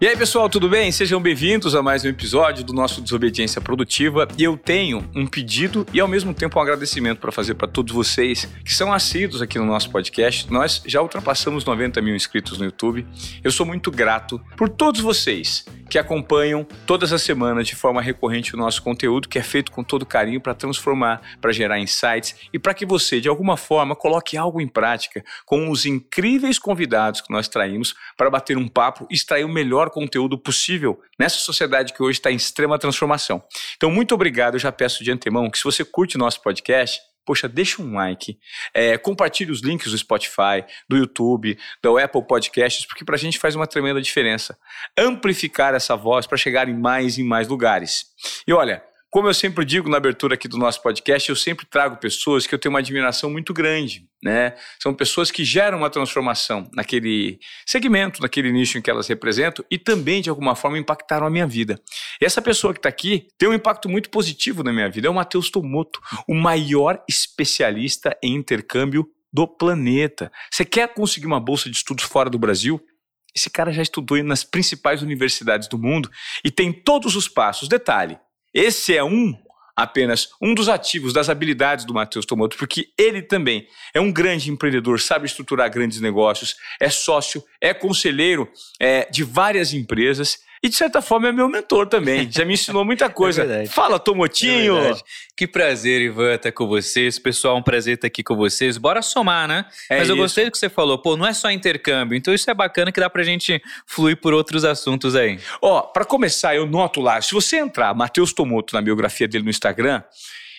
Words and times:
E 0.00 0.08
aí, 0.08 0.16
pessoal, 0.16 0.48
tudo 0.48 0.68
bem? 0.68 0.90
Sejam 0.90 1.22
bem-vindos 1.22 1.72
a 1.72 1.80
mais 1.80 2.04
um 2.04 2.08
episódio 2.08 2.64
do 2.64 2.72
nosso 2.72 3.00
Desobediência 3.00 3.60
Produtiva. 3.60 4.26
E 4.36 4.42
eu 4.42 4.56
tenho 4.56 5.08
um 5.14 5.24
pedido 5.24 5.86
e, 5.94 6.00
ao 6.00 6.08
mesmo 6.08 6.34
tempo, 6.34 6.58
um 6.58 6.62
agradecimento 6.62 7.20
para 7.20 7.30
fazer 7.30 7.54
para 7.54 7.68
todos 7.68 7.94
vocês 7.94 8.44
que 8.64 8.74
são 8.74 8.92
assíduos 8.92 9.40
aqui 9.40 9.56
no 9.56 9.64
nosso 9.64 9.88
podcast. 9.90 10.52
Nós 10.52 10.82
já 10.84 11.00
ultrapassamos 11.00 11.64
90 11.64 12.02
mil 12.02 12.16
inscritos 12.16 12.58
no 12.58 12.64
YouTube. 12.64 13.06
Eu 13.42 13.52
sou 13.52 13.64
muito 13.64 13.88
grato 13.92 14.40
por 14.56 14.68
todos 14.68 15.00
vocês 15.00 15.64
que 15.88 15.98
acompanham 15.98 16.66
todas 16.86 17.12
as 17.12 17.22
semanas 17.22 17.66
de 17.66 17.76
forma 17.76 18.02
recorrente 18.02 18.54
o 18.54 18.58
nosso 18.58 18.82
conteúdo, 18.82 19.28
que 19.28 19.38
é 19.38 19.42
feito 19.42 19.70
com 19.70 19.84
todo 19.84 20.04
carinho 20.04 20.40
para 20.40 20.54
transformar, 20.54 21.20
para 21.40 21.52
gerar 21.52 21.78
insights 21.78 22.34
e 22.52 22.58
para 22.58 22.74
que 22.74 22.84
você, 22.84 23.20
de 23.20 23.28
alguma 23.28 23.56
forma, 23.56 23.94
coloque 23.94 24.36
algo 24.36 24.60
em 24.60 24.66
prática 24.66 25.22
com 25.44 25.70
os 25.70 25.86
incríveis 25.86 26.58
convidados 26.58 27.20
que 27.20 27.32
nós 27.32 27.48
traímos 27.48 27.94
para 28.16 28.30
bater 28.30 28.56
um 28.56 28.66
papo 28.66 29.06
e 29.10 29.14
extrair 29.14 29.44
o 29.44 29.48
melhor 29.48 29.90
conteúdo 29.94 30.36
possível 30.36 31.00
nessa 31.18 31.38
sociedade 31.38 31.92
que 31.92 32.02
hoje 32.02 32.18
está 32.18 32.32
em 32.32 32.36
extrema 32.36 32.78
transformação. 32.78 33.42
Então, 33.76 33.90
muito 33.90 34.12
obrigado. 34.14 34.54
Eu 34.54 34.60
já 34.60 34.72
peço 34.72 35.04
de 35.04 35.12
antemão 35.12 35.48
que 35.48 35.56
se 35.56 35.64
você 35.64 35.84
curte 35.84 36.18
nosso 36.18 36.42
podcast, 36.42 37.00
poxa, 37.24 37.48
deixa 37.48 37.80
um 37.80 37.94
like, 37.94 38.36
é, 38.74 38.98
compartilhe 38.98 39.50
os 39.50 39.60
links 39.60 39.92
do 39.92 39.96
Spotify, 39.96 40.64
do 40.88 40.96
YouTube, 40.96 41.56
do 41.82 41.96
Apple 41.96 42.26
Podcasts, 42.26 42.84
porque 42.84 43.04
para 43.04 43.14
a 43.14 43.18
gente 43.18 43.38
faz 43.38 43.54
uma 43.54 43.66
tremenda 43.66 44.02
diferença. 44.02 44.58
Amplificar 44.98 45.74
essa 45.74 45.96
voz 45.96 46.26
para 46.26 46.36
chegar 46.36 46.68
em 46.68 46.78
mais 46.78 47.16
e 47.16 47.22
mais 47.22 47.48
lugares. 47.48 48.06
E 48.46 48.52
olha, 48.52 48.82
como 49.14 49.28
eu 49.28 49.34
sempre 49.34 49.64
digo 49.64 49.88
na 49.88 49.96
abertura 49.96 50.34
aqui 50.34 50.48
do 50.48 50.58
nosso 50.58 50.82
podcast, 50.82 51.30
eu 51.30 51.36
sempre 51.36 51.64
trago 51.64 51.98
pessoas 51.98 52.48
que 52.48 52.52
eu 52.52 52.58
tenho 52.58 52.72
uma 52.72 52.80
admiração 52.80 53.30
muito 53.30 53.54
grande, 53.54 54.08
né? 54.20 54.56
São 54.82 54.92
pessoas 54.92 55.30
que 55.30 55.44
geram 55.44 55.78
uma 55.78 55.88
transformação 55.88 56.68
naquele 56.72 57.38
segmento, 57.64 58.20
naquele 58.20 58.50
nicho 58.50 58.76
em 58.76 58.82
que 58.82 58.90
elas 58.90 59.06
representam 59.06 59.64
e 59.70 59.78
também, 59.78 60.20
de 60.20 60.28
alguma 60.28 60.56
forma, 60.56 60.78
impactaram 60.78 61.28
a 61.28 61.30
minha 61.30 61.46
vida. 61.46 61.80
E 62.20 62.24
essa 62.24 62.42
pessoa 62.42 62.72
que 62.72 62.80
está 62.80 62.88
aqui 62.88 63.28
tem 63.38 63.48
um 63.48 63.54
impacto 63.54 63.88
muito 63.88 64.10
positivo 64.10 64.64
na 64.64 64.72
minha 64.72 64.90
vida. 64.90 65.06
É 65.06 65.10
o 65.10 65.14
Matheus 65.14 65.48
Tomoto, 65.48 66.00
o 66.26 66.34
maior 66.34 67.00
especialista 67.08 68.18
em 68.20 68.34
intercâmbio 68.34 69.08
do 69.32 69.46
planeta. 69.46 70.32
Você 70.50 70.64
quer 70.64 70.92
conseguir 70.92 71.26
uma 71.26 71.38
bolsa 71.38 71.70
de 71.70 71.76
estudos 71.76 72.02
fora 72.02 72.28
do 72.28 72.36
Brasil? 72.36 72.84
Esse 73.32 73.48
cara 73.48 73.72
já 73.72 73.82
estudou 73.82 74.20
nas 74.24 74.42
principais 74.42 75.02
universidades 75.02 75.68
do 75.68 75.78
mundo 75.78 76.10
e 76.44 76.50
tem 76.50 76.72
todos 76.72 77.14
os 77.14 77.28
passos. 77.28 77.68
Detalhe, 77.68 78.18
esse 78.54 78.96
é 78.96 79.02
um 79.02 79.36
apenas 79.76 80.28
um 80.40 80.54
dos 80.54 80.68
ativos 80.68 81.12
das 81.12 81.28
habilidades 81.28 81.84
do 81.84 81.92
Matheus 81.92 82.24
Tomoto, 82.24 82.56
porque 82.56 82.90
ele 82.96 83.20
também 83.20 83.66
é 83.92 84.00
um 84.00 84.12
grande 84.12 84.50
empreendedor, 84.50 85.00
sabe 85.00 85.26
estruturar 85.26 85.70
grandes 85.70 86.00
negócios, 86.00 86.56
é 86.80 86.88
sócio, 86.88 87.42
é 87.60 87.74
conselheiro 87.74 88.48
é, 88.78 89.08
de 89.10 89.24
várias 89.24 89.72
empresas 89.72 90.38
e, 90.64 90.68
de 90.70 90.76
certa 90.76 91.02
forma, 91.02 91.28
é 91.28 91.32
meu 91.32 91.46
mentor 91.46 91.86
também. 91.86 92.26
Já 92.32 92.42
me 92.42 92.54
ensinou 92.54 92.86
muita 92.86 93.08
coisa. 93.12 93.44
É 93.44 93.66
Fala, 93.66 93.98
Tomotinho! 93.98 94.78
É 94.78 94.94
que 95.36 95.46
prazer, 95.46 96.00
Ivan, 96.00 96.36
estar 96.36 96.50
com 96.52 96.66
vocês. 96.66 97.18
Pessoal, 97.18 97.58
um 97.58 97.62
prazer 97.62 97.96
estar 97.96 98.06
aqui 98.06 98.22
com 98.22 98.34
vocês. 98.34 98.78
Bora 98.78 99.02
somar, 99.02 99.46
né? 99.46 99.66
É 99.90 99.98
Mas 99.98 100.08
eu 100.08 100.14
isso. 100.14 100.22
gostei 100.22 100.46
do 100.46 100.50
que 100.50 100.56
você 100.56 100.70
falou. 100.70 100.96
Pô, 100.96 101.18
não 101.18 101.26
é 101.26 101.34
só 101.34 101.50
intercâmbio. 101.50 102.16
Então 102.16 102.32
isso 102.32 102.50
é 102.50 102.54
bacana 102.54 102.90
que 102.90 102.98
dá 102.98 103.10
pra 103.10 103.22
gente 103.22 103.60
fluir 103.86 104.16
por 104.16 104.32
outros 104.32 104.64
assuntos 104.64 105.14
aí. 105.14 105.38
Ó, 105.60 105.82
para 105.82 106.06
começar, 106.06 106.56
eu 106.56 106.64
noto 106.64 107.02
lá, 107.02 107.20
se 107.20 107.34
você 107.34 107.58
entrar, 107.58 107.92
Matheus 107.94 108.32
Tomoto, 108.32 108.74
na 108.74 108.80
biografia 108.80 109.28
dele 109.28 109.44
no 109.44 109.50
Instagram, 109.50 110.02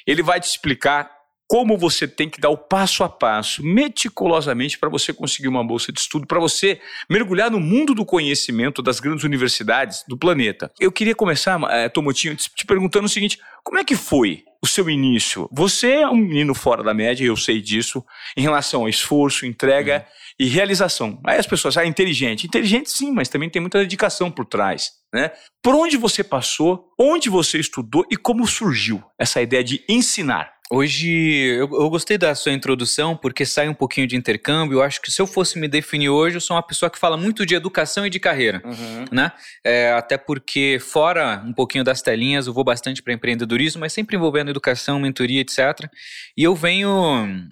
ele 0.05 0.21
vai 0.21 0.39
te 0.39 0.47
explicar 0.47 1.14
como 1.47 1.77
você 1.77 2.07
tem 2.07 2.29
que 2.29 2.39
dar 2.39 2.49
o 2.49 2.57
passo 2.57 3.03
a 3.03 3.09
passo, 3.09 3.63
meticulosamente, 3.63 4.79
para 4.79 4.89
você 4.89 5.13
conseguir 5.13 5.47
uma 5.47 5.63
bolsa 5.63 5.91
de 5.91 5.99
estudo, 5.99 6.25
para 6.25 6.39
você 6.39 6.79
mergulhar 7.09 7.51
no 7.51 7.59
mundo 7.59 7.93
do 7.93 8.05
conhecimento 8.05 8.81
das 8.81 8.99
grandes 8.99 9.23
universidades 9.23 10.03
do 10.07 10.17
planeta. 10.17 10.71
Eu 10.79 10.91
queria 10.91 11.15
começar, 11.15 11.59
é, 11.71 11.87
Tomotinho, 11.89 12.35
te 12.35 12.65
perguntando 12.65 13.05
o 13.05 13.09
seguinte: 13.09 13.39
como 13.63 13.79
é 13.79 13.83
que 13.83 13.95
foi 13.95 14.43
o 14.61 14.67
seu 14.67 14.89
início? 14.89 15.47
Você 15.51 15.91
é 15.91 16.07
um 16.07 16.15
menino 16.15 16.53
fora 16.53 16.83
da 16.83 16.93
média, 16.93 17.25
eu 17.25 17.37
sei 17.37 17.61
disso, 17.61 18.03
em 18.35 18.41
relação 18.41 18.85
a 18.85 18.89
esforço, 18.89 19.45
entrega 19.45 19.97
uhum. 19.97 20.45
e 20.45 20.47
realização. 20.47 21.19
Aí 21.25 21.37
as 21.37 21.47
pessoas, 21.47 21.77
ah, 21.77 21.85
inteligente. 21.85 22.47
Inteligente 22.47 22.89
sim, 22.89 23.11
mas 23.11 23.29
também 23.29 23.49
tem 23.49 23.61
muita 23.61 23.79
dedicação 23.79 24.31
por 24.31 24.45
trás. 24.45 24.91
Né? 25.13 25.31
Por 25.63 25.75
onde 25.75 25.97
você 25.97 26.23
passou, 26.23 26.89
onde 26.99 27.29
você 27.29 27.59
estudou 27.59 28.05
e 28.11 28.17
como 28.17 28.45
surgiu 28.47 29.03
essa 29.19 29.41
ideia 29.41 29.63
de 29.63 29.83
ensinar? 29.87 30.54
Hoje, 30.71 31.09
eu, 31.09 31.69
eu, 31.71 31.89
gostei 31.91 32.17
da 32.17 32.33
sua 32.33 32.51
introdução, 32.51 33.15
porque 33.15 33.45
sai 33.45 33.69
um 33.69 33.73
pouquinho 33.73 34.07
de 34.07 34.15
intercâmbio. 34.15 34.79
Eu 34.79 34.83
acho 34.83 34.99
que 34.99 35.11
se 35.11 35.21
eu 35.21 35.27
fosse 35.27 35.59
me 35.59 35.67
definir 35.67 36.09
hoje, 36.09 36.37
eu 36.37 36.41
sou 36.41 36.55
uma 36.55 36.63
pessoa 36.63 36.89
que 36.89 36.97
fala 36.97 37.15
muito 37.15 37.45
de 37.45 37.53
educação 37.53 38.05
e 38.05 38.09
de 38.09 38.19
carreira, 38.19 38.63
uhum. 38.65 39.05
né? 39.11 39.31
É, 39.63 39.91
até 39.91 40.17
porque, 40.17 40.79
fora 40.81 41.43
um 41.45 41.53
pouquinho 41.53 41.83
das 41.83 42.01
telinhas, 42.01 42.47
eu 42.47 42.53
vou 42.53 42.63
bastante 42.63 43.03
para 43.03 43.13
empreendedorismo, 43.13 43.79
mas 43.79 43.93
sempre 43.93 44.15
envolvendo 44.15 44.49
educação, 44.49 44.99
mentoria, 44.99 45.41
etc. 45.41 45.87
E 46.35 46.43
eu 46.43 46.55
venho 46.55 47.47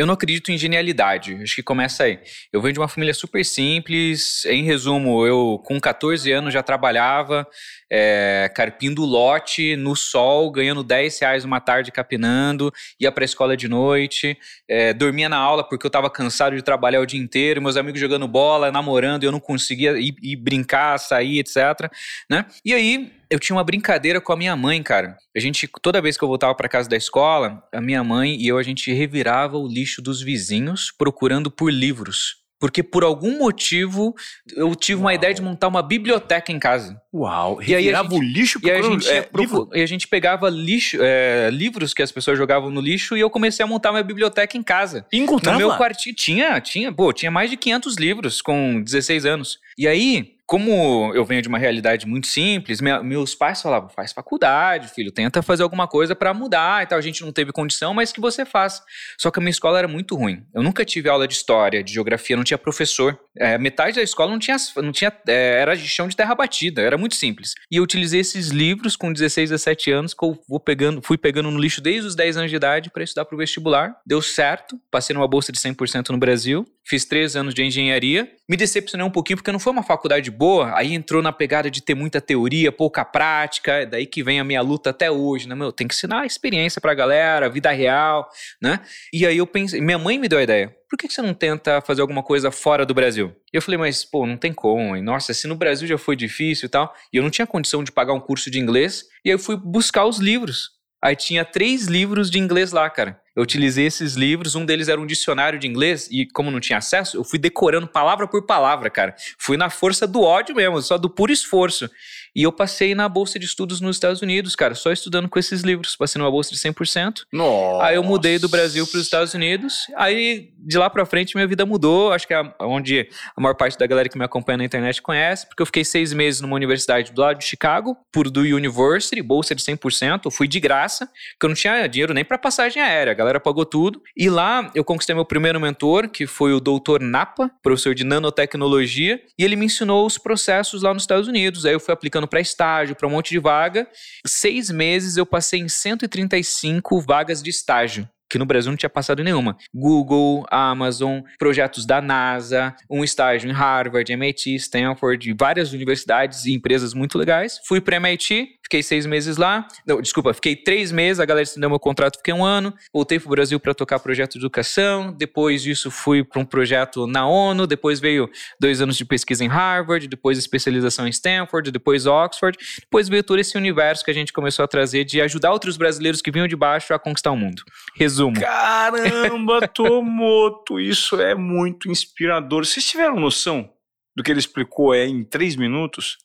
eu 0.00 0.06
não 0.06 0.14
acredito 0.14 0.50
em 0.50 0.56
genialidade. 0.56 1.34
Acho 1.42 1.56
que 1.56 1.62
começa 1.62 2.04
aí. 2.04 2.18
Eu 2.50 2.62
venho 2.62 2.72
de 2.72 2.80
uma 2.80 2.88
família 2.88 3.12
super 3.12 3.44
simples. 3.44 4.46
Em 4.46 4.64
resumo, 4.64 5.26
eu 5.26 5.60
com 5.62 5.78
14 5.78 6.32
anos 6.32 6.54
já 6.54 6.62
trabalhava 6.62 7.46
é, 7.90 8.50
carpindo 8.54 9.04
lote 9.04 9.76
no 9.76 9.94
sol, 9.94 10.50
ganhando 10.50 10.82
10 10.82 11.18
reais 11.20 11.44
uma 11.44 11.60
tarde 11.60 11.92
capinando, 11.92 12.72
ia 12.98 13.12
para 13.12 13.24
a 13.24 13.26
escola 13.26 13.54
de 13.54 13.68
noite, 13.68 14.38
é, 14.66 14.94
dormia 14.94 15.28
na 15.28 15.36
aula 15.36 15.68
porque 15.68 15.84
eu 15.84 15.90
estava 15.90 16.08
cansado 16.08 16.56
de 16.56 16.62
trabalhar 16.62 17.00
o 17.00 17.06
dia 17.06 17.20
inteiro, 17.20 17.60
meus 17.60 17.76
amigos 17.76 18.00
jogando 18.00 18.26
bola, 18.26 18.72
namorando, 18.72 19.24
eu 19.24 19.32
não 19.32 19.40
conseguia 19.40 19.98
ir, 19.98 20.14
ir 20.22 20.36
brincar, 20.36 20.96
sair, 20.96 21.40
etc. 21.40 21.92
Né? 22.30 22.46
E 22.64 22.72
aí 22.72 23.19
eu 23.30 23.38
tinha 23.38 23.56
uma 23.56 23.64
brincadeira 23.64 24.20
com 24.20 24.32
a 24.32 24.36
minha 24.36 24.56
mãe, 24.56 24.82
cara. 24.82 25.16
A 25.34 25.40
gente, 25.40 25.68
toda 25.80 26.02
vez 26.02 26.18
que 26.18 26.24
eu 26.24 26.28
voltava 26.28 26.54
para 26.54 26.68
casa 26.68 26.88
da 26.88 26.96
escola, 26.96 27.62
a 27.72 27.80
minha 27.80 28.02
mãe 28.02 28.36
e 28.36 28.48
eu, 28.48 28.58
a 28.58 28.62
gente 28.62 28.92
revirava 28.92 29.56
o 29.56 29.68
lixo 29.68 30.02
dos 30.02 30.20
vizinhos 30.20 30.90
procurando 30.90 31.50
por 31.50 31.72
livros. 31.72 32.40
Porque 32.58 32.82
por 32.82 33.02
algum 33.02 33.38
motivo 33.38 34.14
eu 34.54 34.74
tive 34.74 34.96
Uau. 34.96 35.06
uma 35.06 35.14
ideia 35.14 35.32
de 35.32 35.40
montar 35.40 35.66
uma 35.66 35.82
biblioteca 35.82 36.52
em 36.52 36.58
casa. 36.58 37.00
Uau! 37.14 37.62
E 37.62 37.74
aí 37.74 37.88
a 37.88 38.02
gente, 38.02 38.14
o 38.14 38.20
lixo 38.20 38.60
e 38.62 38.70
a 38.70 38.82
gente, 38.82 39.08
é, 39.08 39.26
livro. 39.34 39.70
E 39.72 39.80
a 39.80 39.86
gente 39.86 40.06
pegava 40.06 40.50
lixo, 40.50 40.98
é, 41.00 41.48
livros 41.50 41.94
que 41.94 42.02
as 42.02 42.12
pessoas 42.12 42.36
jogavam 42.36 42.68
no 42.70 42.80
lixo 42.80 43.16
e 43.16 43.20
eu 43.20 43.30
comecei 43.30 43.64
a 43.64 43.66
montar 43.66 43.92
uma 43.92 44.02
biblioteca 44.02 44.58
em 44.58 44.62
casa. 44.62 45.06
E 45.10 45.18
encontrava? 45.18 45.58
No 45.58 45.68
meu 45.68 45.78
quartinho 45.78 46.14
tinha, 46.14 46.60
tinha, 46.60 46.92
pô, 46.92 47.14
tinha 47.14 47.30
mais 47.30 47.48
de 47.48 47.56
500 47.56 47.96
livros 47.96 48.42
com 48.42 48.82
16 48.82 49.24
anos. 49.24 49.58
E 49.78 49.88
aí 49.88 50.34
como 50.50 51.14
eu 51.14 51.24
venho 51.24 51.40
de 51.40 51.46
uma 51.46 51.58
realidade 51.58 52.08
muito 52.08 52.26
simples, 52.26 52.80
minha, 52.80 53.00
meus 53.04 53.36
pais 53.36 53.62
falavam: 53.62 53.88
faz 53.88 54.12
faculdade, 54.12 54.88
filho, 54.88 55.12
tenta 55.12 55.42
fazer 55.42 55.62
alguma 55.62 55.86
coisa 55.86 56.12
para 56.12 56.34
mudar 56.34 56.82
e 56.82 56.86
tal. 56.86 56.98
A 56.98 57.00
gente 57.00 57.22
não 57.22 57.30
teve 57.30 57.52
condição, 57.52 57.94
mas 57.94 58.10
que 58.10 58.20
você 58.20 58.44
faça. 58.44 58.82
Só 59.16 59.30
que 59.30 59.38
a 59.38 59.40
minha 59.40 59.52
escola 59.52 59.78
era 59.78 59.86
muito 59.86 60.16
ruim. 60.16 60.44
Eu 60.52 60.60
nunca 60.60 60.84
tive 60.84 61.08
aula 61.08 61.28
de 61.28 61.34
história, 61.34 61.84
de 61.84 61.92
geografia, 61.92 62.36
não 62.36 62.42
tinha 62.42 62.58
professor. 62.58 63.16
É, 63.38 63.56
metade 63.58 63.94
da 63.94 64.02
escola 64.02 64.32
não 64.32 64.40
tinha, 64.40 64.56
não 64.78 64.90
tinha 64.90 65.12
é, 65.28 65.60
era 65.60 65.76
de 65.76 65.86
chão 65.86 66.08
de 66.08 66.16
terra 66.16 66.34
batida, 66.34 66.82
era 66.82 66.98
muito 66.98 67.14
simples. 67.14 67.54
E 67.70 67.76
eu 67.76 67.84
utilizei 67.84 68.18
esses 68.18 68.48
livros 68.48 68.96
com 68.96 69.12
16, 69.12 69.50
17 69.50 69.92
anos, 69.92 70.14
que 70.14 70.24
eu 70.24 70.36
vou 70.48 70.58
pegando, 70.58 71.00
fui 71.00 71.16
pegando 71.16 71.48
no 71.48 71.60
lixo 71.60 71.80
desde 71.80 72.08
os 72.08 72.16
10 72.16 72.38
anos 72.38 72.50
de 72.50 72.56
idade 72.56 72.90
para 72.90 73.04
estudar 73.04 73.24
para 73.24 73.36
o 73.36 73.38
vestibular. 73.38 73.94
Deu 74.04 74.20
certo, 74.20 74.76
passei 74.90 75.14
numa 75.14 75.28
bolsa 75.28 75.52
de 75.52 75.60
100% 75.60 76.08
no 76.08 76.18
Brasil, 76.18 76.66
fiz 76.86 77.04
três 77.04 77.36
anos 77.36 77.54
de 77.54 77.62
engenharia. 77.62 78.30
Me 78.48 78.56
decepcionei 78.56 79.06
um 79.06 79.10
pouquinho 79.10 79.36
porque 79.36 79.52
não 79.52 79.58
foi 79.58 79.72
uma 79.72 79.82
faculdade 79.82 80.30
boa, 80.30 80.76
aí 80.76 80.92
entrou 80.92 81.22
na 81.22 81.32
pegada 81.32 81.70
de 81.70 81.82
ter 81.82 81.94
muita 81.94 82.20
teoria, 82.20 82.72
pouca 82.72 83.04
prática, 83.04 83.72
é 83.72 83.86
daí 83.86 84.06
que 84.06 84.22
vem 84.22 84.40
a 84.40 84.44
minha 84.44 84.60
luta 84.60 84.90
até 84.90 85.10
hoje, 85.10 85.48
né? 85.48 85.54
Meu, 85.54 85.72
tem 85.72 85.86
que 85.86 85.94
ensinar 85.94 86.22
a 86.22 86.26
experiência 86.26 86.80
pra 86.80 86.94
galera, 86.94 87.48
vida 87.48 87.70
real, 87.70 88.28
né? 88.60 88.80
E 89.12 89.24
aí 89.26 89.36
eu 89.36 89.46
pensei, 89.46 89.80
minha 89.80 89.98
mãe 89.98 90.18
me 90.18 90.28
deu 90.28 90.38
a 90.38 90.42
ideia, 90.42 90.74
por 90.88 90.96
que 90.96 91.08
você 91.08 91.22
não 91.22 91.32
tenta 91.32 91.80
fazer 91.80 92.00
alguma 92.00 92.22
coisa 92.22 92.50
fora 92.50 92.84
do 92.84 92.92
Brasil? 92.92 93.32
E 93.52 93.56
eu 93.56 93.62
falei, 93.62 93.78
mas 93.78 94.04
pô, 94.04 94.26
não 94.26 94.36
tem 94.36 94.52
como, 94.52 94.96
e 94.96 95.00
nossa, 95.00 95.32
se 95.32 95.46
no 95.46 95.54
Brasil 95.54 95.86
já 95.86 95.96
foi 95.96 96.16
difícil 96.16 96.66
e 96.66 96.68
tal, 96.68 96.92
e 97.12 97.16
eu 97.18 97.22
não 97.22 97.30
tinha 97.30 97.46
condição 97.46 97.84
de 97.84 97.92
pagar 97.92 98.12
um 98.12 98.20
curso 98.20 98.50
de 98.50 98.58
inglês, 98.58 99.04
e 99.24 99.30
aí 99.30 99.34
eu 99.34 99.38
fui 99.38 99.56
buscar 99.56 100.06
os 100.06 100.18
livros. 100.18 100.79
Aí 101.02 101.16
tinha 101.16 101.44
três 101.44 101.86
livros 101.86 102.30
de 102.30 102.38
inglês 102.38 102.72
lá, 102.72 102.88
cara. 102.90 103.20
Eu 103.34 103.42
utilizei 103.42 103.86
esses 103.86 104.14
livros, 104.14 104.54
um 104.54 104.66
deles 104.66 104.88
era 104.88 105.00
um 105.00 105.06
dicionário 105.06 105.58
de 105.58 105.66
inglês, 105.66 106.08
e 106.10 106.26
como 106.26 106.50
não 106.50 106.60
tinha 106.60 106.78
acesso, 106.78 107.16
eu 107.16 107.24
fui 107.24 107.38
decorando 107.38 107.86
palavra 107.86 108.26
por 108.26 108.44
palavra, 108.44 108.90
cara. 108.90 109.14
Fui 109.38 109.56
na 109.56 109.70
força 109.70 110.06
do 110.06 110.20
ódio 110.20 110.54
mesmo, 110.54 110.82
só 110.82 110.98
do 110.98 111.08
puro 111.08 111.32
esforço. 111.32 111.88
E 112.34 112.42
eu 112.42 112.52
passei 112.52 112.94
na 112.94 113.08
bolsa 113.08 113.38
de 113.38 113.46
estudos 113.46 113.80
nos 113.80 113.96
Estados 113.96 114.20
Unidos, 114.20 114.54
cara, 114.54 114.74
só 114.74 114.92
estudando 114.92 115.28
com 115.28 115.38
esses 115.38 115.62
livros. 115.62 115.96
Passei 115.96 116.18
numa 116.18 116.30
bolsa 116.30 116.50
de 116.50 116.58
100%. 116.58 117.22
Nossa. 117.32 117.84
Aí 117.84 117.96
eu 117.96 118.04
mudei 118.04 118.38
do 118.38 118.48
Brasil 118.48 118.86
para 118.86 118.98
os 118.98 119.04
Estados 119.04 119.32
Unidos. 119.32 119.86
Aí 119.96 120.52
de 120.66 120.78
lá 120.78 120.90
para 120.90 121.04
frente 121.06 121.34
minha 121.34 121.46
vida 121.46 121.64
mudou. 121.64 122.12
Acho 122.12 122.26
que 122.26 122.34
é 122.34 122.54
onde 122.60 123.08
a 123.36 123.40
maior 123.40 123.54
parte 123.54 123.78
da 123.78 123.86
galera 123.86 124.08
que 124.08 124.18
me 124.18 124.24
acompanha 124.24 124.58
na 124.58 124.64
internet 124.64 125.00
conhece, 125.00 125.46
porque 125.46 125.62
eu 125.62 125.66
fiquei 125.66 125.84
seis 125.84 126.12
meses 126.12 126.40
numa 126.40 126.56
universidade 126.56 127.12
do 127.12 127.20
lado 127.20 127.38
de 127.38 127.44
Chicago, 127.44 127.96
por 128.12 128.30
do 128.30 128.40
University, 128.40 129.22
bolsa 129.22 129.54
de 129.54 129.62
100%. 129.62 130.22
Eu 130.24 130.30
fui 130.30 130.46
de 130.46 130.60
graça, 130.60 131.06
porque 131.06 131.46
eu 131.46 131.48
não 131.48 131.54
tinha 131.54 131.86
dinheiro 131.86 132.14
nem 132.14 132.24
para 132.24 132.38
passagem 132.38 132.82
aérea. 132.82 133.14
galera 133.14 133.40
pagou 133.40 133.64
tudo. 133.64 134.02
E 134.16 134.28
lá 134.28 134.70
eu 134.74 134.84
conquistei 134.84 135.14
meu 135.14 135.24
primeiro 135.24 135.60
mentor, 135.60 136.08
que 136.08 136.26
foi 136.26 136.52
o 136.52 136.60
doutor 136.60 137.00
Napa, 137.00 137.50
professor 137.62 137.94
de 137.94 138.04
nanotecnologia, 138.04 139.20
e 139.38 139.44
ele 139.44 139.56
me 139.56 139.66
ensinou 139.66 140.06
os 140.06 140.18
processos 140.18 140.82
lá 140.82 140.92
nos 140.92 141.02
Estados 141.02 141.28
Unidos. 141.28 141.64
Aí 141.64 141.72
eu 141.72 141.80
fui 141.80 141.92
aplicando 141.92 142.28
para 142.28 142.40
estágio, 142.40 142.94
para 142.94 143.06
um 143.06 143.10
monte 143.10 143.30
de 143.30 143.38
vaga. 143.38 143.86
Seis 144.26 144.70
meses 144.70 145.16
eu 145.16 145.26
passei 145.26 145.60
em 145.60 145.68
135 145.68 147.00
vagas 147.00 147.42
de 147.42 147.50
estágio 147.50 148.08
que 148.30 148.38
no 148.38 148.46
Brasil 148.46 148.70
não 148.70 148.76
tinha 148.76 148.88
passado 148.88 149.24
nenhuma. 149.24 149.56
Google, 149.74 150.46
Amazon, 150.50 151.20
projetos 151.38 151.84
da 151.84 152.00
NASA, 152.00 152.74
um 152.88 153.02
estágio 153.02 153.50
em 153.50 153.52
Harvard, 153.52 154.10
MIT, 154.12 154.54
Stanford, 154.54 155.34
várias 155.38 155.72
universidades 155.72 156.44
e 156.44 156.54
empresas 156.54 156.94
muito 156.94 157.18
legais. 157.18 157.60
Fui 157.66 157.80
para 157.80 157.96
MIT, 157.96 158.59
fiquei 158.70 158.84
seis 158.84 159.04
meses 159.04 159.36
lá. 159.36 159.66
Não, 159.84 160.00
desculpa, 160.00 160.32
fiquei 160.32 160.54
três 160.54 160.92
meses, 160.92 161.18
a 161.18 161.24
galera 161.24 161.42
estendeu 161.42 161.68
meu 161.68 161.80
contrato, 161.80 162.18
fiquei 162.18 162.32
um 162.32 162.44
ano. 162.44 162.72
Voltei 162.94 163.18
para 163.18 163.26
o 163.26 163.30
Brasil 163.30 163.58
para 163.58 163.74
tocar 163.74 163.98
projeto 163.98 164.34
de 164.34 164.38
educação. 164.38 165.12
Depois 165.12 165.60
disso, 165.60 165.90
fui 165.90 166.22
para 166.22 166.40
um 166.40 166.44
projeto 166.44 167.04
na 167.04 167.26
ONU. 167.26 167.66
Depois 167.66 167.98
veio 167.98 168.30
dois 168.60 168.80
anos 168.80 168.96
de 168.96 169.04
pesquisa 169.04 169.44
em 169.44 169.48
Harvard, 169.48 170.06
depois 170.06 170.38
especialização 170.38 171.08
em 171.08 171.10
Stanford, 171.10 171.72
depois 171.72 172.06
Oxford. 172.06 172.56
Depois 172.80 173.08
veio 173.08 173.24
todo 173.24 173.40
esse 173.40 173.58
universo 173.58 174.04
que 174.04 174.10
a 174.12 174.14
gente 174.14 174.32
começou 174.32 174.64
a 174.64 174.68
trazer 174.68 175.04
de 175.04 175.20
ajudar 175.20 175.50
outros 175.50 175.76
brasileiros 175.76 176.22
que 176.22 176.30
vinham 176.30 176.46
de 176.46 176.54
baixo 176.54 176.94
a 176.94 176.98
conquistar 176.98 177.32
o 177.32 177.36
mundo. 177.36 177.64
Resumo. 177.96 178.38
Caramba, 178.38 179.66
Tomoto, 179.74 180.78
isso 180.78 181.20
é 181.20 181.34
muito 181.34 181.90
inspirador. 181.90 182.64
Vocês 182.64 182.86
tiveram 182.86 183.16
noção 183.16 183.68
do 184.14 184.22
que 184.22 184.30
ele 184.30 184.38
explicou 184.38 184.94
é 184.94 185.06
em 185.06 185.24
três 185.24 185.56
minutos? 185.56 186.18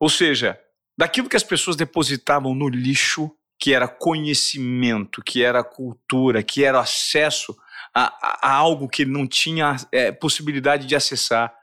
Ou 0.00 0.08
seja, 0.08 0.58
daquilo 0.96 1.28
que 1.28 1.36
as 1.36 1.42
pessoas 1.42 1.76
depositavam 1.76 2.54
no 2.54 2.68
lixo, 2.68 3.30
que 3.58 3.72
era 3.72 3.86
conhecimento, 3.86 5.22
que 5.22 5.42
era 5.42 5.62
cultura, 5.62 6.42
que 6.42 6.64
era 6.64 6.80
acesso 6.80 7.56
a, 7.94 8.48
a, 8.48 8.54
algo 8.56 8.88
que 8.88 9.02
ele 9.02 9.12
não 9.12 9.26
tinha 9.26 9.76
é, 9.92 10.10
possibilidade 10.10 10.86
de 10.86 10.96
acessar, 10.96 11.54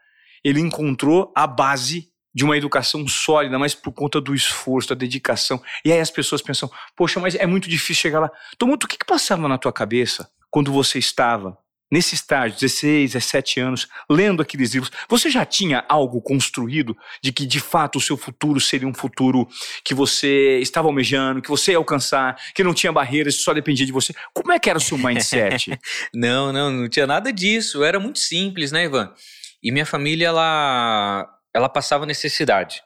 ele 0.42 0.60
encontrou 0.60 1.32
a 1.36 1.46
base 1.46 2.08
de 2.32 2.44
uma 2.44 2.56
educação 2.56 3.06
sólida, 3.08 3.58
mas 3.58 3.74
por 3.74 3.92
conta 3.92 4.20
do 4.20 4.34
esforço, 4.34 4.90
da 4.90 4.94
dedicação. 4.94 5.60
E 5.84 5.92
aí 5.92 5.98
as 5.98 6.10
pessoas 6.10 6.40
pensam, 6.40 6.70
poxa, 6.96 7.18
mas 7.18 7.34
é 7.34 7.46
muito 7.46 7.68
difícil 7.68 8.02
chegar 8.02 8.20
lá. 8.20 8.30
Tomoto, 8.56 8.86
o 8.86 8.88
que, 8.88 8.96
que 8.96 9.04
passava 9.04 9.48
na 9.48 9.58
tua 9.58 9.72
cabeça 9.72 10.30
quando 10.48 10.72
você 10.72 10.98
estava 10.98 11.58
nesse 11.90 12.14
estágio, 12.14 12.58
16, 12.58 13.12
17 13.12 13.60
anos, 13.60 13.88
lendo 14.08 14.40
aqueles 14.40 14.72
livros, 14.72 14.92
você 15.08 15.30
já 15.30 15.44
tinha 15.44 15.84
algo 15.88 16.20
construído 16.22 16.96
de 17.22 17.32
que 17.32 17.44
de 17.44 17.60
fato 17.60 17.96
o 17.96 18.00
seu 18.00 18.16
futuro 18.16 18.60
seria 18.60 18.86
um 18.86 18.94
futuro 18.94 19.48
que 19.84 19.94
você 19.94 20.58
estava 20.60 20.88
almejando, 20.88 21.42
que 21.42 21.48
você 21.48 21.72
ia 21.72 21.78
alcançar, 21.78 22.36
que 22.54 22.62
não 22.62 22.74
tinha 22.74 22.92
barreiras, 22.92 23.36
só 23.42 23.52
dependia 23.52 23.86
de 23.86 23.92
você? 23.92 24.14
Como 24.32 24.52
é 24.52 24.58
que 24.58 24.70
era 24.70 24.78
o 24.78 24.82
seu 24.82 24.96
mindset? 24.96 25.78
não, 26.14 26.52
não, 26.52 26.70
não 26.70 26.88
tinha 26.88 27.06
nada 27.06 27.32
disso. 27.32 27.82
Era 27.82 27.98
muito 27.98 28.18
simples, 28.18 28.70
né, 28.70 28.84
Ivan? 28.84 29.12
E 29.62 29.70
minha 29.72 29.86
família, 29.86 30.28
ela 30.28 31.28
ela 31.52 31.68
passava 31.68 32.06
necessidade. 32.06 32.82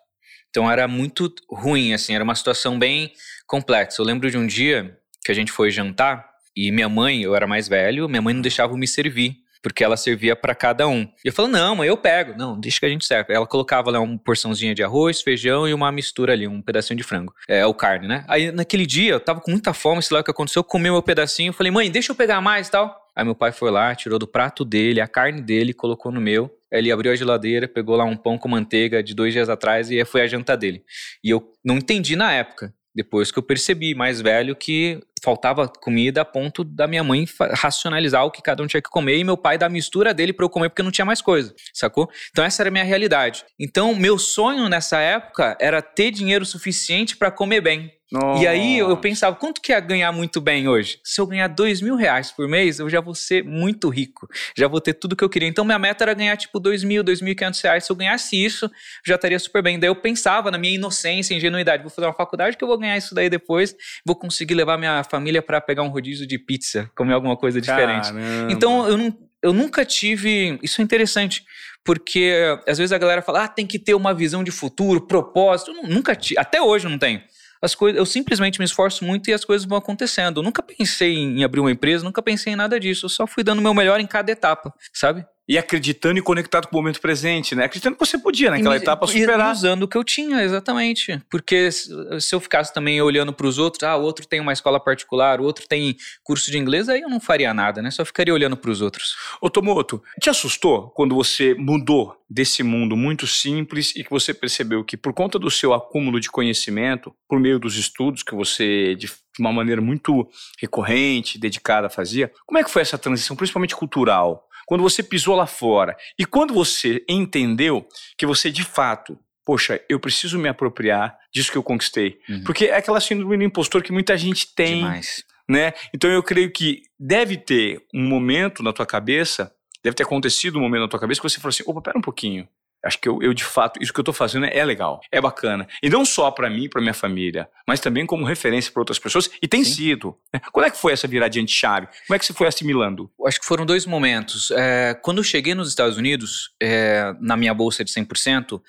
Então 0.49 0.71
era 0.71 0.87
muito 0.87 1.33
ruim, 1.51 1.93
assim, 1.93 2.15
era 2.15 2.25
uma 2.25 2.35
situação 2.35 2.79
bem 2.79 3.13
complexa. 3.47 4.01
Eu 4.01 4.07
lembro 4.07 4.31
de 4.31 4.39
um 4.39 4.47
dia 4.47 4.97
que 5.25 5.33
a 5.33 5.35
gente 5.35 5.53
foi 5.53 5.71
jantar 5.71 6.34
e 6.57 6.71
minha 6.71 6.89
mãe, 6.89 7.23
eu 7.23 7.35
era 7.35 7.47
mais 7.47 7.69
velho, 7.69 8.09
minha 8.09 8.23
mãe 8.23 8.35
não 8.35 8.43
deixava 8.43 8.73
eu 8.73 8.77
me 8.77 8.87
servir, 8.87 9.37
porque 9.63 9.83
ela 9.83 9.97
servia 9.97 10.37
para 10.37 10.55
cada 10.55 10.87
um. 10.87 11.03
E 11.25 11.29
eu 11.29 11.33
falei, 11.33 11.53
não, 11.53 11.77
mãe, 11.77 11.89
eu 11.89 11.97
pego. 11.97 12.37
Não, 12.37 12.61
deixa 12.61 12.79
que 12.79 12.85
a 12.85 12.89
gente 12.89 13.07
serve. 13.07 13.33
Ela 13.33 13.47
colocava 13.47 13.91
lá 13.91 13.99
uma 13.99 14.19
porçãozinha 14.19 14.75
de 14.75 14.83
arroz, 14.83 15.23
feijão 15.23 15.67
e 15.67 15.73
uma 15.73 15.91
mistura 15.91 16.35
ali, 16.35 16.47
um 16.47 16.61
pedacinho 16.61 16.99
de 16.99 17.03
frango. 17.03 17.33
É, 17.49 17.65
o 17.65 17.73
carne, 17.73 18.07
né? 18.07 18.25
Aí 18.29 18.53
naquele 18.53 18.85
dia 18.85 19.13
eu 19.13 19.21
tava 19.21 19.41
com 19.41 19.51
muita 19.51 19.73
fome, 19.73 20.03
sei 20.03 20.15
lá 20.15 20.21
o 20.21 20.25
que 20.25 20.31
aconteceu, 20.31 20.61
eu 20.61 20.65
comi 20.65 20.91
meu 20.91 21.03
pedacinho, 21.03 21.53
falei, 21.53 21.73
mãe, 21.73 21.91
deixa 21.91 22.13
eu 22.13 22.17
pegar 22.17 22.43
mais 22.43 22.69
e 22.69 22.71
tal. 22.71 22.95
Aí 23.17 23.25
meu 23.25 23.35
pai 23.35 23.53
foi 23.53 23.71
lá, 23.71 23.95
tirou 23.95 24.19
do 24.19 24.27
prato 24.27 24.65
dele, 24.65 25.01
a 25.01 25.07
carne 25.07 25.41
dele, 25.41 25.73
colocou 25.73 26.13
no 26.13 26.21
meu. 26.21 26.51
Ele 26.71 26.91
abriu 26.91 27.13
a 27.13 27.17
geladeira, 27.17 27.69
pegou 27.69 27.97
lá 27.97 28.05
um 28.05 28.17
pão 28.17 28.37
com 28.37 28.49
manteiga 28.49 29.03
de 29.03 29.15
dois 29.15 29.33
dias 29.33 29.49
atrás 29.49 29.91
e 29.91 30.05
foi 30.05 30.23
a 30.23 30.27
janta 30.27 30.57
dele. 30.57 30.83
E 31.23 31.31
eu 31.31 31.53
não 31.65 31.77
entendi 31.77 32.17
na 32.17 32.33
época. 32.33 32.75
Depois 32.95 33.31
que 33.31 33.39
eu 33.39 33.43
percebi, 33.43 33.95
mais 33.95 34.21
velho, 34.21 34.55
que 34.55 35.01
faltava 35.25 35.67
comida 35.67 36.21
a 36.21 36.25
ponto 36.25 36.63
da 36.63 36.87
minha 36.87 37.03
mãe 37.03 37.27
racionalizar 37.55 38.25
o 38.27 38.31
que 38.31 38.43
cada 38.43 38.63
um 38.63 38.67
tinha 38.67 38.83
que 38.83 38.91
comer 38.91 39.17
e 39.17 39.25
meu 39.25 39.39
pai 39.39 39.57
dar 39.57 39.67
a 39.67 39.71
mistura 39.71 40.13
dele 40.13 40.35
para 40.35 40.45
eu 40.45 40.51
comer 40.51 40.69
porque 40.69 40.83
não 40.83 40.91
tinha 40.91 41.05
mais 41.05 41.23
coisa, 41.23 41.55
sacou? 41.73 42.11
Então 42.31 42.45
essa 42.45 42.63
era 42.63 42.69
a 42.69 42.71
minha 42.71 42.85
realidade. 42.85 43.43
Então 43.59 43.95
meu 43.95 44.19
sonho 44.19 44.69
nessa 44.69 45.01
época 45.01 45.57
era 45.59 45.81
ter 45.81 46.11
dinheiro 46.11 46.45
suficiente 46.45 47.17
para 47.17 47.31
comer 47.31 47.63
bem. 47.63 47.91
Nossa. 48.15 48.45
E 48.45 48.47
aí 48.47 48.79
eu 48.79 48.97
pensava, 48.97 49.35
quanto 49.35 49.61
que 49.61 49.73
ia 49.73 49.81
ganhar 49.81 50.13
muito 50.13 50.41
bem 50.41 50.69
hoje? 50.69 51.01
Se 51.03 51.21
eu 51.21 51.27
ganhar 51.27 51.49
dois 51.49 51.81
mil 51.81 51.97
reais 51.97 52.31
por 52.31 52.47
mês, 52.47 52.79
eu 52.79 52.89
já 52.89 53.01
vou 53.01 53.13
ser 53.13 53.43
muito 53.43 53.89
rico. 53.89 54.29
Já 54.57 54.69
vou 54.69 54.81
ter 54.81 54.95
tudo 54.95 55.17
que 55.17 55.25
eu 55.25 55.29
queria. 55.29 55.49
Então 55.49 55.65
minha 55.65 55.81
meta 55.81 56.05
era 56.05 56.15
ganhar 56.15 56.37
tipo 56.37 56.61
dois 56.61 56.85
mil, 56.85 57.03
dois 57.03 57.21
mil 57.21 57.33
e 57.33 57.35
quinhentos 57.35 57.61
reais. 57.61 57.85
Se 57.85 57.91
eu 57.91 57.97
ganhasse 57.97 58.37
isso, 58.37 58.71
já 59.05 59.17
estaria 59.17 59.37
super 59.41 59.65
bem. 59.65 59.81
Daí 59.81 59.91
eu 59.91 59.97
pensava 59.97 60.49
na 60.49 60.57
minha 60.57 60.77
inocência, 60.77 61.35
ingenuidade. 61.35 61.83
Vou 61.83 61.91
fazer 61.91 62.07
uma 62.07 62.15
faculdade 62.15 62.57
que 62.57 62.63
eu 62.63 62.69
vou 62.69 62.79
ganhar 62.79 62.97
isso 62.97 63.17
daí 63.17 63.29
depois. 63.29 63.75
Vou 64.07 64.15
conseguir 64.15 64.55
levar 64.55 64.79
minha 64.79 65.03
família 65.03 65.43
para 65.43 65.61
pegar 65.61 65.83
um 65.83 65.89
rodízio 65.89 66.25
de 66.25 66.39
pizza, 66.39 66.89
comer 66.97 67.15
alguma 67.15 67.37
coisa 67.37 67.61
diferente. 67.61 68.13
Caramba. 68.13 68.53
Então 68.53 68.89
eu, 68.89 68.97
não, 68.97 69.19
eu 69.43 69.53
nunca 69.53 69.85
tive... 69.85 70.57
Isso 70.63 70.81
é 70.81 70.85
interessante 70.85 71.43
porque 71.85 72.33
às 72.67 72.79
vezes 72.79 72.93
a 72.93 72.99
galera 72.99 73.23
fala, 73.23 73.45
ah, 73.45 73.49
tem 73.49 73.67
que 73.67 73.79
ter 73.79 73.95
uma 73.95 74.15
visão 74.15 74.45
de 74.45 74.53
futuro, 74.53 75.01
propósito. 75.01 75.73
Eu 75.73 75.89
nunca 75.89 76.15
tive, 76.15 76.39
até 76.39 76.63
hoje 76.63 76.87
eu 76.87 76.91
não 76.91 76.99
tenho 76.99 77.21
as 77.65 77.75
coisas, 77.75 77.99
eu 77.99 78.05
simplesmente 78.05 78.59
me 78.59 78.65
esforço 78.65 79.05
muito 79.05 79.31
e 79.31 79.33
as 79.33 79.45
coisas 79.45 79.67
vão 79.67 79.79
acontecendo. 79.79 80.41
Eu 80.41 80.45
nunca 80.45 80.63
pensei 80.63 81.15
em 81.15 81.43
abrir 81.43 81.61
uma 81.61 81.71
empresa, 81.71 82.05
nunca 82.05 82.21
pensei 82.21 82.53
em 82.53 82.57
nada 82.57 82.79
disso. 82.79 83.07
Eu 83.07 83.11
só 83.11 83.27
fui 83.27 83.43
dando 83.43 83.61
o 83.61 83.63
meu 83.63 83.73
melhor 83.73 84.01
em 84.01 84.07
cada 84.07 84.31
etapa, 84.31 84.73
sabe? 84.93 85.25
E 85.47 85.59
acreditando 85.59 86.19
e 86.19 86.23
conectado 86.23 86.69
com 86.69 86.77
o 86.77 86.81
momento 86.81 87.01
presente, 87.01 87.55
né? 87.55 87.65
Acreditando 87.65 87.97
que 87.97 88.07
você 88.07 88.17
podia 88.17 88.51
naquela 88.51 88.77
etapa 88.77 89.07
superar. 89.07 89.51
E 89.51 89.53
usando 89.53 89.83
o 89.83 89.89
que 89.89 89.97
eu 89.97 90.03
tinha, 90.03 90.43
exatamente. 90.43 91.21
Porque 91.31 91.71
se 91.71 92.35
eu 92.35 92.41
ficasse 92.41 92.73
também 92.73 93.01
olhando 93.03 93.33
para 93.33 93.47
os 93.47 93.59
outros, 93.59 93.83
ah, 93.83 93.97
o 93.97 94.03
outro 94.03 94.27
tem 94.27 94.41
uma 94.41 94.53
escola 94.53 94.81
particular, 94.81 95.41
o 95.41 95.45
outro 95.45 95.67
tem 95.69 95.97
curso 96.23 96.51
de 96.51 96.59
inglês, 96.59 96.89
aí 96.89 97.03
eu 97.03 97.11
não 97.11 97.21
faria 97.21 97.53
nada, 97.53 97.83
né? 97.83 97.91
Só 97.91 98.05
ficaria 98.05 98.33
olhando 98.33 98.57
para 98.57 98.71
os 98.71 98.81
outros. 98.81 99.17
Ô 99.41 99.51
Tomoto, 99.51 100.03
te 100.21 100.31
assustou 100.31 100.89
quando 100.91 101.15
você 101.15 101.55
mudou 101.55 102.17
desse 102.29 102.63
mundo 102.63 102.97
muito 102.97 103.27
simples 103.27 103.95
e 103.95 104.03
que 104.03 104.11
você 104.11 104.33
percebeu 104.33 104.83
que 104.83 104.97
por 104.97 105.13
conta 105.13 105.39
do 105.39 105.51
seu 105.51 105.75
acúmulo 105.75 106.19
de 106.19 106.31
conhecimento, 106.31 107.15
por 107.29 107.39
meio 107.39 107.59
dos 107.59 107.77
estudos 107.77 108.23
que 108.23 108.35
você 108.35 108.95
de 108.95 109.11
uma 109.39 109.53
maneira 109.53 109.81
muito 109.81 110.29
recorrente, 110.59 111.39
dedicada 111.39 111.91
fazia, 111.91 112.33
como 112.47 112.59
é 112.59 112.65
que 112.65 112.71
foi 112.71 112.83
essa 112.83 112.97
transição, 112.97 113.37
principalmente 113.37 113.77
cultural? 113.77 114.49
Quando 114.67 114.83
você 114.83 115.03
pisou 115.03 115.37
lá 115.37 115.47
fora 115.47 115.97
e 116.19 116.25
quando 116.25 116.55
você 116.55 117.05
entendeu 117.09 117.87
que 118.17 118.27
você 118.27 118.51
de 118.51 118.65
fato, 118.65 119.19
poxa, 119.45 119.81
eu 119.89 120.01
preciso 120.01 120.39
me 120.39 120.49
apropriar 120.49 121.17
disso 121.33 121.53
que 121.53 121.59
eu 121.59 121.63
conquistei. 121.63 122.19
Uhum. 122.29 122.45
Porque 122.45 122.67
é 122.67 122.77
aquela 122.77 123.01
síndrome 123.01 123.37
do 123.37 123.45
impostor 123.45 123.83
que 123.83 123.93
muita 123.93 124.17
gente 124.17 124.55
tem. 124.55 124.79
Demais. 124.79 125.25
Né? 125.49 125.75
Então 125.93 126.11
eu 126.11 126.23
creio 126.23 126.51
que 126.51 126.83
deve 126.99 127.37
ter 127.37 127.83
um 127.93 128.03
momento 128.03 128.63
na 128.63 128.73
tua 128.73 128.87
cabeça, 128.87 129.55
deve 129.83 129.95
ter 129.95 130.05
acontecido 130.05 130.59
um 130.59 130.63
momento 130.63 130.83
na 130.83 130.89
tua 130.89 131.01
cabeça 131.01 131.21
que 131.21 131.29
você 131.29 131.39
falou 131.39 131.51
assim: 131.51 131.65
opa, 131.67 131.83
pera 131.83 131.99
um 131.99 132.03
pouquinho. 132.03 132.49
Acho 132.85 132.99
que 132.99 133.09
eu, 133.09 133.23
eu, 133.23 133.33
de 133.33 133.45
fato, 133.45 133.83
isso 133.83 133.93
que 133.93 133.99
eu 133.99 134.03
estou 134.03 134.15
fazendo 134.15 134.47
é 134.47 134.65
legal, 134.65 135.01
é 135.11 135.21
bacana. 135.21 135.67
E 135.83 135.89
não 135.89 136.05
só 136.05 136.31
para 136.31 136.51
mim, 136.51 136.69
para 136.69 136.81
minha 136.81 136.95
família, 136.95 137.49
mas 137.67 137.81
também 137.81 138.05
como 138.05 138.25
referência 138.25 138.71
para 138.71 138.81
outras 138.81 138.99
pessoas. 138.99 139.31
E 139.41 139.49
tem 139.49 139.65
Sim. 139.65 139.73
sido. 139.73 140.17
Né? 140.33 140.41
Quando 140.53 140.67
é 140.67 140.71
que 140.71 140.77
foi 140.77 140.93
essa 140.93 141.09
viradinha 141.09 141.45
de 141.45 141.53
chave? 141.53 141.87
Como 142.07 142.15
é 142.15 142.19
que 142.19 142.27
você 142.27 142.33
foi 142.33 142.47
assimilando? 142.47 143.11
Acho 143.27 143.41
que 143.41 143.47
foram 143.47 143.65
dois 143.65 143.87
momentos. 143.87 144.51
É, 144.51 144.95
quando 145.03 145.19
eu 145.19 145.25
cheguei 145.25 145.55
nos 145.55 145.69
Estados 145.69 145.97
Unidos, 145.97 146.51
é, 146.61 147.15
na 147.21 147.37
minha 147.37 147.55
bolsa 147.55 147.85
de 147.85 147.91
100%, 147.91 148.61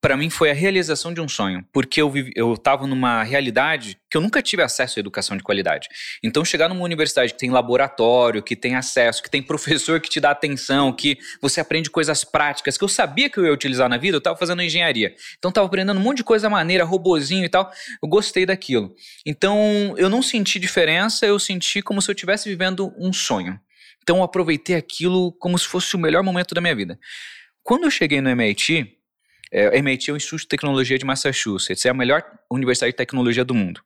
para 0.00 0.16
mim 0.16 0.30
foi 0.30 0.50
a 0.50 0.54
realização 0.54 1.12
de 1.12 1.20
um 1.20 1.28
sonho, 1.28 1.66
porque 1.72 2.00
eu 2.00 2.08
vivi, 2.08 2.30
eu 2.36 2.54
estava 2.54 2.86
numa 2.86 3.22
realidade 3.24 3.98
que 4.08 4.16
eu 4.16 4.20
nunca 4.20 4.40
tive 4.40 4.62
acesso 4.62 4.98
à 4.98 5.00
educação 5.00 5.36
de 5.36 5.42
qualidade. 5.42 5.88
Então 6.22 6.44
chegar 6.44 6.68
numa 6.68 6.84
universidade 6.84 7.32
que 7.32 7.38
tem 7.38 7.50
laboratório, 7.50 8.42
que 8.42 8.54
tem 8.54 8.76
acesso, 8.76 9.22
que 9.22 9.28
tem 9.28 9.42
professor 9.42 10.00
que 10.00 10.08
te 10.08 10.20
dá 10.20 10.30
atenção, 10.30 10.92
que 10.92 11.18
você 11.42 11.60
aprende 11.60 11.90
coisas 11.90 12.22
práticas 12.22 12.78
que 12.78 12.84
eu 12.84 12.88
sabia 12.88 13.28
que 13.28 13.38
eu 13.38 13.44
ia 13.44 13.52
utilizar 13.52 13.88
na 13.88 13.96
vida, 13.96 14.16
eu 14.16 14.18
estava 14.18 14.36
fazendo 14.36 14.62
engenharia. 14.62 15.14
Então 15.36 15.48
estava 15.48 15.66
aprendendo 15.66 15.98
um 15.98 16.02
monte 16.02 16.18
de 16.18 16.24
coisa 16.24 16.48
maneira, 16.48 16.84
robozinho 16.84 17.44
e 17.44 17.48
tal. 17.48 17.70
Eu 18.00 18.08
gostei 18.08 18.46
daquilo. 18.46 18.94
Então 19.26 19.94
eu 19.96 20.08
não 20.08 20.22
senti 20.22 20.60
diferença, 20.60 21.26
eu 21.26 21.38
senti 21.40 21.82
como 21.82 22.00
se 22.00 22.08
eu 22.08 22.14
estivesse 22.14 22.48
vivendo 22.48 22.94
um 22.96 23.12
sonho. 23.12 23.58
Então 24.02 24.18
eu 24.18 24.22
aproveitei 24.22 24.76
aquilo 24.76 25.32
como 25.32 25.58
se 25.58 25.66
fosse 25.66 25.96
o 25.96 25.98
melhor 25.98 26.22
momento 26.22 26.54
da 26.54 26.60
minha 26.60 26.74
vida. 26.74 26.98
Quando 27.62 27.84
eu 27.84 27.90
cheguei 27.90 28.22
no 28.22 28.30
MIT, 28.30 28.97
é, 29.52 29.68
o 29.68 30.16
Instituto 30.16 30.40
de 30.40 30.48
Tecnologia 30.48 30.98
de 30.98 31.04
Massachusetts, 31.04 31.84
é 31.84 31.90
a 31.90 31.94
melhor 31.94 32.22
universidade 32.50 32.92
de 32.92 32.96
tecnologia 32.96 33.44
do 33.44 33.54
mundo. 33.54 33.80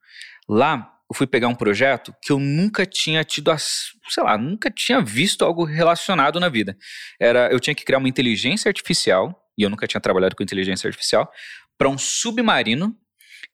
Lá, 0.49 0.93
eu 1.11 1.15
fui 1.15 1.27
pegar 1.27 1.49
um 1.49 1.55
projeto 1.55 2.15
que 2.23 2.33
eu 2.33 2.39
nunca 2.39 2.87
tinha 2.87 3.23
tido, 3.23 3.55
sei 3.59 4.23
lá, 4.23 4.39
nunca 4.39 4.71
tinha 4.71 5.01
visto 5.01 5.45
algo 5.45 5.65
relacionado 5.65 6.41
na 6.41 6.49
vida. 6.49 6.77
Era, 7.21 7.51
eu 7.53 7.61
tinha 7.61 7.75
que 7.75 7.85
criar 7.85 7.99
uma 7.99 8.09
inteligência 8.09 8.69
artificial, 8.69 9.39
e 9.57 9.63
eu 9.63 9.71
nunca 9.71 9.87
tinha 9.87 10.01
trabalhado 10.01 10.35
com 10.35 10.43
inteligência 10.43 10.89
artificial, 10.89 11.31
para 11.77 11.89
um 11.89 11.99
submarino 11.99 12.97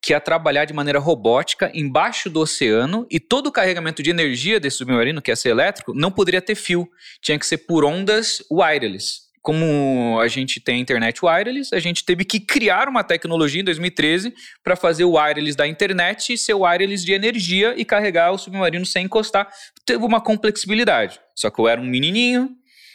que 0.01 0.13
ia 0.13 0.21
trabalhar 0.21 0.65
de 0.65 0.73
maneira 0.73 0.99
robótica 0.99 1.69
embaixo 1.73 2.29
do 2.29 2.39
oceano 2.39 3.05
e 3.11 3.19
todo 3.19 3.47
o 3.47 3.51
carregamento 3.51 4.01
de 4.01 4.09
energia 4.09 4.59
desse 4.59 4.77
submarino, 4.77 5.21
que 5.21 5.29
ia 5.29 5.35
ser 5.35 5.49
elétrico, 5.49 5.93
não 5.93 6.11
poderia 6.11 6.41
ter 6.41 6.55
fio, 6.55 6.89
tinha 7.21 7.37
que 7.37 7.45
ser 7.45 7.57
por 7.59 7.83
ondas 7.83 8.41
wireless. 8.49 9.28
Como 9.49 10.19
a 10.19 10.27
gente 10.27 10.59
tem 10.59 10.79
internet 10.79 11.25
wireless, 11.25 11.73
a 11.73 11.79
gente 11.79 12.05
teve 12.05 12.23
que 12.23 12.39
criar 12.39 12.87
uma 12.87 13.03
tecnologia 13.03 13.61
em 13.61 13.63
2013 13.63 14.31
para 14.63 14.75
fazer 14.75 15.05
o 15.05 15.13
wireless 15.13 15.57
da 15.57 15.65
internet 15.65 16.37
ser 16.37 16.53
o 16.53 16.59
wireless 16.59 17.03
de 17.03 17.13
energia 17.13 17.73
e 17.75 17.83
carregar 17.83 18.31
o 18.31 18.37
submarino 18.37 18.85
sem 18.85 19.05
encostar. 19.05 19.51
Teve 19.87 20.05
uma 20.05 20.21
complexibilidade. 20.21 21.19
Só 21.35 21.49
que 21.49 21.59
eu 21.59 21.67
era 21.67 21.81
um 21.81 21.83
menininho 21.83 22.51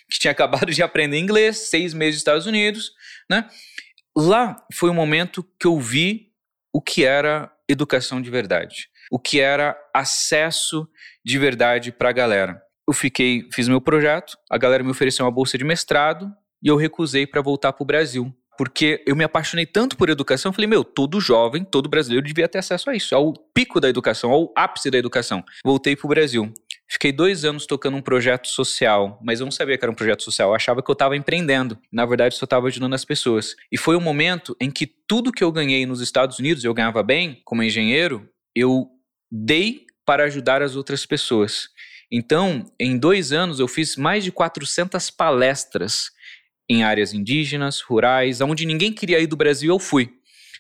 que 0.09 0.21
tinha 0.21 0.31
acabado 0.31 0.71
de 0.71 0.81
aprender 0.81 1.19
inglês, 1.19 1.59
seis 1.59 1.93
meses 1.93 2.15
nos 2.15 2.21
Estados 2.21 2.47
Unidos, 2.47 2.93
né? 3.29 3.49
Lá 4.17 4.55
foi 4.73 4.91
o 4.91 4.95
momento 4.95 5.45
que 5.59 5.67
eu 5.67 5.81
vi 5.81 6.29
o 6.73 6.81
que 6.81 7.05
era 7.05 7.51
educação 7.69 8.23
de 8.23 8.31
verdade, 8.31 8.89
o 9.11 9.19
que 9.19 9.41
era 9.41 9.77
acesso 9.93 10.89
de 11.25 11.37
verdade 11.37 11.91
para 11.91 12.11
a 12.11 12.13
galera. 12.13 12.63
Eu 12.87 12.95
fiquei, 12.95 13.49
fiz 13.53 13.67
meu 13.67 13.81
projeto, 13.81 14.39
a 14.49 14.57
galera 14.57 14.85
me 14.85 14.93
ofereceu 14.93 15.25
uma 15.25 15.33
bolsa 15.33 15.59
de 15.59 15.65
mestrado 15.65 16.33
e 16.65 16.69
eu 16.69 16.77
recusei 16.77 17.27
para 17.27 17.43
voltar 17.43 17.75
para 17.75 17.83
o 17.83 17.87
Brasil. 17.87 18.35
Porque 18.57 19.03
eu 19.05 19.17
me 19.17 19.25
apaixonei 19.25 19.67
tanto 19.67 19.97
por 19.97 20.09
educação, 20.09 20.53
falei, 20.53 20.69
meu, 20.69 20.85
todo 20.85 21.21
jovem, 21.21 21.65
todo 21.65 21.89
brasileiro 21.89 22.25
devia 22.25 22.49
ter 22.49 22.59
acesso 22.59 22.89
a 22.89 22.95
isso, 22.95 23.15
ao 23.15 23.33
pico 23.53 23.81
da 23.81 23.89
educação, 23.89 24.31
ao 24.31 24.53
ápice 24.57 24.91
da 24.93 24.97
educação. 24.97 25.45
Voltei 25.65 25.97
para 25.97 26.07
o 26.07 26.09
Brasil. 26.09 26.55
Fiquei 26.89 27.11
dois 27.11 27.45
anos 27.45 27.67
tocando 27.67 27.97
um 27.97 28.01
projeto 28.01 28.47
social, 28.47 29.19
mas 29.25 29.41
eu 29.41 29.45
não 29.45 29.51
sabia 29.51 29.77
que 29.77 29.85
era 29.85 29.91
um 29.91 29.95
projeto 29.95 30.23
social. 30.23 30.51
Eu 30.51 30.55
achava 30.55 30.83
que 30.83 30.89
eu 30.89 30.93
estava 30.93 31.17
empreendendo. 31.17 31.77
Na 31.91 32.07
verdade, 32.07 32.37
só 32.37 32.45
estava 32.45 32.69
ajudando 32.69 32.95
as 32.95 33.05
pessoas. 33.05 33.57
E 33.73 33.77
foi 33.77 33.97
um 33.97 34.01
momento 34.01 34.57
em 34.61 34.71
que 34.71 34.87
tudo 34.87 35.33
que 35.33 35.43
eu 35.43 35.51
ganhei 35.51 35.85
nos 35.85 36.01
Estados 36.01 36.39
Unidos, 36.39 36.63
eu 36.63 36.73
ganhava 36.73 37.03
bem 37.03 37.41
como 37.45 37.63
engenheiro, 37.63 38.29
eu 38.55 38.87
dei 39.33 39.87
para 40.07 40.25
ajudar 40.25 40.63
as 40.63 40.77
outras 40.77 41.05
pessoas. 41.05 41.69
Então, 42.13 42.71
em 42.79 42.97
dois 42.97 43.33
anos, 43.33 43.59
eu 43.59 43.67
fiz 43.67 43.97
mais 43.97 44.23
de 44.23 44.31
400 44.31 45.11
palestras 45.11 46.14
em 46.69 46.83
áreas 46.83 47.13
indígenas, 47.13 47.81
rurais, 47.81 48.41
onde 48.41 48.65
ninguém 48.65 48.93
queria 48.93 49.21
ir 49.21 49.27
do 49.27 49.37
Brasil, 49.37 49.73
eu 49.73 49.79
fui. 49.79 50.13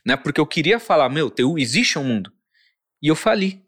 Né? 0.06 0.16
Porque 0.16 0.40
eu 0.40 0.46
queria 0.46 0.78
falar, 0.78 1.08
meu, 1.08 1.32
existe 1.58 1.98
um 1.98 2.04
mundo. 2.04 2.32
E 3.02 3.08
eu 3.08 3.16
fali 3.16 3.64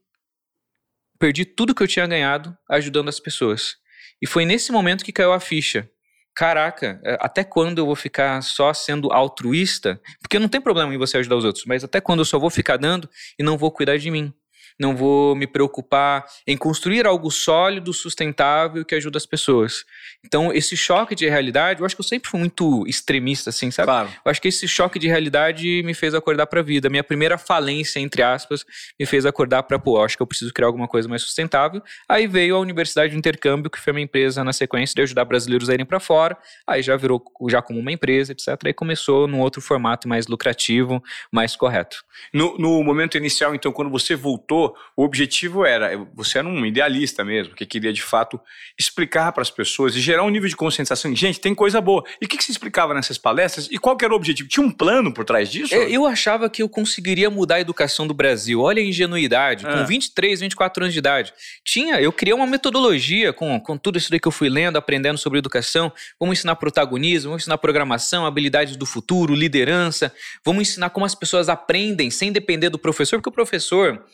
perdi 1.18 1.44
tudo 1.44 1.74
que 1.74 1.82
eu 1.82 1.88
tinha 1.88 2.06
ganhado 2.06 2.56
ajudando 2.70 3.08
as 3.08 3.18
pessoas. 3.18 3.76
E 4.20 4.26
foi 4.26 4.44
nesse 4.44 4.72
momento 4.72 5.04
que 5.04 5.12
caiu 5.12 5.32
a 5.32 5.40
ficha. 5.40 5.88
Caraca, 6.34 7.00
é, 7.02 7.16
até 7.20 7.42
quando 7.42 7.78
eu 7.78 7.86
vou 7.86 7.96
ficar 7.96 8.42
só 8.42 8.72
sendo 8.74 9.10
altruísta? 9.10 10.00
Porque 10.20 10.38
não 10.38 10.48
tem 10.48 10.60
problema 10.60 10.94
em 10.94 10.98
você 10.98 11.16
ajudar 11.18 11.36
os 11.36 11.44
outros, 11.44 11.64
mas 11.64 11.82
até 11.82 12.00
quando 12.00 12.20
eu 12.20 12.24
só 12.24 12.38
vou 12.38 12.50
ficar 12.50 12.76
dando 12.76 13.08
e 13.38 13.42
não 13.42 13.56
vou 13.56 13.70
cuidar 13.70 13.96
de 13.96 14.10
mim? 14.10 14.32
Não 14.78 14.94
vou 14.94 15.34
me 15.34 15.46
preocupar 15.46 16.24
em 16.46 16.56
construir 16.56 17.06
algo 17.06 17.30
sólido, 17.30 17.92
sustentável 17.92 18.84
que 18.84 18.94
ajude 18.94 19.16
as 19.16 19.26
pessoas. 19.26 19.84
Então, 20.24 20.52
esse 20.52 20.76
choque 20.76 21.14
de 21.14 21.28
realidade, 21.28 21.80
eu 21.80 21.86
acho 21.86 21.94
que 21.94 22.00
eu 22.00 22.06
sempre 22.06 22.28
fui 22.28 22.40
muito 22.40 22.86
extremista, 22.86 23.50
assim, 23.50 23.70
sabe? 23.70 23.86
Claro. 23.86 24.08
Eu 24.24 24.30
acho 24.30 24.40
que 24.40 24.48
esse 24.48 24.66
choque 24.66 24.98
de 24.98 25.08
realidade 25.08 25.82
me 25.84 25.94
fez 25.94 26.14
acordar 26.14 26.46
para 26.46 26.60
a 26.60 26.62
vida. 26.62 26.90
Minha 26.90 27.04
primeira 27.04 27.38
falência, 27.38 28.00
entre 28.00 28.22
aspas, 28.22 28.64
me 28.98 29.06
fez 29.06 29.24
acordar 29.24 29.62
para, 29.62 29.78
pô, 29.78 30.02
acho 30.02 30.16
que 30.16 30.22
eu 30.22 30.26
preciso 30.26 30.52
criar 30.52 30.66
alguma 30.66 30.88
coisa 30.88 31.08
mais 31.08 31.22
sustentável. 31.22 31.82
Aí 32.08 32.26
veio 32.26 32.56
a 32.56 32.58
Universidade 32.58 33.12
de 33.12 33.18
Intercâmbio, 33.18 33.70
que 33.70 33.78
foi 33.78 33.92
uma 33.92 34.00
empresa 34.00 34.42
na 34.42 34.52
sequência 34.52 34.94
de 34.94 35.02
ajudar 35.02 35.24
brasileiros 35.24 35.70
a 35.70 35.74
irem 35.74 35.86
para 35.86 36.00
fora. 36.00 36.36
Aí 36.66 36.82
já 36.82 36.96
virou 36.96 37.22
já 37.48 37.62
como 37.62 37.78
uma 37.78 37.92
empresa, 37.92 38.32
etc. 38.32 38.48
Aí 38.64 38.72
começou 38.72 39.26
num 39.26 39.40
outro 39.40 39.60
formato 39.60 40.08
mais 40.08 40.26
lucrativo, 40.26 41.02
mais 41.30 41.54
correto. 41.54 42.04
No, 42.32 42.56
no 42.58 42.82
momento 42.82 43.16
inicial, 43.16 43.54
então, 43.54 43.72
quando 43.72 43.90
você 43.90 44.14
voltou 44.14 44.65
o 44.96 45.04
objetivo 45.04 45.64
era, 45.64 45.96
você 46.14 46.38
era 46.38 46.48
um 46.48 46.64
idealista 46.64 47.24
mesmo, 47.24 47.54
que 47.54 47.66
queria 47.66 47.92
de 47.92 48.02
fato 48.02 48.40
explicar 48.78 49.32
para 49.32 49.42
as 49.42 49.50
pessoas 49.50 49.94
e 49.94 50.00
gerar 50.00 50.22
um 50.22 50.30
nível 50.30 50.48
de 50.48 50.56
conscientização. 50.56 51.14
Gente, 51.14 51.40
tem 51.40 51.54
coisa 51.54 51.80
boa. 51.80 52.04
E 52.20 52.24
o 52.24 52.28
que, 52.28 52.36
que 52.36 52.44
você 52.44 52.50
explicava 52.50 52.94
nessas 52.94 53.18
palestras? 53.18 53.68
E 53.70 53.78
qual 53.78 53.96
era 54.00 54.12
o 54.12 54.16
objetivo? 54.16 54.48
Tinha 54.48 54.64
um 54.64 54.70
plano 54.70 55.12
por 55.12 55.24
trás 55.24 55.50
disso? 55.50 55.74
Eu, 55.74 55.88
eu 55.88 56.06
achava 56.06 56.48
que 56.48 56.62
eu 56.62 56.68
conseguiria 56.68 57.30
mudar 57.30 57.56
a 57.56 57.60
educação 57.60 58.06
do 58.06 58.14
Brasil. 58.14 58.60
Olha 58.60 58.82
a 58.82 58.84
ingenuidade, 58.84 59.64
com 59.64 59.84
23, 59.84 60.40
é. 60.40 60.44
24 60.44 60.84
anos 60.84 60.92
de 60.92 60.98
idade. 60.98 61.32
Tinha, 61.64 62.00
eu 62.00 62.12
criei 62.12 62.34
uma 62.34 62.46
metodologia 62.46 63.32
com, 63.32 63.58
com 63.60 63.76
tudo 63.76 63.98
isso 63.98 64.10
daí 64.10 64.20
que 64.20 64.28
eu 64.28 64.32
fui 64.32 64.48
lendo, 64.48 64.76
aprendendo 64.76 65.18
sobre 65.18 65.38
educação. 65.38 65.92
Vamos 66.18 66.38
ensinar 66.38 66.56
protagonismo, 66.56 67.30
vamos 67.30 67.42
ensinar 67.42 67.58
programação, 67.58 68.26
habilidades 68.26 68.76
do 68.76 68.86
futuro, 68.86 69.34
liderança. 69.34 70.12
Vamos 70.44 70.68
ensinar 70.68 70.90
como 70.90 71.06
as 71.06 71.14
pessoas 71.14 71.48
aprendem 71.48 72.10
sem 72.10 72.32
depender 72.32 72.70
do 72.70 72.78
professor, 72.78 73.18
porque 73.18 73.28
o 73.28 73.32
professor, 73.32 74.04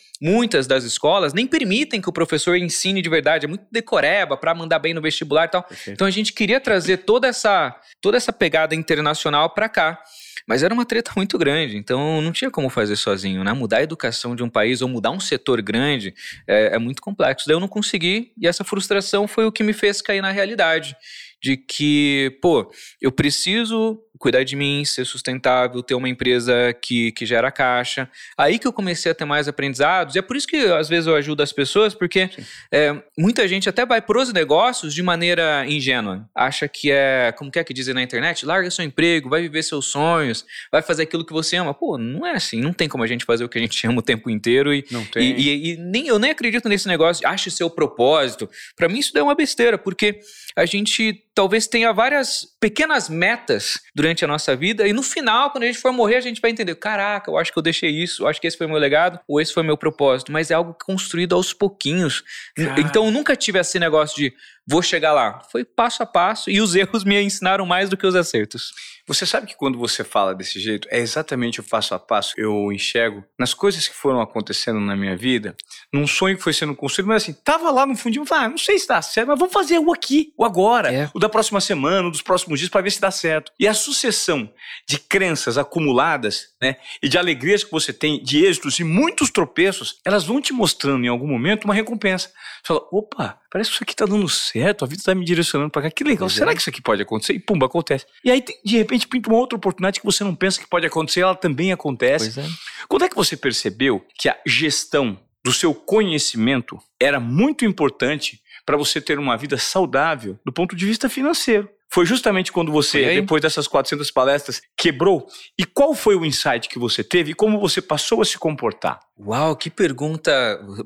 muitas 0.43 0.67
das 0.67 0.83
escolas 0.83 1.33
nem 1.33 1.47
permitem 1.47 2.01
que 2.01 2.09
o 2.09 2.13
professor 2.13 2.57
ensine 2.57 3.01
de 3.01 3.09
verdade, 3.09 3.47
é 3.47 3.49
muito 3.49 3.65
decoreba 3.71 4.37
para 4.37 4.53
mandar 4.53 4.81
bem 4.81 4.93
no 4.93 5.01
vestibular 5.01 5.45
e 5.45 5.49
tal. 5.49 5.63
Perfeito. 5.63 5.95
Então 5.95 6.05
a 6.05 6.11
gente 6.11 6.33
queria 6.33 6.61
trazer 6.61 6.99
toda 6.99 7.29
essa, 7.29 7.77
toda 8.01 8.17
essa 8.17 8.33
pegada 8.33 8.75
internacional 8.75 9.51
para 9.51 9.69
cá. 9.69 10.03
Mas 10.49 10.65
era 10.65 10.75
uma 10.75 10.85
treta 10.85 11.13
muito 11.17 11.39
grande, 11.39 11.77
então 11.77 12.21
não 12.21 12.33
tinha 12.33 12.51
como 12.51 12.69
fazer 12.69 12.97
sozinho, 12.97 13.45
né? 13.45 13.53
Mudar 13.53 13.77
a 13.77 13.83
educação 13.85 14.35
de 14.35 14.43
um 14.43 14.49
país 14.49 14.83
ou 14.83 14.89
mudar 14.89 15.13
um 15.13 15.21
setor 15.21 15.63
grande 15.63 16.13
é, 16.49 16.75
é 16.75 16.79
muito 16.81 17.01
complexo. 17.01 17.47
Daí 17.47 17.55
eu 17.55 17.61
não 17.61 17.69
consegui, 17.69 18.33
e 18.37 18.49
essa 18.49 18.65
frustração 18.65 19.29
foi 19.29 19.47
o 19.47 19.53
que 19.53 19.63
me 19.63 19.73
fez 19.73 20.03
cair 20.03 20.21
na 20.21 20.33
realidade 20.33 20.97
de 21.41 21.57
que, 21.57 22.37
pô, 22.43 22.73
eu 23.01 23.13
preciso 23.13 24.01
cuidar 24.23 24.45
de 24.45 24.55
mim, 24.55 24.85
ser 24.85 25.05
sustentável, 25.05 25.83
ter 25.83 25.97
uma 25.97 26.09
empresa 26.09 26.73
que, 26.81 27.11
que 27.11 27.27
gera 27.27 27.51
caixa. 27.51 28.09
Aí 28.39 28.57
que 28.57 28.67
eu 28.69 28.73
comecei 28.73 29.11
a 29.11 29.15
ter 29.15 29.25
mais 29.25 29.49
aprendizados. 29.49 30.15
E 30.15 30.21
é 30.21 30.23
por 30.23 30.37
isso 30.37 30.47
que 30.47 30.57
às 30.57 30.89
vezes 30.89 31.09
eu 31.09 31.17
ajudo 31.17 31.43
as 31.43 31.53
pessoas, 31.53 31.93
porque 31.93 32.31
é, 32.71 32.95
muita 33.19 33.49
gente 33.49 33.69
até 33.69 33.85
vai 33.85 34.01
pros 34.01 34.33
negócios 34.33 34.95
de 34.95 35.03
maneira 35.03 35.67
ingênua. 35.67 36.25
Acha 36.33 36.69
que 36.69 36.89
é, 36.93 37.35
como 37.37 37.51
que 37.51 37.59
é 37.59 37.65
que 37.65 37.75
dizem 37.75 37.95
na 37.95 38.03
internet? 38.03 38.47
Larga 38.47 38.71
seu 38.71 38.85
emprego, 38.85 39.29
vai 39.29 39.43
viver 39.43 39.65
seus 39.65 39.87
sonhos, 39.87 40.47
vai 40.71 40.83
fazer 40.83 41.03
aquilo 41.03 41.27
que 41.27 41.33
você 41.33 41.57
ama. 41.57 41.75
Pô, 41.75 41.99
não 41.99 42.25
é 42.25 42.37
assim. 42.37 42.61
Não 42.61 42.73
tem 42.73 42.89
como 42.89 43.03
a 43.03 43.09
gente 43.09 43.25
fazer 43.25 43.43
o 43.43 43.49
que 43.49 43.59
a 43.59 43.61
gente 43.61 43.85
ama 43.89 43.99
o 43.99 44.03
tempo 44.03 44.31
inteiro. 44.31 44.73
E, 44.73 44.85
não 44.89 45.05
tem. 45.05 45.33
E, 45.33 45.49
e, 45.49 45.73
e 45.73 45.77
nem, 45.79 46.07
eu 46.07 46.21
nem 46.21 46.31
acredito 46.31 46.69
nesse 46.69 46.87
negócio, 46.87 47.27
ache 47.27 47.51
seu 47.51 47.69
propósito. 47.69 48.49
Para 48.77 48.89
mim 48.89 49.01
isso 49.01 49.19
é 49.19 49.23
uma 49.23 49.35
besteira, 49.35 49.77
porque 49.77 50.21
a 50.55 50.65
gente 50.65 51.25
talvez 51.35 51.67
tenha 51.67 51.93
várias 51.93 52.47
pequenas 52.61 53.09
metas 53.09 53.81
durante 53.95 54.25
a 54.25 54.29
nossa 54.29 54.55
vida 54.55 54.87
e 54.87 54.93
no 54.93 55.03
final, 55.03 55.51
quando 55.51 55.65
a 55.65 55.67
gente 55.67 55.79
for 55.79 55.93
morrer, 55.93 56.17
a 56.17 56.21
gente 56.21 56.41
vai 56.41 56.51
entender: 56.51 56.75
caraca, 56.77 57.31
eu 57.31 57.39
acho 57.39 57.53
que 57.53 57.59
eu 57.59 57.63
deixei 57.63 57.91
isso, 57.91 58.23
eu 58.23 58.29
acho 58.29 58.41
que 58.41 58.47
esse 58.47 58.57
foi 58.57 58.67
meu 58.67 58.77
legado 58.77 59.19
ou 59.27 59.41
esse 59.41 59.53
foi 59.53 59.63
meu 59.63 59.77
propósito, 59.77 60.33
mas 60.33 60.51
é 60.51 60.55
algo 60.55 60.77
construído 60.85 61.35
aos 61.35 61.53
pouquinhos. 61.53 62.23
Cara. 62.57 62.81
Então 62.81 63.07
eu 63.07 63.11
nunca 63.11 63.35
tive 63.37 63.59
esse 63.59 63.79
negócio 63.79 64.17
de 64.17 64.35
vou 64.67 64.83
chegar 64.83 65.13
lá. 65.13 65.43
Foi 65.51 65.65
passo 65.65 66.03
a 66.03 66.07
passo 66.07 66.51
e 66.51 66.61
os 66.61 66.75
erros 66.77 67.05
me 67.05 67.21
ensinaram 67.21 67.67
mais 67.67 67.89
do 67.89 67.97
que 67.97 68.07
os 68.07 68.15
acertos. 68.15 68.73
Você 69.07 69.27
sabe 69.27 69.49
que 69.49 69.57
quando 69.57 69.79
você 69.79 70.05
fala 70.05 70.35
desse 70.35 70.61
jeito, 70.61 70.87
é 70.91 70.99
exatamente 70.99 71.61
o 71.61 71.65
passo 71.65 71.95
a 71.95 71.99
passo 71.99 72.35
que 72.35 72.41
eu 72.41 72.71
enxergo 72.73 73.25
nas 73.39 73.53
coisas 73.53 73.89
que 73.89 73.95
foram 73.95 74.21
acontecendo 74.21 74.79
na 74.79 74.95
minha 74.95 75.17
vida, 75.17 75.57
num 75.93 76.07
sonho 76.07 76.37
que 76.37 76.43
foi 76.43 76.53
sendo 76.53 76.75
construído, 76.75 77.09
mas 77.09 77.25
assim, 77.25 77.33
tava 77.33 77.71
lá 77.71 77.85
no 77.85 77.97
fundinho, 77.97 78.25
ah, 78.31 78.49
não 78.49 78.59
sei 78.59 78.79
se 78.79 78.87
dá 78.87 79.03
certo, 79.03 79.29
mas 79.29 79.39
vamos 79.39 79.53
fazer 79.53 79.79
o 79.79 79.93
aqui, 79.93 80.33
o 80.39 80.45
agora, 80.45 80.93
é. 80.93 81.11
o 81.13 81.19
da 81.19 81.29
próxima 81.29 81.61
semana, 81.61 82.09
o 82.09 82.11
dos 82.11 82.23
próximos 82.23 82.59
dias, 82.59 82.71
para 82.71 82.81
ver 82.81 82.91
se 82.91 83.01
dá 83.01 83.11
certo. 83.11 83.53
E 83.59 83.67
a 83.67 83.75
sucessão 83.75 84.49
de 84.89 84.99
crenças 84.99 85.59
acumuladas, 85.59 86.49
né, 86.61 86.77
e 87.03 87.09
de 87.09 87.19
alegrias 87.19 87.65
que 87.65 87.71
você 87.71 87.93
tem, 87.93 88.23
de 88.23 88.45
êxitos 88.45 88.79
e 88.79 88.85
muitos 88.85 89.31
tropeços, 89.31 90.01
elas 90.05 90.25
vão 90.25 90.41
te 90.41 90.53
mostrando 90.53 91.05
em 91.05 91.09
algum 91.09 91.27
momento 91.27 91.65
uma 91.65 91.75
recompensa. 91.75 92.29
Você 92.63 92.69
fala, 92.69 92.87
opa, 92.93 93.41
parece 93.51 93.71
que 93.71 93.75
isso 93.75 93.85
aqui 93.85 93.97
tá 93.97 94.07
dando 94.07 94.29
certo, 94.29 94.85
a 94.85 94.89
vida 94.89 95.03
tá 95.05 95.15
me 95.15 95.25
direcionando 95.25 95.71
para 95.71 95.83
cá, 95.83 95.91
que 95.91 96.05
legal, 96.05 96.29
pois 96.29 96.33
será 96.33 96.53
é. 96.53 96.55
que 96.55 96.61
isso 96.61 96.71
aqui 96.71 96.81
pode 96.81 97.03
acontecer? 97.03 97.33
E 97.33 97.41
pumba, 97.41 97.67
acontece. 97.67 98.07
E 98.25 98.31
aí, 98.31 98.45
de 98.65 98.77
repente, 98.77 98.92
pinta 99.01 99.29
uma 99.29 99.39
outra 99.39 99.57
oportunidade 99.57 100.01
que 100.01 100.07
você 100.07 100.25
não 100.25 100.35
pensa 100.35 100.61
que 100.61 100.67
pode 100.67 100.87
acontecer, 100.87 101.21
ela 101.21 101.35
também 101.35 101.73
acontece. 101.73 102.33
Pois 102.33 102.47
é. 102.47 102.51
Quando 102.89 103.05
é 103.05 103.09
que 103.09 103.17
você 103.17 103.37
percebeu 103.37 104.05
que 104.19 104.29
a 104.29 104.37
gestão 104.47 105.19
do 105.45 105.53
seu 105.53 105.75
conhecimento 105.75 106.79
era 107.01 107.19
muito 107.19 107.65
importante 107.65 108.41
para 108.65 108.77
você 108.77 109.01
ter 109.01 109.19
uma 109.19 109.37
vida 109.37 109.59
saudável 109.59 110.39
do 110.45 110.53
ponto 110.53 110.77
de 110.77 110.87
vista 110.87 111.09
financeiro? 111.09 111.69
Foi 111.93 112.07
justamente 112.07 112.51
quando 112.51 112.73
você, 112.73 113.21
depois 113.21 113.43
dessas 113.43 113.69
400 113.69 114.11
palestras, 114.11 114.63
quebrou? 114.75 115.29
E 115.59 115.67
qual 115.67 115.95
foi 115.95 116.17
o 116.17 116.25
insight 116.25 116.67
que 116.67 116.79
você 116.79 117.05
teve 117.05 117.33
e 117.33 117.35
como 117.35 117.61
você 117.61 117.83
passou 117.83 118.23
a 118.23 118.25
se 118.25 118.39
comportar? 118.39 118.99
Uau, 119.21 119.55
que 119.55 119.69
pergunta! 119.69 120.33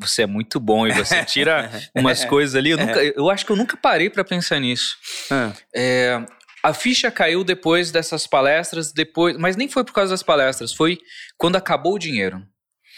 Você 0.01 0.23
é 0.23 0.27
muito 0.27 0.59
bom 0.59 0.85
e 0.85 0.93
você 0.93 1.25
tira 1.25 1.71
umas 1.95 2.25
coisas 2.25 2.57
ali. 2.57 2.71
Eu, 2.71 2.79
nunca, 2.79 3.05
eu 3.05 3.31
acho 3.31 3.47
que 3.47 3.53
eu 3.53 3.57
nunca 3.57 3.77
parei 3.77 4.11
para 4.11 4.25
pensar 4.25 4.59
nisso. 4.59 4.97
Ah. 5.31 5.53
É, 5.73 6.27
a 6.67 6.75
ficha 6.75 7.13
caiu 7.13 7.45
depois 7.45 7.93
dessas 7.93 8.27
palestras, 8.27 8.93
depois, 8.93 9.37
mas 9.39 9.55
nem 9.55 9.69
foi 9.69 9.85
por 9.85 9.93
causa 9.93 10.11
das 10.11 10.23
palestras, 10.25 10.73
foi 10.73 10.99
quando 11.39 11.55
acabou 11.55 11.95
o 11.95 11.99
dinheiro. 11.99 12.45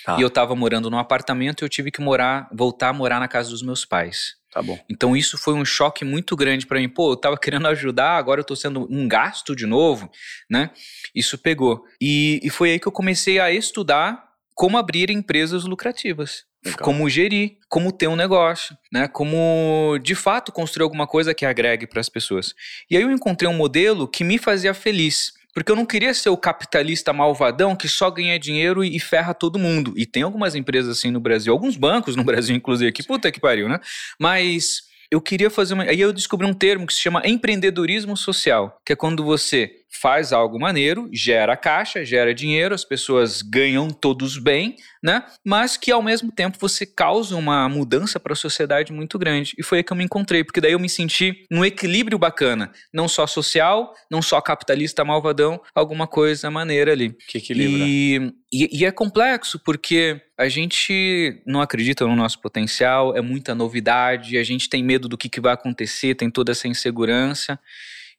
Tá. 0.07 0.17
E 0.19 0.23
eu 0.23 0.29
estava 0.29 0.57
morando 0.57 0.91
num 0.91 0.97
apartamento 0.97 1.63
e 1.63 1.65
eu 1.67 1.69
tive 1.69 1.91
que 1.91 2.01
morar, 2.01 2.49
voltar 2.51 2.89
a 2.89 2.93
morar 2.95 3.21
na 3.21 3.29
casa 3.29 3.51
dos 3.51 3.63
meus 3.63 3.85
pais. 3.85 4.37
Tá 4.51 4.63
bom. 4.63 4.79
Então 4.89 5.15
isso 5.15 5.37
foi 5.37 5.53
um 5.53 5.67
choque 5.67 6.03
muito 6.03 6.35
grande 6.35 6.67
para 6.67 6.79
mim. 6.79 6.89
Pô, 6.89 7.13
eu 7.13 7.17
tava 7.17 7.37
querendo 7.37 7.69
ajudar, 7.69 8.17
agora 8.17 8.41
eu 8.41 8.45
tô 8.45 8.57
sendo 8.57 8.89
um 8.91 9.07
gasto 9.07 9.55
de 9.55 9.67
novo, 9.67 10.11
né? 10.49 10.71
Isso 11.15 11.37
pegou. 11.37 11.85
E, 12.01 12.41
e 12.43 12.49
foi 12.49 12.71
aí 12.71 12.81
que 12.81 12.89
eu 12.89 12.93
comecei 12.93 13.39
a 13.39 13.51
estudar 13.51 14.25
como 14.55 14.79
abrir 14.79 15.11
empresas 15.11 15.65
lucrativas. 15.65 16.48
Legal. 16.65 16.81
Como 16.83 17.09
gerir, 17.09 17.57
como 17.69 17.93
ter 17.93 18.09
um 18.09 18.17
negócio, 18.17 18.77
né? 18.93 19.07
Como 19.07 19.99
de 20.03 20.15
fato 20.15 20.51
construir 20.53 20.85
alguma 20.85 21.07
coisa 21.07 21.33
que 21.33 21.47
agregue 21.47 21.87
para 21.87 22.01
as 22.01 22.09
pessoas. 22.09 22.55
E 22.91 22.97
aí 22.97 23.03
eu 23.03 23.11
encontrei 23.11 23.49
um 23.49 23.57
modelo 23.57 24.09
que 24.09 24.25
me 24.25 24.39
fazia 24.39 24.75
feliz. 24.75 25.33
Porque 25.55 25.73
eu 25.73 25.77
não 25.77 25.87
queria 25.87 26.15
ser 26.15 26.29
o 26.29 26.37
capitalista 26.37 27.13
malvadão 27.13 27.75
que 27.75 27.89
só 27.89 28.11
ganha 28.11 28.39
dinheiro 28.39 28.85
e 28.85 29.01
ferra 29.01 29.35
todo 29.35 29.59
mundo. 29.59 29.93
E 29.97 30.07
tem 30.07 30.23
algumas 30.23 30.55
empresas 30.55 30.97
assim 30.97 31.11
no 31.11 31.19
Brasil, 31.19 31.53
alguns 31.53 31.77
bancos 31.77 32.15
no 32.15 32.23
Brasil, 32.25 32.55
inclusive, 32.55 32.93
que 32.93 33.03
puta 33.03 33.33
que 33.33 33.41
pariu, 33.41 33.69
né? 33.69 33.81
Mas 34.21 34.83
eu 35.11 35.21
queria 35.21 35.51
fazer 35.51 35.75
uma. 35.75 35.85
Aí 35.85 36.01
eu 36.01 36.13
descobri 36.13 36.47
um 36.47 36.55
termo 36.55 36.87
que 36.87 36.93
se 36.93 37.01
chama 37.01 37.23
empreendedorismo 37.25 38.17
social, 38.17 38.81
que 38.85 38.93
é 38.93 38.97
quando 38.97 39.25
você 39.25 39.78
faz 39.91 40.33
algo 40.33 40.59
maneiro, 40.59 41.09
gera 41.13 41.57
caixa, 41.57 42.05
gera 42.05 42.35
dinheiro, 42.35 42.75
as 42.75 42.85
pessoas 42.85 43.43
ganham 43.43 43.89
todos 43.91 44.39
bem, 44.39 44.77
né? 45.03 45.25
Mas 45.45 45.77
que 45.77 45.91
ao 45.91 46.03
mesmo 46.03 46.31
tempo 46.31 46.59
você 46.61 46.85
causa 46.85 47.37
uma 47.37 47.69
mudança 47.69 48.21
para 48.21 48.33
a 48.33 48.37
sociedade 48.37 48.93
muito 48.93 49.19
grande. 49.19 49.55
E 49.59 49.63
foi 49.63 49.79
aí 49.79 49.85
que 49.85 49.93
eu 49.93 49.97
me 49.97 50.05
encontrei, 50.05 50.45
porque 50.45 50.61
daí 50.61 50.73
eu 50.73 50.79
me 50.79 50.89
senti 50.89 51.47
num 51.51 51.65
equilíbrio 51.65 52.19
bacana, 52.19 52.71
não 52.93 53.09
só 53.09 53.27
social, 53.27 53.95
não 54.11 54.21
só 54.21 54.41
capitalista 54.41 55.05
malvadão, 55.05 55.61
alguma 55.75 56.07
coisa 56.07 56.51
maneira 56.51 56.93
ali. 56.93 57.17
Que 57.27 57.39
equilibra. 57.39 57.85
E, 57.87 58.33
e, 58.53 58.81
e 58.81 58.85
é 58.85 58.91
complexo, 58.91 59.59
porque 59.65 60.21
a 60.37 60.49
gente 60.49 61.43
não 61.47 61.61
acredita 61.61 62.07
no 62.07 62.15
nosso 62.15 62.41
potencial, 62.41 63.17
é 63.17 63.21
muita 63.21 63.55
novidade, 63.55 64.39
a 64.39 64.45
gente 64.45 64.69
tem 64.69 64.85
medo 64.85 65.09
do 65.09 65.19
que, 65.19 65.29
que 65.29 65.41
vai 65.41 65.55
acontecer, 65.55 66.15
tem 66.15 66.31
toda 66.31 66.53
essa 66.53 66.69
insegurança. 66.69 67.59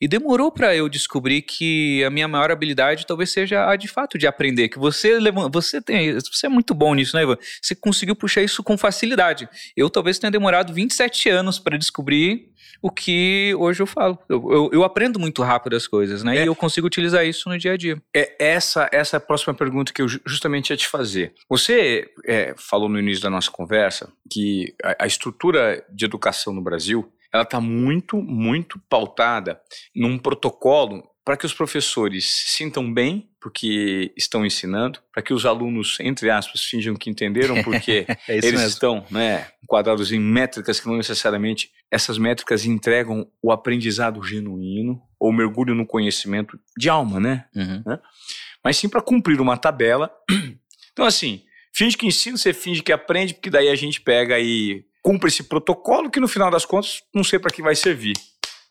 E 0.01 0.08
demorou 0.08 0.51
para 0.51 0.75
eu 0.75 0.88
descobrir 0.88 1.41
que 1.41 2.03
a 2.06 2.10
minha 2.10 2.27
maior 2.27 2.51
habilidade 2.51 3.06
talvez 3.06 3.32
seja 3.32 3.70
a 3.70 3.75
de 3.75 3.88
fato 3.88 4.18
de 4.18 4.25
aprender. 4.27 4.70
Que 4.70 4.79
você 4.79 5.20
leva- 5.20 5.50
você 5.50 5.82
tem, 5.82 6.13
você 6.13 6.46
é 6.46 6.50
muito 6.50 6.74
bom 6.74 6.94
nisso, 6.96 7.15
né, 7.15 7.24
Ivan? 7.24 7.38
Você 7.62 7.75
conseguiu 7.75 8.15
puxar 8.15 8.41
isso 8.41 8.63
com 8.63 8.77
facilidade. 8.77 9.48
Eu 9.75 9.89
talvez 9.89 10.18
tenha 10.18 10.32
demorado 10.32 10.74
27 10.74 11.29
anos 11.29 11.60
para 11.60 11.77
descobrir 11.77 12.48
o 12.82 12.89
que 12.89 13.53
hoje 13.58 13.82
eu 13.82 13.88
falo. 13.88 14.18
Eu, 14.29 14.51
eu- 14.53 14.70
eu 14.72 14.84
aprendo 14.86 15.20
muito 15.20 15.44
rápido 15.44 15.75
as 15.75 15.86
coisas, 15.86 16.24
né? 16.24 16.38
É. 16.38 16.44
E 16.44 16.48
eu 16.48 16.56
consigo 16.56 16.88
utilizar 16.88 17.25
isso 17.25 17.50
no 17.50 17.58
dia 17.58 17.74
a 17.74 17.77
dia. 17.77 18.01
É 18.15 18.36
essa, 18.39 18.88
essa 18.94 19.15
é 19.15 19.18
a 19.18 19.22
próxima 19.22 19.53
pergunta 19.53 19.91
que 19.91 20.01
eu 20.01 20.08
ju- 20.08 20.22
justamente 20.25 20.70
ia 20.70 20.77
te 20.77 20.88
fazer. 20.88 21.34
Você 21.50 22.10
é, 22.25 22.53
falou 22.58 22.88
no 22.88 22.98
início 22.98 23.22
da 23.22 23.29
nossa 23.29 23.51
conversa 23.51 24.10
que 24.32 24.74
a, 24.82 25.03
a 25.03 25.08
estrutura 25.08 25.84
de 25.91 26.06
educação 26.06 26.53
no 26.53 26.62
Brasil 26.62 27.12
ela 27.34 27.44
está 27.44 27.62
muito, 27.62 28.22
muito 28.22 28.80
pautada 28.90 29.60
num 29.96 30.18
protocolo 30.18 31.04
para 31.24 31.38
que 31.38 31.46
os 31.46 31.54
professores 31.54 32.26
se 32.26 32.58
sintam 32.58 32.92
bem 32.92 33.30
porque 33.40 34.12
estão 34.18 34.46
ensinando, 34.46 35.00
para 35.14 35.22
que 35.22 35.34
os 35.34 35.46
alunos, 35.46 35.98
entre 36.00 36.30
aspas, 36.30 36.64
finjam 36.64 36.96
que 36.96 37.10
entenderam 37.10 37.64
porque 37.64 38.06
É 38.28 38.38
eles 38.38 38.62
estão 38.62 39.06
né, 39.12 39.48
enquadrados 39.64 40.12
em 40.12 40.20
métricas 40.20 40.80
que 40.80 40.88
não 40.88 40.98
necessariamente 40.98 41.70
essas 41.92 42.18
métricas 42.18 42.66
entregam 42.66 43.30
o 43.42 43.52
aprendizado 43.52 44.24
genuíno 44.24 45.02
ou 45.20 45.32
mergulho 45.32 45.76
no 45.76 45.86
conhecimento 45.86 46.60
de 46.76 46.90
alma, 46.90 47.20
né? 47.20 47.46
Uhum. 47.56 47.84
mas 48.64 48.78
sim 48.78 48.90
para 48.90 49.02
cumprir 49.02 49.40
uma 49.40 49.58
tabela. 49.58 50.12
Então, 50.92 51.08
assim, 51.08 51.44
finge 51.74 51.96
que 51.96 52.06
ensina, 52.06 52.36
você 52.36 52.52
finge 52.52 52.84
que 52.84 52.92
aprende, 52.92 53.34
porque 53.34 53.50
daí 53.50 53.70
a 53.70 53.76
gente 53.76 54.02
pega 54.02 54.38
e 54.38 54.84
cumpre 55.03 55.29
esse 55.29 55.44
protocolo 55.44 56.10
que 56.10 56.20
no 56.20 56.27
final 56.27 56.51
das 56.51 56.65
contas 56.65 57.01
não 57.13 57.24
sei 57.24 57.39
para 57.39 57.51
que 57.51 57.62
vai 57.62 57.75
servir. 57.75 58.13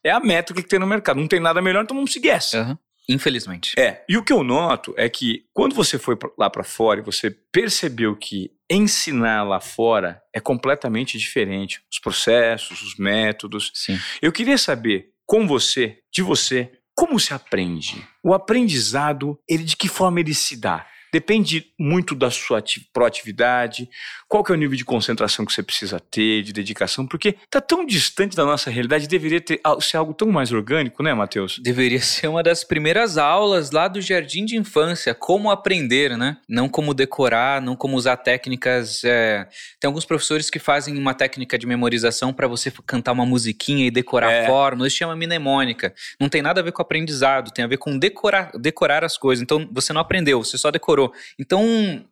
É 0.04 0.10
a 0.10 0.20
métrica 0.20 0.62
que 0.62 0.68
tem 0.68 0.78
no 0.78 0.86
mercado. 0.86 1.20
Não 1.20 1.26
tem 1.28 1.40
nada 1.40 1.60
melhor, 1.60 1.82
então 1.84 1.96
vamos 1.96 2.12
seguir 2.12 2.30
essa. 2.30 2.58
Aham. 2.60 2.78
Infelizmente. 3.08 3.72
É. 3.78 4.04
E 4.06 4.18
o 4.18 4.22
que 4.22 4.32
eu 4.32 4.44
noto 4.44 4.92
é 4.96 5.08
que 5.08 5.46
quando 5.54 5.74
você 5.74 5.98
foi 5.98 6.16
lá 6.36 6.50
para 6.50 6.62
fora 6.62 7.00
e 7.00 7.02
você 7.02 7.30
percebeu 7.30 8.14
que 8.14 8.50
ensinar 8.70 9.44
lá 9.44 9.60
fora 9.60 10.22
é 10.34 10.38
completamente 10.38 11.16
diferente, 11.16 11.80
os 11.90 11.98
processos, 11.98 12.82
os 12.82 12.96
métodos, 12.96 13.72
Sim. 13.74 13.98
eu 14.20 14.30
queria 14.30 14.58
saber 14.58 15.08
com 15.26 15.46
você, 15.46 15.98
de 16.12 16.20
você, 16.20 16.70
como 16.94 17.18
se 17.18 17.32
aprende? 17.32 18.06
O 18.22 18.34
aprendizado, 18.34 19.38
ele 19.48 19.64
de 19.64 19.76
que 19.76 19.88
forma 19.88 20.20
ele 20.20 20.34
se 20.34 20.56
dá? 20.56 20.86
Depende 21.12 21.66
muito 21.78 22.14
da 22.14 22.30
sua 22.30 22.58
ati- 22.58 22.86
proatividade, 22.92 23.88
qual 24.28 24.44
que 24.44 24.52
é 24.52 24.54
o 24.54 24.58
nível 24.58 24.76
de 24.76 24.84
concentração 24.84 25.44
que 25.44 25.52
você 25.52 25.62
precisa 25.62 25.98
ter, 25.98 26.42
de 26.42 26.52
dedicação, 26.52 27.06
porque 27.06 27.34
tá 27.50 27.60
tão 27.60 27.84
distante 27.86 28.36
da 28.36 28.44
nossa 28.44 28.70
realidade, 28.70 29.08
deveria 29.08 29.40
ter, 29.40 29.60
ser 29.80 29.96
algo 29.96 30.12
tão 30.14 30.28
mais 30.30 30.52
orgânico, 30.52 31.02
né, 31.02 31.14
Matheus? 31.14 31.58
Deveria 31.58 32.00
ser 32.00 32.26
uma 32.28 32.42
das 32.42 32.62
primeiras 32.64 33.16
aulas 33.18 33.70
lá 33.70 33.88
do 33.88 34.00
jardim 34.00 34.44
de 34.44 34.56
infância, 34.56 35.14
como 35.14 35.50
aprender, 35.50 36.16
né? 36.16 36.36
Não 36.48 36.68
como 36.68 36.92
decorar, 36.92 37.60
não 37.62 37.74
como 37.74 37.96
usar 37.96 38.16
técnicas. 38.18 39.02
é, 39.04 39.46
Tem 39.80 39.88
alguns 39.88 40.04
professores 40.04 40.50
que 40.50 40.58
fazem 40.58 40.96
uma 40.98 41.14
técnica 41.14 41.58
de 41.58 41.66
memorização 41.66 42.32
para 42.32 42.46
você 42.46 42.70
cantar 42.86 43.12
uma 43.12 43.24
musiquinha 43.26 43.86
e 43.86 43.90
decorar 43.90 44.30
É. 44.32 44.44
a 44.44 44.46
fórmula. 44.46 44.88
Isso 44.88 44.96
chama 44.96 45.16
mnemônica. 45.16 45.94
Não 46.20 46.28
tem 46.28 46.42
nada 46.42 46.60
a 46.60 46.64
ver 46.64 46.72
com 46.72 46.82
aprendizado, 46.82 47.50
tem 47.52 47.64
a 47.64 47.68
ver 47.68 47.78
com 47.78 47.98
decorar, 47.98 48.50
decorar 48.58 49.04
as 49.04 49.16
coisas. 49.16 49.42
Então 49.42 49.68
você 49.72 49.92
não 49.92 50.00
aprendeu, 50.00 50.42
você 50.44 50.58
só 50.58 50.70
decorou. 50.70 50.97
Então 51.38 51.62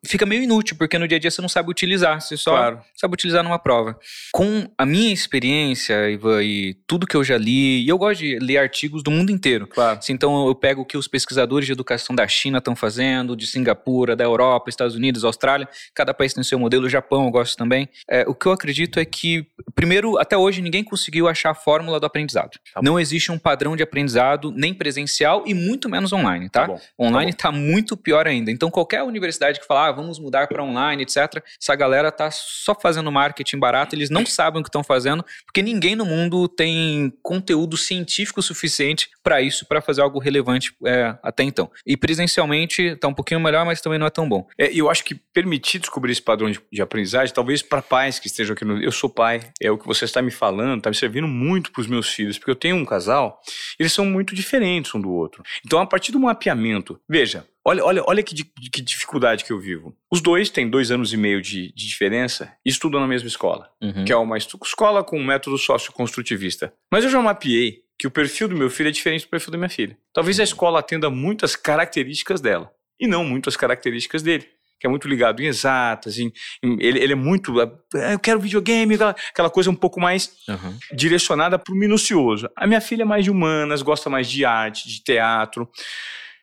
fica 0.05 0.25
meio 0.27 0.43
inútil, 0.43 0.77
porque 0.77 0.99
no 0.99 1.07
dia 1.09 1.17
a 1.17 1.21
dia 1.21 1.31
você 1.31 1.43
não 1.43 1.49
sabe 1.49 1.71
utilizar, 1.71 2.21
você 2.21 2.37
só 2.37 2.51
Claro. 2.53 2.81
sabe 2.95 3.15
utilizar 3.15 3.43
numa 3.43 3.59
prova. 3.59 3.99
Com 4.33 4.69
a 4.79 4.85
minha 4.87 5.13
experiência, 5.13 6.11
Ivan, 6.11 6.43
e 6.43 6.75
tudo 6.87 7.07
que 7.07 7.17
eu 7.17 7.25
já 7.25 7.37
li, 7.37 7.85
e 7.85 7.89
eu 7.89 7.99
gosto 7.99 8.21
de 8.21 8.39
ler 8.39 8.59
artigos 8.59 9.03
do 9.03 9.11
mundo 9.11 9.31
inteiro. 9.31 9.67
Claro. 9.67 9.99
Assim, 9.99 10.13
Então 10.13 10.47
eu 10.49 10.55
pego 10.55 10.81
o 10.83 10.85
que 10.85 10.97
os 10.97 11.07
pesquisadores 11.07 11.67
de 11.67 11.73
educação 11.73 12.15
da 12.17 12.27
China 12.27 12.59
estão 12.59 12.75
fazendo, 12.75 13.37
de 13.37 13.47
Singapura, 13.47 14.17
da 14.17 14.25
Europa, 14.25 14.71
Estados 14.71 14.95
Unidos, 14.95 15.25
Austrália, 15.25 15.69
cada 15.95 16.15
país 16.15 16.33
tem 16.33 16.43
seu 16.43 16.59
modelo, 16.59 16.87
o 16.87 16.89
Japão 16.91 17.25
eu 17.27 17.31
gosto 17.31 17.57
também. 17.57 17.89
É, 18.09 18.25
o 18.27 18.35
que 18.35 18.47
eu 18.47 18.53
acredito 18.53 18.99
é 18.99 19.05
que, 19.05 19.47
primeiro, 19.75 20.19
até 20.19 20.37
hoje 20.37 20.63
ninguém 20.63 20.83
conseguiu 20.83 21.29
achar 21.29 21.51
a 21.51 21.55
fórmula 21.55 22.01
do 22.01 22.07
aprendizado. 22.07 22.59
Tá. 22.73 22.81
Não 22.83 22.99
existe 22.99 23.31
um 23.31 23.39
padrão 23.39 23.77
de 23.77 23.83
aprendizado, 23.83 24.51
nem 24.53 24.73
presencial 24.73 25.45
e 25.47 25.53
muito 25.55 25.89
menos 25.89 26.13
online, 26.13 26.49
tá? 26.49 26.67
Tá. 26.69 26.77
Online 26.99 27.33
tá 27.33 27.53
muito 27.53 27.97
pior 27.97 28.27
ainda. 28.27 28.51
Então, 28.51 28.71
qualquer 28.77 29.03
universidade 29.03 29.59
que 29.59 29.67
falar, 29.67 29.89
ah, 29.89 29.93
vamos 29.93 30.19
mudar 30.19 30.47
para 30.47 30.63
online, 30.63 31.03
etc., 31.03 31.43
essa 31.59 31.75
galera 31.75 32.13
tá 32.13 32.31
só 32.31 32.75
fazendo 32.75 33.11
marketing 33.11 33.59
barato, 33.59 33.95
eles 33.95 34.11
não 34.11 34.27
sabem 34.27 34.61
o 34.61 34.63
que 34.63 34.69
estão 34.69 34.85
fazendo, 34.85 35.25
porque 35.47 35.63
ninguém 35.63 35.97
no 35.97 36.05
mundo 36.05 36.47
tem 36.47 37.11
conteúdo 37.23 37.75
científico 37.79 38.43
suficiente 38.43 39.09
para 39.23 39.41
isso, 39.41 39.65
para 39.65 39.81
fazer 39.81 40.03
algo 40.03 40.19
relevante 40.19 40.75
é, 40.85 41.17
até 41.23 41.43
então. 41.43 41.71
E 41.87 41.97
presencialmente 41.97 42.95
tá 42.97 43.09
um 43.09 43.15
pouquinho 43.15 43.41
melhor, 43.41 43.65
mas 43.65 43.81
também 43.81 43.99
não 43.99 44.07
é 44.07 44.11
tão 44.11 44.29
bom. 44.29 44.47
É, 44.59 44.71
eu 44.71 44.91
acho 44.91 45.03
que 45.03 45.15
permitir 45.15 45.79
descobrir 45.79 46.13
esse 46.13 46.21
padrão 46.21 46.51
de, 46.51 46.61
de 46.71 46.83
aprendizagem, 46.83 47.35
talvez 47.35 47.63
para 47.63 47.81
pais 47.81 48.19
que 48.19 48.27
estejam 48.27 48.53
aqui 48.53 48.65
no. 48.67 48.79
Eu 48.83 48.93
sou 48.93 49.09
pai, 49.09 49.41
é 49.59 49.71
o 49.71 49.79
que 49.79 49.87
você 49.87 50.05
está 50.05 50.21
me 50.21 50.31
falando, 50.31 50.77
está 50.77 50.91
me 50.91 50.97
servindo 50.97 51.27
muito 51.27 51.73
para 51.73 51.81
os 51.81 51.87
meus 51.87 52.11
filhos, 52.11 52.37
porque 52.37 52.51
eu 52.51 52.57
tenho 52.57 52.77
um 52.77 52.85
casal, 52.85 53.41
eles 53.79 53.95
são 53.95 54.05
muito 54.05 54.35
diferentes 54.35 54.95
um 54.95 55.01
do 55.01 55.11
outro. 55.11 55.43
Então, 55.65 55.81
a 55.81 55.87
partir 55.87 56.13
do 56.13 56.21
mapeamento, 56.21 57.01
veja. 57.09 57.47
Olha, 57.69 57.85
olha, 57.85 58.03
olha 58.07 58.23
que, 58.23 58.45
que 58.71 58.81
dificuldade 58.81 59.45
que 59.45 59.53
eu 59.53 59.59
vivo. 59.59 59.97
Os 60.11 60.21
dois 60.21 60.49
têm 60.51 60.71
dois 60.71 60.91
anos 60.93 61.13
e 61.13 61.17
meio 61.17 61.43
de, 61.43 61.73
de 61.75 61.89
diferença 61.89 62.53
e 62.65 62.69
estudam 62.71 63.01
na 63.01 63.09
mesma 63.09 63.27
escola, 63.29 63.69
Uhum. 63.83 64.05
que 64.05 64.13
é 64.13 64.17
uma 64.17 64.39
escola 64.39 65.03
com 65.03 65.19
um 65.19 65.25
método 65.25 65.59
socioconstrutivista. 65.59 66.73
Mas 66.93 67.03
eu 67.05 67.11
já 67.11 67.21
mapeei 67.21 67.81
que 67.99 68.07
o 68.07 68.11
perfil 68.11 68.47
do 68.49 68.57
meu 68.57 68.71
filho 68.71 68.89
é 68.89 68.93
diferente 68.93 69.25
do 69.27 69.29
perfil 69.31 69.51
da 69.51 69.59
minha 69.59 69.69
filha. 69.71 69.97
Talvez 70.13 70.39
a 70.39 70.45
escola 70.45 70.79
atenda 70.79 71.11
muitas 71.11 71.57
características 71.57 72.41
dela 72.41 72.71
e 73.01 73.07
não 73.09 73.25
muitas 73.25 73.57
características 73.57 74.23
dele. 74.23 74.47
Que 74.79 74.87
é 74.87 74.91
muito 74.91 75.09
ligado 75.09 75.43
em 75.43 75.47
exatas, 75.47 76.19
em, 76.19 76.31
em- 76.63 76.77
ele, 76.79 76.99
ele 77.01 77.15
é 77.15 77.17
muito. 77.17 77.59
ah, 77.63 78.13
eu 78.13 78.19
quero 78.19 78.39
videogame, 78.39 78.95
aquela, 78.95 79.11
aquela 79.31 79.49
coisa 79.51 79.71
um 79.71 79.75
pouco 79.75 79.99
mais 79.99 80.31
Uhum. 80.47 80.79
direcionada 80.93 81.59
para 81.59 81.73
o 81.73 81.77
minucioso. 81.77 82.49
A 82.55 82.67
minha 82.67 82.81
filha 82.83 83.01
é 83.03 83.07
mais 83.07 83.25
de 83.25 83.31
humanas, 83.31 83.81
gosta 83.81 84.11
mais 84.11 84.29
de 84.31 84.45
arte, 84.45 84.87
de 84.87 85.03
teatro. 85.03 85.67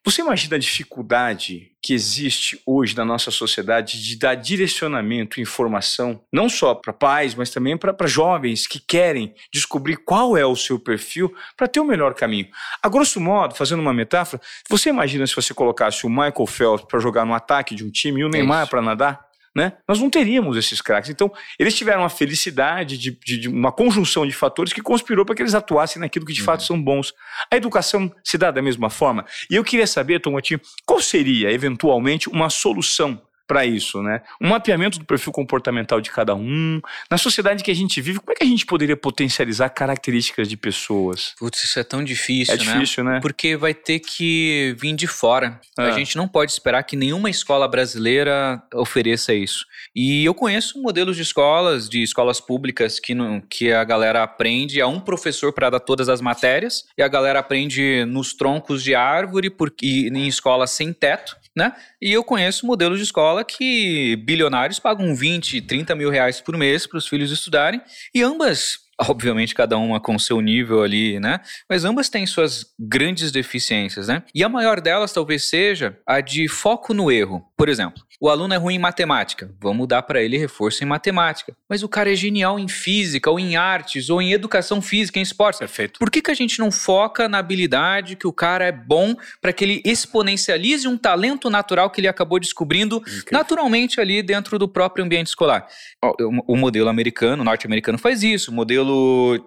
Você 0.06 0.22
imagina 0.22 0.58
a 0.58 0.60
dificuldade 0.60 1.72
que 1.82 1.94
existe 1.94 2.62
hoje 2.66 2.94
na 2.96 3.06
nossa 3.06 3.32
sociedade 3.32 4.04
de 4.04 4.18
dar 4.18 4.36
direcionamento, 4.36 5.40
informação, 5.40 6.22
não 6.32 6.50
só 6.50 6.76
para 6.76 6.92
pais, 6.92 7.34
mas 7.36 7.50
também 7.50 7.78
para 7.78 8.06
jovens 8.06 8.68
que 8.68 8.80
querem 8.80 9.34
descobrir 9.52 9.96
qual 9.96 10.36
é 10.36 10.46
o 10.46 10.58
seu 10.58 10.78
perfil 10.78 11.34
para 11.56 11.70
ter 11.70 11.80
o 11.80 11.86
melhor 11.86 12.14
caminho. 12.16 12.50
A 12.82 12.90
grosso 12.90 13.22
modo, 13.22 13.56
fazendo 13.56 13.80
uma 13.80 13.94
metáfora, 13.94 14.42
você 14.70 14.90
imagina 14.90 15.26
se 15.26 15.36
você 15.36 15.54
colocasse 15.54 16.06
o 16.06 16.10
Michael 16.10 16.48
Phelps 16.48 16.86
para 16.86 17.00
jogar 17.00 17.26
no 17.26 17.34
ataque 17.34 17.74
de 17.74 17.86
um 17.86 17.90
time 17.90 18.22
e 18.22 18.26
o 18.26 18.30
Neymar 18.30 18.64
isso. 18.64 18.72
para 18.72 18.82
nadar? 18.82 19.33
Né? 19.56 19.74
Nós 19.88 20.00
não 20.00 20.10
teríamos 20.10 20.58
esses 20.58 20.82
craques. 20.82 21.12
Então, 21.12 21.32
eles 21.60 21.76
tiveram 21.76 22.04
a 22.04 22.10
felicidade 22.10 22.98
de, 22.98 23.12
de- 23.12 23.38
de 23.38 23.48
uma 23.48 23.72
conjunção 23.72 24.26
de 24.26 24.34
fatores 24.34 24.74
que 24.74 24.82
conspirou 24.82 25.24
para 25.26 25.36
que 25.36 25.44
eles 25.44 25.54
atuassem 25.54 26.00
naquilo 26.00 26.26
que 26.26 26.34
de 26.34 26.42
fato 26.42 26.64
são 26.64 26.82
bons. 26.82 27.14
A 27.52 27.56
educação 27.56 28.12
se 28.24 28.36
dá 28.36 28.50
da 28.50 28.62
mesma 28.64 28.90
forma. 28.90 29.24
E 29.52 29.56
eu 29.56 29.64
queria 29.64 29.86
saber, 29.86 30.20
Tomotinho, 30.20 30.60
qual 30.86 31.00
seria, 31.00 31.52
eventualmente, 31.52 32.28
uma 32.30 32.50
solução 32.50 33.22
para 33.48 33.66
isso, 33.66 34.02
né? 34.02 34.22
Um 34.42 34.50
mapeamento 34.50 34.98
do 35.00 35.06
perfil 35.06 35.32
comportamental 35.34 36.00
de 36.02 36.10
cada 36.12 36.34
um. 36.36 36.80
Na 37.10 37.18
sociedade 37.18 37.64
que 37.64 37.72
a 37.72 37.76
gente 37.76 38.00
vive, 38.02 38.20
como 38.20 38.32
é 38.32 38.36
que 38.36 38.44
a 38.44 38.48
gente 38.48 38.66
poderia 38.66 38.96
potencializar 38.96 39.70
características 39.70 40.48
de 40.48 40.56
pessoas? 40.58 41.34
Putz, 41.38 41.64
isso 41.64 41.80
é 41.80 41.84
tão 41.84 42.04
difícil, 42.04 42.54
É 42.54 42.58
né? 42.58 42.64
difícil, 42.64 43.04
né? 43.04 43.20
Porque 43.22 43.56
vai 43.58 43.74
ter 43.74 44.00
que 44.00 44.76
vir 44.80 44.96
de 44.96 45.08
fora. 45.08 45.60
A 45.78 45.84
Ah. 45.88 45.92
gente 45.92 46.16
não 46.16 46.28
pode 46.28 46.52
esperar 46.52 46.84
que 46.84 46.96
nenhuma 46.96 47.30
escola 47.30 47.68
brasileira 47.68 48.62
ofereça 48.74 49.34
isso. 49.34 49.66
E 49.96 50.24
eu 50.26 50.34
conheço 50.34 50.82
modelos 50.82 51.16
de 51.16 51.22
escolas, 51.22 51.88
de 51.90 52.02
escolas 52.02 52.40
públicas, 52.40 53.00
que, 53.00 53.14
não, 53.14 53.42
que 53.42 53.72
a 53.72 53.84
galera 53.84 54.24
aprende 54.24 54.82
a 54.82 54.88
um 54.88 55.00
professor 55.00 55.54
para 55.54 55.70
dar 55.70 55.80
todas 55.80 56.10
as 56.10 56.22
matérias, 56.22 56.86
e 56.98 57.04
a 57.04 57.08
galera 57.08 57.40
aprende 57.40 58.06
nos 58.06 58.34
troncos 58.34 58.84
de 58.84 58.96
árvore 58.96 59.50
porque, 59.50 59.86
e 59.86 60.08
em 60.08 60.28
escolas 60.28 60.72
sem 60.72 60.92
teto. 60.94 61.36
Né? 61.56 61.72
E 62.02 62.12
eu 62.12 62.24
conheço 62.24 62.66
modelos 62.66 62.98
de 62.98 63.04
escola 63.04 63.44
que 63.44 64.16
bilionários 64.26 64.80
pagam 64.80 65.16
20, 65.16 65.62
30 65.62 65.94
mil 65.94 66.10
reais 66.10 66.42
por 66.42 66.58
mês 66.58 66.88
para 66.88 66.98
os 66.98 67.08
filhos 67.08 67.32
estudarem, 67.32 67.82
e 68.14 68.24
ambas 68.24 68.83
obviamente 69.08 69.56
cada 69.56 69.78
uma 69.78 70.00
com 70.00 70.18
seu 70.20 70.40
nível 70.42 70.84
ali, 70.84 71.20
né? 71.20 71.40
Mas 71.70 71.86
ambas 71.86 72.10
têm 72.10 72.26
suas 72.26 72.66
grandes 72.80 73.32
deficiências, 73.32 74.08
né? 74.08 74.24
E 74.34 74.44
a 74.44 74.50
maior 74.50 74.80
delas 74.80 75.12
talvez 75.12 75.50
seja 75.50 75.98
a 76.06 76.22
de 76.22 76.48
foco 76.48 76.94
no 76.94 77.12
erro. 77.12 77.44
Por 77.58 77.70
exemplo, 77.70 78.04
o 78.20 78.30
aluno 78.30 78.54
é 78.54 78.58
ruim 78.58 78.76
em 78.76 78.80
matemática, 78.80 79.54
vamos 79.60 79.88
dar 79.88 80.02
para 80.02 80.22
ele 80.22 80.38
reforço 80.38 80.84
em 80.84 80.88
matemática. 80.88 81.56
Mas 81.70 81.84
o 81.84 81.90
cara 81.90 82.12
é 82.12 82.16
genial 82.16 82.60
em 82.60 82.68
física, 82.68 83.30
ou 83.30 83.40
em 83.40 83.56
artes, 83.56 84.10
ou 84.10 84.22
em 84.22 84.32
educação 84.32 84.82
física, 84.82 85.20
em 85.20 85.22
esportes. 85.22 85.60
Perfeito. 85.60 86.00
Por 86.00 86.10
que, 86.10 86.22
que 86.22 86.32
a 86.32 86.34
gente 86.34 86.60
não 86.60 86.72
foca 86.72 87.28
na 87.28 87.40
habilidade 87.40 88.16
que 88.16 88.28
o 88.28 88.34
cara 88.34 88.66
é 88.66 88.72
bom 88.72 89.16
para 89.42 89.52
que 89.52 89.64
ele 89.64 89.82
exponencialize 89.84 90.88
um 90.88 90.98
talento 90.98 91.50
natural 91.50 91.90
que 91.90 92.00
ele 92.00 92.08
acabou 92.08 92.40
descobrindo 92.40 92.98
Incrível. 92.98 93.24
naturalmente 93.32 94.00
ali 94.00 94.22
dentro 94.22 94.58
do 94.58 94.68
próprio 94.68 95.04
ambiente 95.04 95.28
escolar? 95.28 95.68
O, 96.02 96.54
o 96.54 96.58
modelo 96.58 96.90
americano, 96.90 97.44
norte-americano 97.44 97.98
faz 97.98 98.24
isso, 98.24 98.52
o 98.52 98.54
modelo 98.54 98.83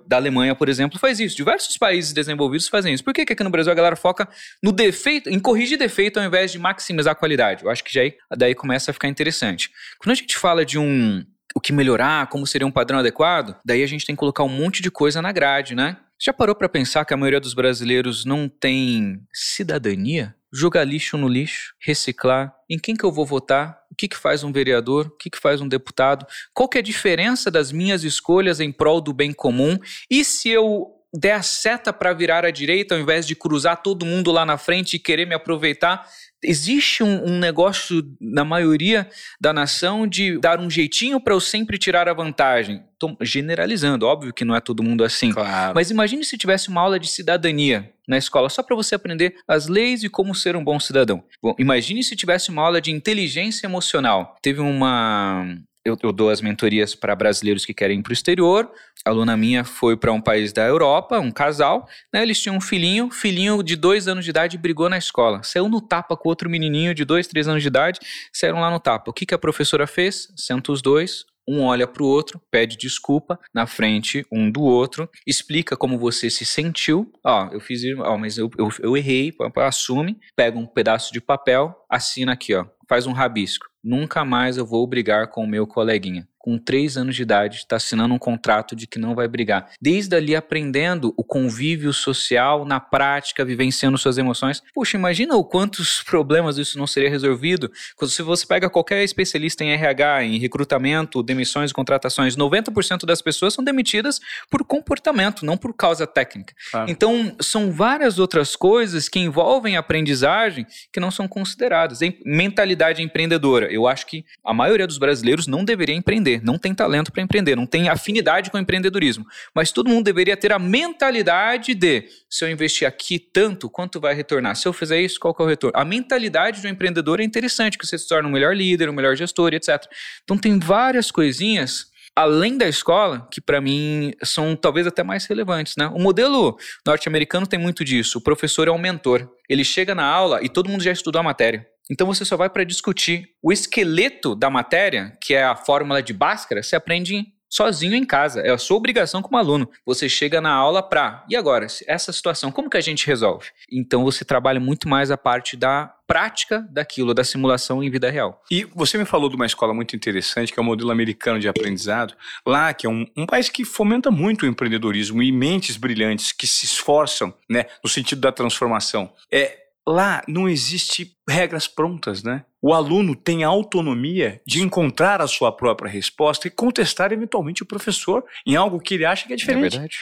da 0.07 0.16
Alemanha, 0.16 0.55
por 0.55 0.68
exemplo, 0.68 0.99
faz 0.99 1.20
isso. 1.20 1.37
Diversos 1.37 1.77
países 1.77 2.12
desenvolvidos 2.12 2.68
fazem 2.68 2.94
isso. 2.94 3.05
Por 3.05 3.14
que, 3.14 3.25
que 3.25 3.33
aqui 3.33 3.44
no 3.44 3.51
Brasil 3.51 3.72
a 3.72 3.75
galera 3.75 3.96
foca 3.96 4.29
no 4.62 4.72
defeito, 4.72 5.29
em 5.29 5.38
corrigir 5.38 5.79
defeito 5.79 6.18
ao 6.18 6.27
invés 6.27 6.53
de 6.53 6.59
maximizar 6.59 7.12
a 7.12 7.14
qualidade? 7.14 7.64
Eu 7.64 7.70
acho 7.70 7.85
que 7.85 7.92
já 7.92 8.03
aí, 8.03 8.14
daí 8.37 8.55
começa 8.55 8.90
a 8.90 8.94
ficar 8.94 9.09
interessante. 9.09 9.70
Quando 9.99 10.12
a 10.12 10.14
gente 10.14 10.37
fala 10.37 10.64
de 10.64 10.79
um 10.79 11.25
o 11.55 11.61
que 11.61 11.72
melhorar, 11.72 12.27
como 12.27 12.46
seria 12.46 12.66
um 12.66 12.70
padrão 12.70 12.99
adequado, 12.99 13.57
daí 13.64 13.83
a 13.83 13.87
gente 13.87 14.05
tem 14.05 14.14
que 14.14 14.20
colocar 14.20 14.42
um 14.42 14.49
monte 14.49 14.83
de 14.83 14.90
coisa 14.90 15.22
na 15.22 15.33
grade, 15.33 15.75
né? 15.75 15.96
Já 16.20 16.31
parou 16.31 16.55
pra 16.55 16.68
pensar 16.68 17.05
que 17.07 17.14
a 17.14 17.16
maioria 17.16 17.40
dos 17.40 17.55
brasileiros 17.55 18.27
não 18.27 18.46
tem 18.46 19.22
cidadania? 19.33 20.35
Jogar 20.53 20.85
lixo 20.85 21.16
no 21.16 21.29
lixo, 21.29 21.75
reciclar, 21.81 22.55
em 22.68 22.79
quem 22.79 22.94
que 22.94 23.05
eu 23.05 23.12
vou 23.12 23.25
votar, 23.25 23.79
que 23.96 24.09
que 24.09 24.16
faz 24.16 24.44
um 24.44 24.52
vereador, 24.52 25.06
o 25.06 25.11
que 25.11 25.30
que 25.30 25.38
faz 25.38 25.61
um 25.61 25.68
deputado, 25.68 26.26
qual 26.52 26.68
que 26.68 26.78
é 26.78 26.80
a 26.80 26.85
diferença 26.85 27.50
das 27.50 27.72
minhas 27.72 28.04
escolhas 28.04 28.61
em 28.61 28.70
prol 28.70 29.00
do 29.00 29.12
bem 29.12 29.32
comum? 29.32 29.78
E 30.11 30.24
se 30.24 30.50
eu 30.50 30.92
der 31.12 31.32
a 31.32 31.42
seta 31.42 31.92
para 31.92 32.12
virar 32.12 32.44
à 32.44 32.50
direita 32.50 32.94
ao 32.94 33.00
invés 33.00 33.26
de 33.26 33.35
cruzar 33.35 33.82
todo 33.82 34.04
mundo 34.04 34.30
lá 34.30 34.44
na 34.44 34.59
frente 34.59 34.96
e 34.96 34.98
querer 34.98 35.26
me 35.26 35.35
aproveitar, 35.35 36.06
existe 36.42 37.03
um, 37.03 37.25
um 37.27 37.38
negócio 37.38 38.03
na 38.20 38.44
maioria 38.44 39.09
da 39.40 39.53
nação 39.53 40.07
de 40.07 40.38
dar 40.38 40.61
um 40.61 40.70
jeitinho 40.70 41.20
para 41.20 41.35
eu 41.35 41.40
sempre 41.40 41.79
tirar 41.79 42.09
a 42.09 42.14
vantagem. 42.14 42.83
Tô 42.99 43.16
generalizando, 43.20 44.07
óbvio 44.07 44.33
que 44.33 44.44
não 44.44 44.55
é 44.55 44.61
todo 44.61 44.83
mundo 44.83 45.05
assim. 45.05 45.33
Claro. 45.33 45.75
Mas 45.75 45.90
imagine 45.90 46.25
se 46.25 46.38
tivesse 46.38 46.68
uma 46.68 46.81
aula 46.81 46.99
de 46.99 47.09
cidadania 47.09 47.92
na 48.09 48.16
escola, 48.16 48.49
só 48.49 48.62
para 48.62 48.77
você 48.77 48.94
aprender 48.94 49.37
as 49.46 49.66
leis 49.66 50.03
e 50.03 50.09
como 50.09 50.35
ser 50.35 50.57
um 50.57 50.64
bom 50.64 50.79
cidadão. 50.79 51.22
Bom, 51.42 51.55
imagine 51.59 52.03
se 52.03 52.16
tivesse 52.16 52.51
uma 52.51 52.62
aula 52.62 52.81
de 52.81 52.90
inteligência 52.90 53.66
emocional. 53.66 54.37
Teve 54.40 54.61
uma. 54.61 55.59
Eu, 55.87 55.96
eu 56.03 56.11
dou 56.11 56.31
as 56.31 56.40
mentorias 56.40 56.96
para 56.96 57.14
brasileiros 57.14 57.64
que 57.64 57.72
querem 57.72 58.01
ir 58.01 58.03
para 58.03 58.11
o 58.11 58.12
exterior. 58.12 58.68
A 59.05 59.11
aluna 59.11 59.37
minha 59.37 59.62
foi 59.62 59.96
para 59.96 60.12
um 60.12 60.20
país 60.20 60.53
da 60.53 60.64
Europa, 60.64 61.20
um 61.20 61.31
casal. 61.31 61.88
Né, 62.12 62.22
eles 62.22 62.40
tinham 62.42 62.57
um 62.57 62.61
filhinho, 62.61 63.09
filhinho 63.09 63.62
de 63.62 63.77
dois 63.77 64.09
anos 64.09 64.25
de 64.25 64.31
idade 64.31 64.59
brigou 64.59 64.88
na 64.88 64.99
escola. 64.99 65.44
Saiu 65.44 65.68
no 65.68 65.81
tapa 65.81 66.16
com 66.16 66.29
outro 66.29 66.51
menininho 66.51 66.92
de 66.92 67.05
dois, 67.05 67.29
três 67.29 67.46
anos 67.46 67.62
de 67.62 67.68
idade, 67.68 68.01
saíram 68.33 68.59
lá 68.59 68.68
no 68.68 68.81
tapa. 68.81 69.12
O 69.12 69.14
que, 69.14 69.25
que 69.25 69.35
a 69.35 69.38
professora 69.38 69.87
fez? 69.87 70.27
Senta 70.37 70.72
os 70.72 70.83
dois, 70.83 71.25
um 71.49 71.62
olha 71.62 71.87
para 71.87 72.03
o 72.03 72.07
outro, 72.07 72.42
pede 72.51 72.77
desculpa 72.77 73.38
na 73.55 73.64
frente 73.64 74.27
um 74.33 74.51
do 74.51 74.62
outro, 74.62 75.09
explica 75.25 75.77
como 75.77 75.96
você 75.96 76.29
se 76.29 76.44
sentiu. 76.44 77.12
Ó, 77.25 77.49
eu 77.53 77.61
fiz, 77.61 77.83
ó, 78.01 78.18
mas 78.18 78.37
eu, 78.38 78.51
eu, 78.59 78.68
eu 78.81 78.96
errei, 78.96 79.33
assume, 79.55 80.18
pega 80.35 80.59
um 80.59 80.66
pedaço 80.66 81.12
de 81.12 81.20
papel, 81.20 81.72
assina 81.88 82.33
aqui, 82.33 82.55
ó, 82.55 82.66
faz 82.88 83.07
um 83.07 83.12
rabisco. 83.12 83.66
Nunca 83.87 84.25
mais 84.25 84.57
eu 84.57 84.66
vou 84.66 84.85
brigar 84.85 85.29
com 85.29 85.44
o 85.44 85.46
meu 85.46 85.64
coleguinha. 85.64 86.27
Com 86.46 86.59
três 86.59 86.96
anos 86.96 87.16
de 87.16 87.22
idade, 87.22 87.56
está 87.56 87.74
assinando 87.74 88.14
um 88.14 88.20
contrato 88.20 88.76
de 88.76 88.87
que 88.87 89.00
não 89.00 89.16
vai 89.16 89.26
brigar. 89.26 89.68
Desde 89.82 90.14
ali 90.14 90.37
aprendendo 90.37 91.12
o 91.16 91.24
convívio 91.24 91.92
social 91.92 92.64
na 92.64 92.78
prática, 92.78 93.44
vivenciando 93.44 93.98
suas 93.98 94.16
emoções. 94.16 94.62
Puxa, 94.72 94.96
imagina 94.96 95.35
o 95.35 95.42
quantos 95.42 96.02
problemas 96.06 96.56
isso 96.56 96.78
não 96.78 96.87
seria 96.87 97.11
resolvido. 97.11 97.68
Quando 97.96 98.12
se 98.12 98.22
você 98.22 98.46
pega 98.46 98.70
qualquer 98.70 99.02
especialista 99.02 99.64
em 99.64 99.72
RH, 99.72 100.22
em 100.22 100.38
recrutamento, 100.38 101.20
demissões 101.20 101.72
e 101.72 101.74
contratações, 101.74 102.37
90% 102.37 103.04
das 103.04 103.20
pessoas 103.20 103.52
são 103.52 103.64
demitidas 103.64 104.20
por 104.48 104.64
comportamento, 104.64 105.44
não 105.44 105.56
por 105.56 105.74
causa 105.74 106.06
técnica. 106.06 106.54
Claro. 106.70 106.88
Então, 106.88 107.35
são 107.40 107.72
várias 107.72 108.20
outras 108.20 108.54
coisas 108.54 109.09
que 109.09 109.18
envolvem 109.18 109.76
aprendizagem 109.76 110.64
que 110.92 111.00
não 111.00 111.11
são 111.11 111.26
consideradas. 111.26 111.98
Mentalidade 112.24 113.02
empreendedora. 113.02 113.66
Eu 113.66 113.88
acho 113.88 114.06
que 114.06 114.24
a 114.44 114.54
maioria 114.54 114.87
dos 114.87 114.98
brasileiros 114.98 115.48
não 115.48 115.64
deveria 115.64 115.96
empreender, 115.96 116.36
não 116.42 116.59
tem 116.59 116.75
talento 116.75 117.12
para 117.12 117.22
empreender, 117.22 117.57
não 117.57 117.66
tem 117.66 117.88
afinidade 117.88 118.51
com 118.51 118.59
empreendedorismo. 118.59 119.25
Mas 119.55 119.72
todo 119.72 119.88
mundo 119.88 120.05
deveria 120.05 120.37
ter 120.37 120.53
a 120.53 120.59
mentalidade 120.59 121.75
de 121.75 122.09
se 122.29 122.44
eu 122.44 122.51
investir 122.51 122.87
aqui 122.87 123.18
tanto, 123.18 123.70
quanto 123.70 124.01
vai 124.01 124.14
retornar? 124.14 124.57
Se 124.57 124.66
eu 124.66 124.72
fizer 124.72 125.01
isso, 125.01 125.18
qual 125.20 125.35
que 125.35 125.42
é 125.42 125.44
o 125.44 125.49
retorno? 125.49 125.79
A 125.79 125.85
mentalidade 125.85 126.61
do 126.61 126.68
empreendedor 126.68 127.20
é 127.20 127.25
interessante, 127.25 127.79
que 127.79 127.87
você 127.87 127.99
se 127.99 128.09
torna 128.09 128.29
um 128.29 128.33
melhor 128.33 128.55
líder, 128.55 128.88
um 128.88 128.92
melhor 128.92 129.16
gestor, 129.16 129.55
etc. 129.55 129.85
Então 130.25 130.37
tem 130.37 130.59
várias 130.59 131.11
coisinhas 131.11 131.87
além 132.16 132.57
da 132.57 132.66
escola, 132.66 133.29
que 133.31 133.42
para 133.42 133.61
mim 133.61 134.12
são 134.25 134.57
talvez 134.57 134.87
até 134.87 135.03
mais 135.03 135.27
relevantes, 135.27 135.75
né? 135.77 135.87
O 135.88 135.99
modelo 135.99 136.57
norte-americano 136.85 137.46
tem 137.46 137.59
muito 137.59 137.85
disso. 137.85 138.16
O 138.16 138.22
professor 138.22 138.66
é 138.66 138.70
um 138.70 138.79
mentor. 138.79 139.29
Ele 139.46 139.62
chega 139.62 139.94
na 139.94 140.05
aula 140.05 140.42
e 140.42 140.49
todo 140.49 140.70
mundo 140.70 140.83
já 140.83 140.90
estudou 140.90 141.20
a 141.20 141.22
matéria. 141.22 141.66
Então 141.90 142.07
você 142.07 142.25
só 142.25 142.37
vai 142.37 142.51
para 142.51 142.64
discutir 142.64 143.31
o 143.42 143.53
esqueleto 143.53 144.35
da 144.35 144.51
matéria, 144.51 145.16
que 145.20 145.35
é 145.35 145.44
a 145.44 145.57
fórmula 145.57 146.03
de 146.03 146.12
Bhaskara, 146.12 146.62
você 146.62 146.77
aprende 146.77 147.33
sozinho 147.49 147.94
em 147.94 148.05
casa. 148.05 148.40
É 148.40 148.51
a 148.51 148.59
sua 148.59 148.77
obrigação 148.77 149.22
como 149.22 149.37
aluno. 149.37 149.68
Você 149.85 150.09
chega 150.09 150.40
na 150.40 150.53
aula 150.53 150.83
pra, 150.83 151.25
e 151.29 151.37
agora, 151.37 151.66
essa 151.87 152.12
situação, 152.12 152.53
como 152.53 152.68
que 152.68 152.77
a 152.77 152.81
gente 152.81 153.07
resolve? 153.07 153.46
Então 153.70 154.05
você 154.05 154.25
trabalha 154.25 154.61
muito 154.61 154.88
mais 154.88 155.11
a 155.11 155.16
parte 155.16 155.57
da 155.57 155.92
prática 156.07 156.66
daquilo, 156.70 157.14
da 157.14 157.25
simulação 157.25 157.83
em 157.83 157.90
vida 157.90 158.11
real. 158.11 158.42
E 158.51 158.64
você 158.64 158.96
me 158.96 159.05
falou 159.05 159.29
de 159.29 159.37
uma 159.37 159.46
escola 159.46 159.75
muito 159.75 159.96
interessante, 159.96 160.53
que 160.53 160.59
é 160.59 160.62
o 160.62 160.64
modelo 160.64 160.90
americano 160.90 161.40
de 161.40 161.49
aprendizado, 161.49 162.14
lá, 162.46 162.72
que 162.72 162.87
é 162.87 162.90
um, 162.90 163.07
um 163.16 163.27
país 163.27 163.49
que 163.49 163.64
fomenta 163.64 164.11
muito 164.11 164.44
o 164.44 164.46
empreendedorismo 164.46 165.22
e 165.22 165.33
mentes 165.33 165.77
brilhantes 165.77 166.31
que 166.31 166.46
se 166.46 166.64
esforçam, 166.64 167.35
né, 167.49 167.66
no 167.83 167.90
sentido 167.90 168.20
da 168.20 168.31
transformação. 168.31 169.12
É, 169.33 169.65
lá 169.87 170.22
não 170.27 170.49
existe 170.49 171.16
regras 171.29 171.68
prontas, 171.68 172.22
né? 172.22 172.44
O 172.61 172.72
aluno 172.72 173.14
tem 173.14 173.44
a 173.44 173.49
autonomia 173.49 174.40
de 174.46 174.62
encontrar 174.62 175.20
a 175.20 175.27
sua 175.27 175.53
própria 175.53 175.90
resposta 175.90 176.49
e 176.49 176.51
contestar 176.51 177.12
eventualmente 177.12 177.62
o 177.62 177.66
professor 177.66 178.25
em 178.44 178.57
algo 178.57 178.81
que 178.81 178.94
ele 178.94 179.05
acha 179.05 179.27
que 179.27 179.33
é 179.33 179.37
diferente. 179.37 179.72
verdade? 179.72 179.96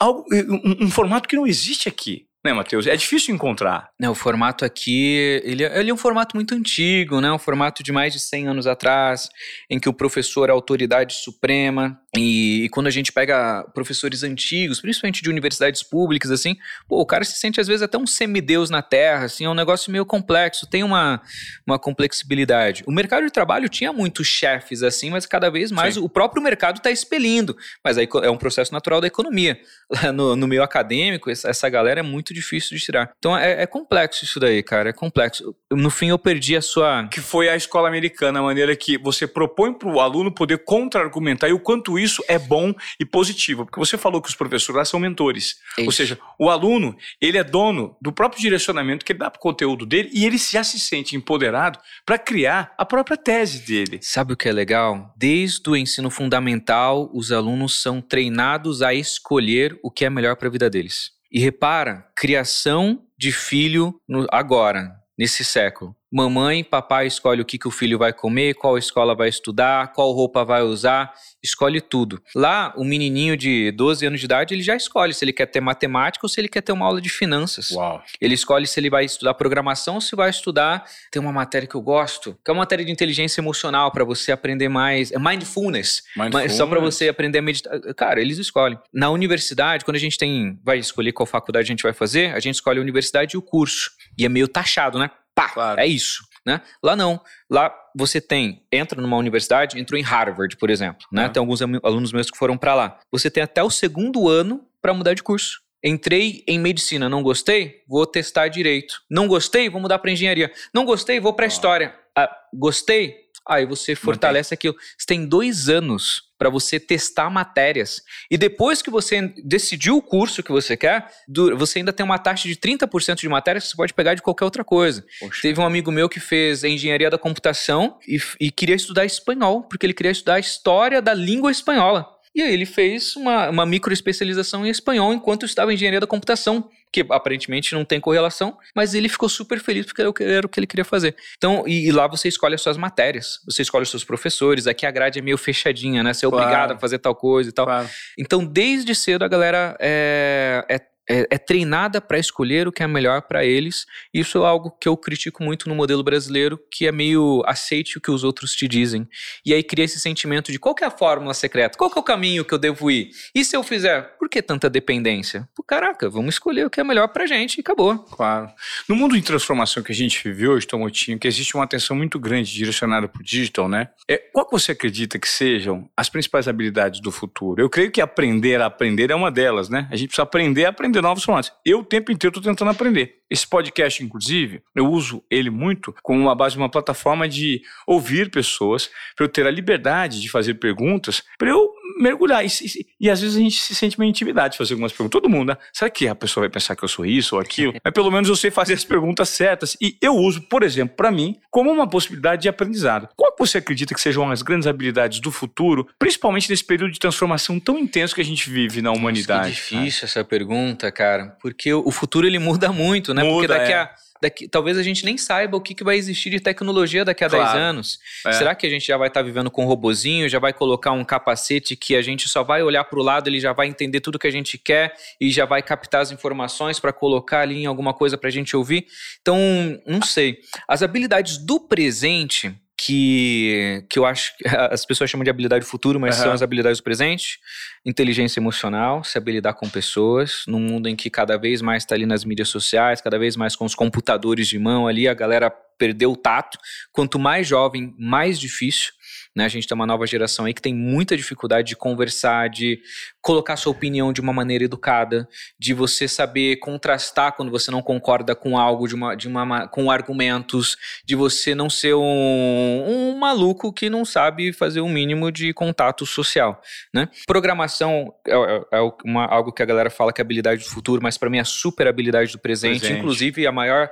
algo, 0.00 0.24
um, 0.32 0.86
um 0.86 0.90
formato 0.90 1.28
que 1.28 1.36
não 1.36 1.46
existe 1.46 1.88
aqui, 1.88 2.26
né, 2.44 2.52
Matheus? 2.52 2.86
É 2.86 2.96
difícil 2.96 3.34
encontrar. 3.34 3.90
Né, 3.98 4.08
o 4.08 4.14
formato 4.14 4.64
aqui, 4.64 5.40
ele, 5.44 5.64
é- 5.64 5.80
ele 5.80 5.90
é 5.90 5.94
um 5.94 5.96
formato 5.96 6.36
muito 6.36 6.54
antigo, 6.54 7.20
né? 7.20 7.30
Um 7.32 7.38
formato 7.38 7.82
de 7.82 7.90
mais 7.92 8.12
de 8.12 8.20
100 8.20 8.48
anos 8.48 8.66
atrás, 8.66 9.28
em 9.68 9.78
que 9.78 9.88
o 9.88 9.92
professor 9.92 10.48
é 10.48 10.52
a 10.52 10.54
autoridade 10.54 11.14
suprema. 11.14 12.00
E, 12.16 12.64
e 12.64 12.68
quando 12.70 12.86
a 12.86 12.90
gente 12.90 13.12
pega 13.12 13.64
professores 13.74 14.22
antigos, 14.22 14.80
principalmente 14.80 15.22
de 15.22 15.28
universidades 15.28 15.82
públicas, 15.82 16.30
assim, 16.30 16.56
pô, 16.88 17.00
o 17.00 17.06
cara 17.06 17.24
se 17.24 17.36
sente 17.38 17.60
às 17.60 17.66
vezes 17.66 17.82
até 17.82 17.98
um 17.98 18.06
semideus 18.06 18.70
na 18.70 18.80
Terra, 18.82 19.24
assim, 19.24 19.44
é 19.44 19.50
um 19.50 19.54
negócio 19.54 19.90
meio 19.92 20.06
complexo, 20.06 20.66
tem 20.66 20.82
uma, 20.82 21.20
uma 21.66 21.78
complexibilidade. 21.78 22.82
O 22.86 22.92
mercado 22.92 23.24
de 23.24 23.30
trabalho 23.30 23.68
tinha 23.68 23.92
muitos 23.92 24.26
chefes, 24.26 24.82
assim, 24.82 25.10
mas 25.10 25.26
cada 25.26 25.50
vez 25.50 25.70
mais 25.70 25.94
Sim. 25.94 26.00
o 26.00 26.08
próprio 26.08 26.42
mercado 26.42 26.78
está 26.78 26.90
expelindo. 26.90 27.56
Mas 27.84 27.98
aí 27.98 28.08
é 28.22 28.30
um 28.30 28.38
processo 28.38 28.72
natural 28.72 29.00
da 29.00 29.06
economia. 29.06 29.58
No, 30.14 30.34
no 30.36 30.46
meio 30.46 30.62
acadêmico, 30.62 31.30
essa 31.30 31.68
galera 31.68 32.00
é 32.00 32.02
muito 32.02 32.27
difícil 32.34 32.76
de 32.76 32.84
tirar. 32.84 33.10
Então 33.18 33.36
é, 33.36 33.62
é 33.62 33.66
complexo 33.66 34.24
isso 34.24 34.38
daí, 34.38 34.62
cara. 34.62 34.90
É 34.90 34.92
complexo. 34.92 35.54
No 35.70 35.90
fim, 35.90 36.08
eu 36.08 36.18
perdi 36.18 36.56
a 36.56 36.62
sua. 36.62 37.08
Que 37.08 37.20
foi 37.20 37.48
a 37.48 37.56
escola 37.56 37.88
americana, 37.88 38.40
a 38.40 38.42
maneira 38.42 38.76
que 38.76 38.98
você 38.98 39.26
propõe 39.26 39.72
para 39.72 39.88
o 39.88 40.00
aluno 40.00 40.32
poder 40.32 40.58
contra-argumentar 40.58 41.48
e 41.48 41.52
o 41.52 41.60
quanto 41.60 41.88
quanto 41.88 41.98
isso 41.98 42.22
é 42.28 42.38
bom 42.38 42.74
e 43.00 43.04
positivo. 43.04 43.64
Porque 43.64 43.78
você 43.78 43.96
falou 43.96 44.20
que 44.20 44.28
os 44.28 44.34
professores 44.34 44.76
lá 44.76 44.84
são 44.84 45.00
mentores. 45.00 45.56
Isso. 45.78 45.86
Ou 45.86 45.92
seja, 45.92 46.18
o 46.38 46.50
aluno, 46.50 46.96
ele 47.20 47.38
é 47.38 47.44
dono 47.44 47.96
do 48.00 48.12
próprio 48.12 48.40
direcionamento 48.40 49.04
que 49.04 49.12
ele 49.12 49.18
dá 49.18 49.30
para 49.30 49.38
o 49.38 49.42
conteúdo 49.42 49.86
dele 49.86 50.10
e 50.12 50.26
ele 50.26 50.36
já 50.36 50.64
se 50.64 50.78
sente 50.78 51.16
empoderado 51.16 51.78
para 52.04 52.18
criar 52.18 52.74
a 52.76 52.84
própria 52.84 53.16
tese 53.16 53.64
dele. 53.64 54.00
Sabe 54.02 54.32
o 54.32 54.36
que 54.36 54.48
é 54.48 54.52
legal? 54.52 55.14
Desde 55.16 55.68
o 55.70 55.76
ensino 55.76 56.10
fundamental, 56.10 57.10
os 57.14 57.32
alunos 57.32 57.80
são 57.80 58.00
treinados 58.00 58.82
a 58.82 58.92
escolher 58.92 59.78
o 59.82 59.90
que 59.90 60.04
é 60.04 60.10
melhor 60.10 60.36
para 60.36 60.48
a 60.48 60.50
vida 60.50 60.68
deles. 60.68 61.17
E 61.30 61.40
repara, 61.40 62.10
criação 62.16 63.04
de 63.16 63.32
filho 63.32 64.00
no, 64.08 64.26
agora, 64.30 64.94
nesse 65.18 65.44
século. 65.44 65.94
Mamãe, 66.10 66.64
papai 66.64 67.06
escolhe 67.06 67.42
o 67.42 67.44
que, 67.44 67.58
que 67.58 67.68
o 67.68 67.70
filho 67.70 67.98
vai 67.98 68.12
comer, 68.12 68.54
qual 68.54 68.78
escola 68.78 69.14
vai 69.14 69.28
estudar, 69.28 69.92
qual 69.92 70.10
roupa 70.12 70.42
vai 70.42 70.62
usar, 70.62 71.12
escolhe 71.42 71.82
tudo. 71.82 72.20
Lá, 72.34 72.72
o 72.76 72.84
menininho 72.84 73.36
de 73.36 73.70
12 73.72 74.06
anos 74.06 74.20
de 74.20 74.24
idade, 74.24 74.54
ele 74.54 74.62
já 74.62 74.74
escolhe 74.74 75.12
se 75.12 75.22
ele 75.22 75.34
quer 75.34 75.46
ter 75.46 75.60
matemática 75.60 76.24
ou 76.24 76.28
se 76.28 76.40
ele 76.40 76.48
quer 76.48 76.62
ter 76.62 76.72
uma 76.72 76.86
aula 76.86 77.00
de 77.00 77.10
finanças. 77.10 77.70
Uau. 77.72 78.02
Ele 78.20 78.34
escolhe 78.34 78.66
se 78.66 78.80
ele 78.80 78.88
vai 78.88 79.04
estudar 79.04 79.34
programação 79.34 79.96
ou 79.96 80.00
se 80.00 80.16
vai 80.16 80.30
estudar. 80.30 80.84
Tem 81.10 81.20
uma 81.20 81.32
matéria 81.32 81.68
que 81.68 81.74
eu 81.74 81.82
gosto, 81.82 82.32
que 82.42 82.50
é 82.50 82.52
uma 82.52 82.60
matéria 82.60 82.84
de 82.84 82.90
inteligência 82.90 83.40
emocional 83.40 83.92
para 83.92 84.04
você 84.04 84.32
aprender 84.32 84.68
mais. 84.68 85.12
É 85.12 85.18
mindfulness. 85.18 86.02
Mindfulness. 86.16 86.54
Só 86.54 86.66
para 86.66 86.80
você 86.80 87.08
aprender 87.08 87.38
a 87.38 87.42
meditar. 87.42 87.78
Cara, 87.94 88.20
eles 88.20 88.38
escolhem. 88.38 88.78
Na 88.92 89.10
universidade, 89.10 89.84
quando 89.84 89.96
a 89.96 90.00
gente 90.00 90.16
tem. 90.16 90.58
Vai 90.64 90.78
escolher 90.78 91.12
qual 91.12 91.26
faculdade 91.26 91.64
a 91.64 91.68
gente 91.68 91.82
vai 91.82 91.92
fazer, 91.92 92.34
a 92.34 92.40
gente 92.40 92.54
escolhe 92.54 92.78
a 92.78 92.82
universidade 92.82 93.36
e 93.36 93.38
o 93.38 93.42
curso. 93.42 93.90
E 94.16 94.24
é 94.24 94.28
meio 94.28 94.48
taxado, 94.48 94.98
né? 94.98 95.10
Pá, 95.38 95.48
Claro. 95.50 95.80
é 95.80 95.86
isso. 95.86 96.26
Né? 96.44 96.60
Lá 96.82 96.96
não. 96.96 97.20
Lá 97.50 97.72
você 97.94 98.20
tem, 98.20 98.64
entra 98.72 99.00
numa 99.00 99.16
universidade, 99.16 99.78
entrou 99.78 99.98
em 100.00 100.02
Harvard, 100.02 100.56
por 100.56 100.70
exemplo. 100.70 101.06
Né? 101.12 101.26
Ah. 101.26 101.28
Tem 101.28 101.40
alguns 101.40 101.60
alunos 101.62 102.12
meus 102.12 102.30
que 102.30 102.38
foram 102.38 102.56
para 102.56 102.74
lá. 102.74 102.98
Você 103.12 103.30
tem 103.30 103.42
até 103.42 103.62
o 103.62 103.70
segundo 103.70 104.28
ano 104.28 104.66
para 104.80 104.94
mudar 104.94 105.14
de 105.14 105.22
curso. 105.22 105.60
Entrei 105.84 106.42
em 106.48 106.58
medicina, 106.58 107.08
não 107.08 107.22
gostei? 107.22 107.82
Vou 107.86 108.04
testar 108.04 108.48
direito. 108.48 108.94
Não 109.08 109.28
gostei? 109.28 109.68
Vou 109.68 109.80
mudar 109.80 109.98
para 110.00 110.10
engenharia. 110.10 110.50
Não 110.74 110.84
gostei? 110.84 111.20
Vou 111.20 111.32
para 111.34 111.46
história. 111.46 111.94
Ah, 112.16 112.28
gostei? 112.52 113.14
Aí 113.48 113.64
você 113.64 113.94
fortalece 113.94 114.52
aquilo. 114.52 114.76
Você 114.96 115.06
tem 115.06 115.26
dois 115.26 115.68
anos 115.68 116.28
para 116.38 116.50
você 116.50 116.78
testar 116.78 117.30
matérias. 117.30 118.02
E 118.30 118.36
depois 118.36 118.80
que 118.80 118.90
você 118.90 119.32
decidiu 119.42 119.96
o 119.96 120.02
curso 120.02 120.42
que 120.42 120.52
você 120.52 120.76
quer, 120.76 121.10
você 121.56 121.80
ainda 121.80 121.92
tem 121.92 122.04
uma 122.04 122.18
taxa 122.18 122.46
de 122.46 122.54
30% 122.54 123.16
de 123.16 123.28
matérias 123.28 123.64
que 123.64 123.70
você 123.70 123.76
pode 123.76 123.94
pegar 123.94 124.14
de 124.14 124.22
qualquer 124.22 124.44
outra 124.44 124.62
coisa. 124.62 125.04
Poxa. 125.18 125.42
Teve 125.42 125.60
um 125.60 125.64
amigo 125.64 125.90
meu 125.90 126.08
que 126.08 126.20
fez 126.20 126.62
engenharia 126.62 127.10
da 127.10 127.18
computação 127.18 127.98
e, 128.06 128.20
e 128.38 128.50
queria 128.52 128.76
estudar 128.76 129.04
espanhol, 129.04 129.62
porque 129.62 129.86
ele 129.86 129.94
queria 129.94 130.12
estudar 130.12 130.34
a 130.34 130.40
história 130.40 131.02
da 131.02 131.14
língua 131.14 131.50
espanhola. 131.50 132.06
E 132.34 132.42
aí 132.42 132.52
ele 132.52 132.66
fez 132.66 133.16
uma, 133.16 133.48
uma 133.48 133.66
microespecialização 133.66 134.64
em 134.64 134.70
espanhol 134.70 135.12
enquanto 135.12 135.44
estava 135.44 135.72
em 135.72 135.74
engenharia 135.74 135.98
da 135.98 136.06
computação, 136.06 136.70
que 136.92 137.04
aparentemente 137.10 137.74
não 137.74 137.84
tem 137.84 138.00
correlação, 138.00 138.56
mas 138.74 138.94
ele 138.94 139.08
ficou 139.08 139.28
super 139.28 139.60
feliz 139.60 139.86
porque 139.86 140.00
era 140.22 140.46
o 140.46 140.48
que, 140.48 140.60
ele 140.60 140.66
queria 140.66 140.84
fazer. 140.84 141.14
Então, 141.36 141.64
e, 141.66 141.88
e 141.88 141.92
lá 141.92 142.06
você 142.06 142.28
escolhe 142.28 142.54
as 142.54 142.62
suas 142.62 142.76
matérias, 142.76 143.40
você 143.44 143.62
escolhe 143.62 143.82
os 143.82 143.90
seus 143.90 144.04
professores, 144.04 144.66
aqui 144.66 144.86
a 144.86 144.90
grade 144.90 145.18
é 145.18 145.22
meio 145.22 145.38
fechadinha, 145.38 146.02
né? 146.02 146.12
Você 146.12 146.26
é 146.26 146.28
Claro. 146.28 146.44
obrigado 146.44 146.72
a 146.72 146.78
fazer 146.78 146.98
tal 146.98 147.14
coisa 147.14 147.50
e 147.50 147.52
tal. 147.52 147.66
Claro. 147.66 147.88
Então, 148.18 148.44
desde 148.44 148.94
cedo, 148.94 149.24
a 149.24 149.28
galera 149.28 149.76
é, 149.80 150.64
é, 150.68 150.80
é- 151.08 151.26
é 151.30 151.38
treinada 151.38 152.00
para 152.00 152.18
escolher 152.18 152.68
o 152.68 152.72
que 152.72 152.82
é 152.82 152.86
melhor 152.86 153.22
para 153.22 153.44
eles. 153.44 153.86
Isso 154.12 154.38
é 154.38 154.46
algo 154.46 154.70
que 154.70 154.88
eu 154.88 154.96
critico 154.96 155.42
muito 155.42 155.68
no 155.68 155.74
modelo 155.74 156.02
brasileiro, 156.02 156.58
que 156.70 156.86
é 156.86 156.92
meio 156.92 157.42
aceite 157.46 157.98
o 157.98 158.00
que 158.00 158.10
os 158.10 158.24
outros 158.24 158.54
te 158.54 158.68
dizem. 158.68 159.08
E 159.44 159.54
aí 159.54 159.62
cria 159.62 159.84
esse 159.84 159.98
sentimento 159.98 160.52
de 160.52 160.58
qual 160.58 160.74
é 160.80 160.84
a 160.84 160.90
fórmula 160.90 161.34
secreta? 161.34 161.76
Qual 161.78 161.90
é 161.94 161.98
o 161.98 162.02
caminho 162.02 162.44
que 162.44 162.52
eu 162.52 162.58
devo 162.58 162.90
ir? 162.90 163.10
E 163.34 163.44
se 163.44 163.56
eu 163.56 163.62
fizer? 163.62 164.16
Por 164.18 164.28
que 164.28 164.42
tanta 164.42 164.68
dependência? 164.68 165.48
Pô, 165.54 165.62
caraca, 165.62 166.08
vamos 166.10 166.34
escolher 166.34 166.66
o 166.66 166.70
que 166.70 166.80
é 166.80 166.84
melhor 166.84 167.08
pra 167.08 167.26
gente 167.26 167.56
e 167.56 167.60
acabou. 167.60 167.98
Claro. 167.98 168.50
No 168.88 168.94
mundo 168.96 169.14
de 169.16 169.22
transformação 169.22 169.82
que 169.82 169.92
a 169.92 169.94
gente 169.94 170.22
vive 170.24 170.48
hoje, 170.48 170.66
Tomotinho, 170.66 171.18
que 171.18 171.26
existe 171.28 171.54
uma 171.54 171.64
atenção 171.64 171.96
muito 171.96 172.18
grande 172.18 172.52
direcionada 172.52 173.08
para 173.08 173.20
o 173.20 173.24
digital, 173.24 173.68
né? 173.68 173.88
É, 174.08 174.18
qual 174.18 174.44
que 174.46 174.52
você 174.52 174.72
acredita 174.72 175.18
que 175.18 175.28
sejam 175.28 175.88
as 175.96 176.08
principais 176.08 176.48
habilidades 176.48 177.00
do 177.00 177.10
futuro? 177.10 177.60
Eu 177.62 177.70
creio 177.70 177.90
que 177.90 178.00
aprender 178.00 178.60
a 178.60 178.66
aprender 178.66 179.10
é 179.10 179.14
uma 179.14 179.30
delas, 179.30 179.68
né? 179.68 179.88
A 179.90 179.96
gente 179.96 180.08
precisa 180.08 180.22
aprender 180.22 180.64
a 180.66 180.68
aprender 180.70 180.97
novos 181.02 181.24
formatos. 181.24 181.52
Eu 181.64 181.80
o 181.80 181.84
tempo 181.84 182.12
inteiro 182.12 182.36
estou 182.36 182.52
tentando 182.52 182.70
aprender. 182.70 183.16
Esse 183.30 183.46
podcast, 183.46 184.02
inclusive, 184.02 184.62
eu 184.74 184.86
uso 184.86 185.22
ele 185.30 185.50
muito 185.50 185.94
como 186.02 186.20
uma 186.20 186.34
base 186.34 186.56
uma 186.56 186.70
plataforma 186.70 187.28
de 187.28 187.62
ouvir 187.86 188.30
pessoas, 188.30 188.90
para 189.14 189.24
eu 189.24 189.28
ter 189.28 189.46
a 189.46 189.50
liberdade 189.50 190.20
de 190.20 190.30
fazer 190.30 190.54
perguntas, 190.54 191.22
para 191.36 191.50
eu 191.50 191.70
mergulhar. 191.98 192.44
E, 192.44 192.48
e- 192.48 192.86
e 193.00 193.10
às 193.10 193.20
vezes 193.20 193.36
a 193.36 193.40
gente 193.40 193.60
se 193.60 193.74
sente 193.74 193.98
meio 193.98 194.08
intimidade 194.10 194.52
de 194.52 194.58
fazer 194.58 194.74
algumas 194.74 194.92
perguntas. 194.92 195.20
Todo 195.20 195.28
mundo, 195.28 195.48
né? 195.48 195.56
Será 195.72 195.90
que 195.90 196.06
a 196.08 196.14
pessoa 196.14 196.42
vai 196.42 196.50
pensar 196.50 196.76
que 196.76 196.84
eu 196.84 196.88
sou 196.88 197.04
isso 197.04 197.34
ou 197.34 197.40
aquilo? 197.40 197.74
Mas 197.84 197.92
pelo 197.92 198.10
menos 198.10 198.28
eu 198.28 198.36
sei 198.36 198.50
fazer 198.50 198.74
as 198.74 198.84
perguntas 198.84 199.28
certas. 199.28 199.76
E 199.80 199.96
eu 200.00 200.14
uso, 200.14 200.42
por 200.42 200.62
exemplo, 200.62 200.96
para 200.96 201.10
mim, 201.10 201.36
como 201.50 201.70
uma 201.70 201.88
possibilidade 201.88 202.42
de 202.42 202.48
aprendizado. 202.48 203.08
Qual 203.16 203.32
que 203.32 203.38
você 203.38 203.58
acredita 203.58 203.94
que 203.94 204.00
sejam 204.00 204.30
as 204.30 204.40
grandes 204.42 204.66
habilidades 204.66 205.20
do 205.20 205.30
futuro, 205.32 205.86
principalmente 205.98 206.48
nesse 206.48 206.64
período 206.64 206.92
de 206.92 206.98
transformação 206.98 207.58
tão 207.58 207.78
intenso 207.78 208.14
que 208.14 208.20
a 208.20 208.24
gente 208.24 208.48
vive 208.48 208.80
na 208.80 208.92
humanidade? 208.92 209.48
Que 209.50 209.54
difícil 209.54 210.04
essa 210.04 210.22
pergunta, 210.24 210.90
cara. 210.92 211.36
Porque 211.40 211.72
o 211.74 211.88
o 211.88 211.90
futuro 211.90 212.26
ele 212.26 212.38
muda 212.38 212.70
muito, 212.70 213.14
né? 213.14 213.22
Muda, 213.24 213.32
Porque 213.34 213.48
daqui 213.48 213.72
é. 213.72 213.76
a. 213.78 213.90
Daqui, 214.20 214.48
talvez 214.48 214.76
a 214.76 214.82
gente 214.82 215.04
nem 215.04 215.16
saiba 215.16 215.56
o 215.56 215.60
que, 215.60 215.74
que 215.74 215.84
vai 215.84 215.96
existir 215.96 216.30
de 216.30 216.40
tecnologia 216.40 217.04
daqui 217.04 217.24
a 217.24 217.28
10 217.28 217.42
Claro. 217.42 217.58
anos. 217.58 217.98
É. 218.26 218.32
Será 218.32 218.54
que 218.54 218.66
a 218.66 218.70
gente 218.70 218.86
já 218.86 218.96
vai 218.96 219.08
estar 219.08 219.22
vivendo 219.22 219.50
com 219.50 219.64
um 219.64 219.66
robozinho, 219.66 220.28
já 220.28 220.38
vai 220.38 220.52
colocar 220.52 220.92
um 220.92 221.04
capacete 221.04 221.76
que 221.76 221.94
a 221.94 222.02
gente 222.02 222.28
só 222.28 222.42
vai 222.42 222.62
olhar 222.62 222.84
para 222.84 222.98
o 222.98 223.02
lado, 223.02 223.28
ele 223.28 223.38
já 223.40 223.52
vai 223.52 223.68
entender 223.68 224.00
tudo 224.00 224.18
que 224.18 224.26
a 224.26 224.30
gente 224.32 224.58
quer 224.58 224.94
e 225.20 225.30
já 225.30 225.44
vai 225.44 225.62
captar 225.62 226.00
as 226.02 226.10
informações 226.10 226.80
para 226.80 226.92
colocar 226.92 227.40
ali 227.40 227.62
em 227.62 227.66
alguma 227.66 227.94
coisa 227.94 228.18
para 228.18 228.28
a 228.28 228.32
gente 228.32 228.56
ouvir? 228.56 228.86
Então, 229.20 229.38
não 229.86 230.02
sei. 230.02 230.38
As 230.66 230.82
habilidades 230.82 231.38
do 231.38 231.60
presente, 231.60 232.54
que, 232.78 233.84
que 233.90 233.98
eu 233.98 234.06
acho 234.06 234.36
que 234.36 234.44
as 234.46 234.86
pessoas 234.86 235.10
chamam 235.10 235.24
de 235.24 235.30
habilidade 235.30 235.64
do 235.64 235.68
futuro, 235.68 235.98
mas 235.98 236.14
Aham. 236.16 236.24
são 236.24 236.32
as 236.32 236.42
habilidades 236.42 236.78
do 236.78 236.84
presente. 236.84 237.40
Inteligência 237.84 238.38
emocional, 238.38 239.02
saber 239.02 239.32
lidar 239.32 239.54
com 239.54 239.68
pessoas, 239.68 240.44
num 240.46 240.60
mundo 240.60 240.88
em 240.88 240.94
que 240.94 241.10
cada 241.10 241.36
vez 241.36 241.60
mais 241.60 241.82
está 241.82 241.96
ali 241.96 242.06
nas 242.06 242.24
mídias 242.24 242.48
sociais, 242.48 243.00
cada 243.00 243.18
vez 243.18 243.36
mais 243.36 243.56
com 243.56 243.64
os 243.64 243.74
computadores 243.74 244.46
de 244.46 244.58
mão 244.58 244.86
ali, 244.86 245.08
a 245.08 245.14
galera 245.14 245.50
perdeu 245.50 246.12
o 246.12 246.16
tato. 246.16 246.58
Quanto 246.92 247.18
mais 247.18 247.46
jovem, 247.46 247.94
mais 247.98 248.38
difícil. 248.38 248.92
Né? 249.34 249.44
A 249.44 249.48
gente 249.48 249.66
tem 249.66 249.74
uma 249.74 249.86
nova 249.86 250.06
geração 250.06 250.44
aí 250.44 250.54
que 250.54 250.62
tem 250.62 250.74
muita 250.74 251.16
dificuldade 251.16 251.68
de 251.68 251.76
conversar, 251.76 252.48
de 252.48 252.80
colocar 253.28 253.56
sua 253.56 253.72
opinião 253.72 254.10
de 254.10 254.22
uma 254.22 254.32
maneira 254.32 254.64
educada, 254.64 255.28
de 255.58 255.74
você 255.74 256.08
saber 256.08 256.56
contrastar 256.56 257.36
quando 257.36 257.50
você 257.50 257.70
não 257.70 257.82
concorda 257.82 258.34
com 258.34 258.56
algo, 258.56 258.88
de 258.88 258.94
uma, 258.94 259.14
de 259.14 259.28
uma, 259.28 259.44
ma- 259.44 259.68
com 259.68 259.90
argumentos, 259.90 260.78
de 261.04 261.14
você 261.14 261.54
não 261.54 261.68
ser 261.68 261.92
um, 261.94 262.84
um 262.86 263.18
maluco 263.18 263.70
que 263.70 263.90
não 263.90 264.02
sabe 264.02 264.50
fazer 264.50 264.80
o 264.80 264.88
mínimo 264.88 265.30
de 265.30 265.52
contato 265.52 266.06
social. 266.06 266.58
Né? 266.90 267.06
Programação 267.26 268.14
é, 268.26 268.32
é- 268.32 268.78
é 268.78 268.92
uma- 269.04 269.26
algo 269.26 269.52
que 269.52 269.62
a 269.62 269.66
galera 269.66 269.90
fala 269.90 270.10
que 270.10 270.22
é 270.22 270.24
habilidade 270.24 270.64
do 270.64 270.70
futuro, 270.70 271.02
mas 271.02 271.18
para 271.18 271.28
mim 271.28 271.36
é 271.36 271.44
super 271.44 271.86
habilidade 271.86 272.32
do 272.32 272.38
presente. 272.38 272.80
Presente. 272.80 272.98
Inclusive, 272.98 273.46
a 273.46 273.52
maior, 273.52 273.90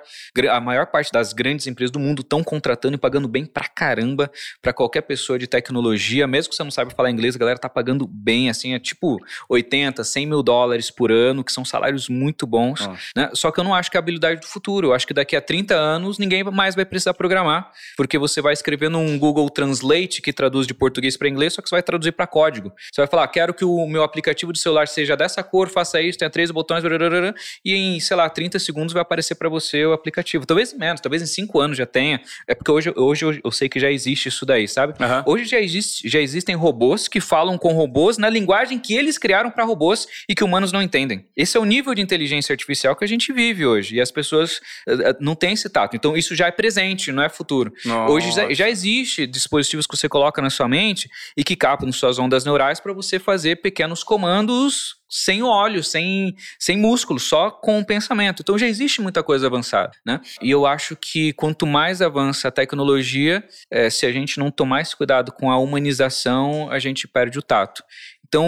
a 0.51 0.61
maior 0.62 0.87
parte 0.87 1.12
das 1.12 1.35
grandes 1.35 1.66
empresas 1.66 1.90
do 1.90 1.99
mundo 2.01 2.22
estão 2.22 2.42
contratando 2.42 2.94
e 2.94 2.99
pagando 2.99 3.29
bem 3.29 3.44
pra 3.44 3.68
caramba 3.68 4.31
para 4.62 4.72
qualquer 4.72 5.03
pessoa 5.03 5.38
de 5.38 5.46
tecnologia, 5.46 6.27
mesmo 6.27 6.49
que 6.49 6.57
você 6.57 6.64
não 6.64 6.70
saiba 6.70 6.90
falar 6.90 7.11
inglês, 7.11 7.37
a 7.37 7.38
galera 7.38 7.59
tá 7.59 7.68
pagando 7.68 8.07
bem, 8.07 8.49
assim, 8.49 8.72
é 8.72 8.79
tipo 8.79 9.18
80, 9.48 10.02
100 10.04 10.26
mil 10.26 10.42
dólares 10.42 10.90
por 10.90 11.10
ano, 11.12 11.42
que 11.44 11.52
são 11.52 11.64
salários 11.64 12.08
muito 12.08 12.46
bons. 12.46 12.88
Né? 13.14 13.30
Só 13.34 13.50
que 13.50 13.60
eu 13.60 13.64
não 13.64 13.74
acho 13.74 13.90
que 13.90 13.96
é 13.96 13.98
a 13.98 14.02
habilidade 14.02 14.40
do 14.40 14.46
futuro. 14.46 14.88
Eu 14.88 14.94
acho 14.94 15.06
que 15.06 15.14
daqui 15.14 15.36
a 15.36 15.40
30 15.40 15.74
anos 15.74 16.18
ninguém 16.18 16.42
mais 16.44 16.74
vai 16.74 16.84
precisar 16.84 17.14
programar, 17.14 17.70
porque 17.96 18.18
você 18.18 18.40
vai 18.40 18.52
escrever 18.52 18.88
num 18.88 19.18
Google 19.18 19.48
Translate 19.50 20.20
que 20.22 20.32
traduz 20.32 20.66
de 20.66 20.74
português 20.74 21.16
para 21.16 21.28
inglês, 21.28 21.54
só 21.54 21.62
que 21.62 21.68
você 21.68 21.74
vai 21.74 21.82
traduzir 21.82 22.12
para 22.12 22.26
código. 22.26 22.72
Você 22.92 23.00
vai 23.00 23.06
falar, 23.08 23.26
quero 23.28 23.52
que 23.54 23.64
o 23.64 23.86
meu 23.86 24.02
aplicativo 24.02 24.52
de 24.52 24.58
celular 24.58 24.88
seja 24.88 25.16
dessa 25.16 25.42
cor, 25.42 25.68
faça 25.68 26.00
isso, 26.00 26.18
tenha 26.18 26.30
três 26.30 26.50
botões, 26.50 26.82
brararara", 26.82 27.34
e 27.64 27.74
em, 27.74 28.00
sei 28.00 28.16
lá, 28.16 28.28
30 28.28 28.58
segundos 28.58 28.92
vai 28.92 29.02
aparecer 29.02 29.34
para 29.34 29.48
você 29.48 29.84
o 29.84 29.92
aplicativo. 29.92 30.44
Talvez 30.46 30.72
menos, 30.72 31.00
talvez 31.00 31.22
em 31.22 31.26
5 31.26 31.58
anos 31.60 31.76
já 31.76 31.86
tenha. 31.86 32.20
É 32.46 32.54
porque 32.54 32.70
hoje, 32.70 32.92
hoje 32.96 33.40
eu- 33.44 33.52
sei 33.52 33.68
que 33.68 33.80
já 33.80 33.90
existe 33.90 34.28
isso 34.28 34.44
daí, 34.44 34.68
sabe? 34.68 34.94
Aham. 35.00 35.22
Hoje 35.26 35.44
já, 35.46 35.58
existe, 35.58 36.06
já 36.08 36.20
existem 36.20 36.54
robôs 36.54 37.08
que 37.08 37.20
falam 37.20 37.56
com 37.56 37.72
robôs 37.72 38.18
na 38.18 38.28
linguagem 38.28 38.78
que 38.78 38.94
eles 38.94 39.05
eles 39.06 39.18
criaram 39.18 39.50
para 39.50 39.64
robôs 39.64 40.06
e 40.28 40.34
que 40.34 40.44
humanos 40.44 40.72
não 40.72 40.82
entendem. 40.82 41.26
Esse 41.36 41.56
é 41.56 41.60
o 41.60 41.64
nível 41.64 41.94
de 41.94 42.02
inteligência 42.02 42.52
artificial 42.52 42.94
que 42.94 43.04
a 43.04 43.08
gente 43.08 43.32
vive 43.32 43.64
hoje. 43.64 43.96
E 43.96 44.00
as 44.00 44.10
pessoas 44.10 44.58
uh, 44.88 45.16
não 45.20 45.34
têm 45.34 45.52
esse 45.52 45.68
tato. 45.68 45.96
Então, 45.96 46.16
isso 46.16 46.34
já 46.34 46.46
é 46.46 46.50
presente, 46.50 47.12
não 47.12 47.22
é 47.22 47.28
futuro. 47.28 47.72
Nossa. 47.84 48.12
Hoje 48.12 48.32
já, 48.32 48.52
já, 48.52 48.68
existe 48.68 49.26
dispositivos 49.26 49.86
que 49.86 49.96
você 49.96 50.08
coloca 50.08 50.42
na 50.42 50.50
sua 50.50 50.68
mente 50.68 51.08
e 51.36 51.44
que 51.44 51.56
captam 51.56 51.90
suas 51.92 52.18
ondas 52.18 52.44
neurais 52.44 52.80
para 52.80 52.92
você 52.92 53.18
fazer 53.18 53.56
pequenos 53.56 54.02
comandos 54.02 54.96
sem 55.08 55.42
óleo, 55.42 55.82
sem, 55.82 56.34
sem 56.58 56.76
músculo, 56.76 57.20
só 57.20 57.50
com 57.50 57.78
o 57.78 57.86
pensamento. 57.86 58.42
Então 58.42 58.58
já 58.58 58.66
existe 58.66 59.00
muita 59.00 59.22
coisa 59.22 59.46
avançada, 59.46 59.92
né? 60.04 60.20
E 60.42 60.50
eu 60.50 60.66
acho 60.66 60.96
que 60.96 61.32
quanto 61.32 61.66
mais 61.66 62.02
avança 62.02 62.48
a 62.48 62.50
tecnologia, 62.50 63.44
é, 63.70 63.88
se 63.88 64.04
a 64.04 64.12
gente 64.12 64.38
não 64.38 64.50
tomar 64.50 64.80
esse 64.80 64.96
cuidado 64.96 65.32
com 65.32 65.50
a 65.50 65.58
humanização, 65.58 66.70
a 66.70 66.78
gente 66.78 67.06
perde 67.06 67.38
o 67.38 67.42
tato. 67.42 67.82
Então, 68.28 68.46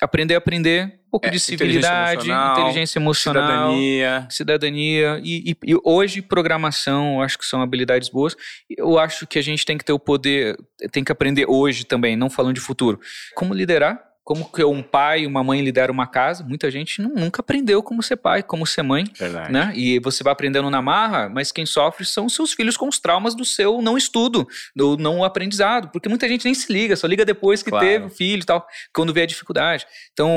aprender 0.00 0.34
a 0.34 0.38
aprender, 0.38 1.00
um 1.08 1.10
pouco 1.10 1.26
é, 1.26 1.30
de 1.30 1.38
civilidade, 1.38 2.22
inteligência 2.22 2.28
emocional, 2.28 2.58
inteligência 2.58 2.98
emocional 2.98 3.72
cidadania, 3.72 4.26
cidadania. 4.30 5.20
E, 5.22 5.50
e, 5.50 5.72
e, 5.72 5.80
hoje 5.84 6.22
programação, 6.22 7.20
acho 7.20 7.38
que 7.38 7.44
são 7.44 7.60
habilidades 7.60 8.08
boas. 8.08 8.34
Eu 8.68 8.98
acho 8.98 9.26
que 9.26 9.38
a 9.38 9.42
gente 9.42 9.64
tem 9.66 9.76
que 9.76 9.84
ter 9.84 9.92
o 9.92 9.98
poder, 9.98 10.56
tem 10.90 11.04
que 11.04 11.12
aprender 11.12 11.44
hoje 11.46 11.84
também, 11.84 12.16
não 12.16 12.30
falando 12.30 12.54
de 12.54 12.60
futuro, 12.60 12.98
como 13.34 13.52
liderar 13.52 14.13
como 14.24 14.50
que 14.50 14.64
um 14.64 14.82
pai 14.82 15.20
e 15.20 15.26
uma 15.26 15.44
mãe 15.44 15.60
lideram 15.60 15.92
uma 15.92 16.06
casa, 16.06 16.42
muita 16.42 16.70
gente 16.70 17.02
nunca 17.02 17.42
aprendeu 17.42 17.82
como 17.82 18.02
ser 18.02 18.16
pai, 18.16 18.42
como 18.42 18.66
ser 18.66 18.82
mãe. 18.82 19.04
Verdade. 19.18 19.52
Né? 19.52 19.70
E 19.76 19.98
você 19.98 20.24
vai 20.24 20.32
aprendendo 20.32 20.70
na 20.70 20.80
marra, 20.80 21.28
mas 21.28 21.52
quem 21.52 21.66
sofre 21.66 22.06
são 22.06 22.26
seus 22.26 22.54
filhos 22.54 22.74
com 22.74 22.88
os 22.88 22.98
traumas 22.98 23.34
do 23.34 23.44
seu 23.44 23.82
não 23.82 23.98
estudo, 23.98 24.48
do 24.74 24.96
não 24.96 25.22
aprendizado. 25.22 25.90
Porque 25.90 26.08
muita 26.08 26.26
gente 26.26 26.46
nem 26.46 26.54
se 26.54 26.72
liga, 26.72 26.96
só 26.96 27.06
liga 27.06 27.22
depois 27.22 27.62
que 27.62 27.68
claro. 27.68 27.84
teve 27.86 28.08
filho 28.08 28.40
e 28.40 28.46
tal, 28.46 28.66
quando 28.94 29.12
vê 29.12 29.22
a 29.22 29.26
dificuldade. 29.26 29.86
Então, 30.14 30.30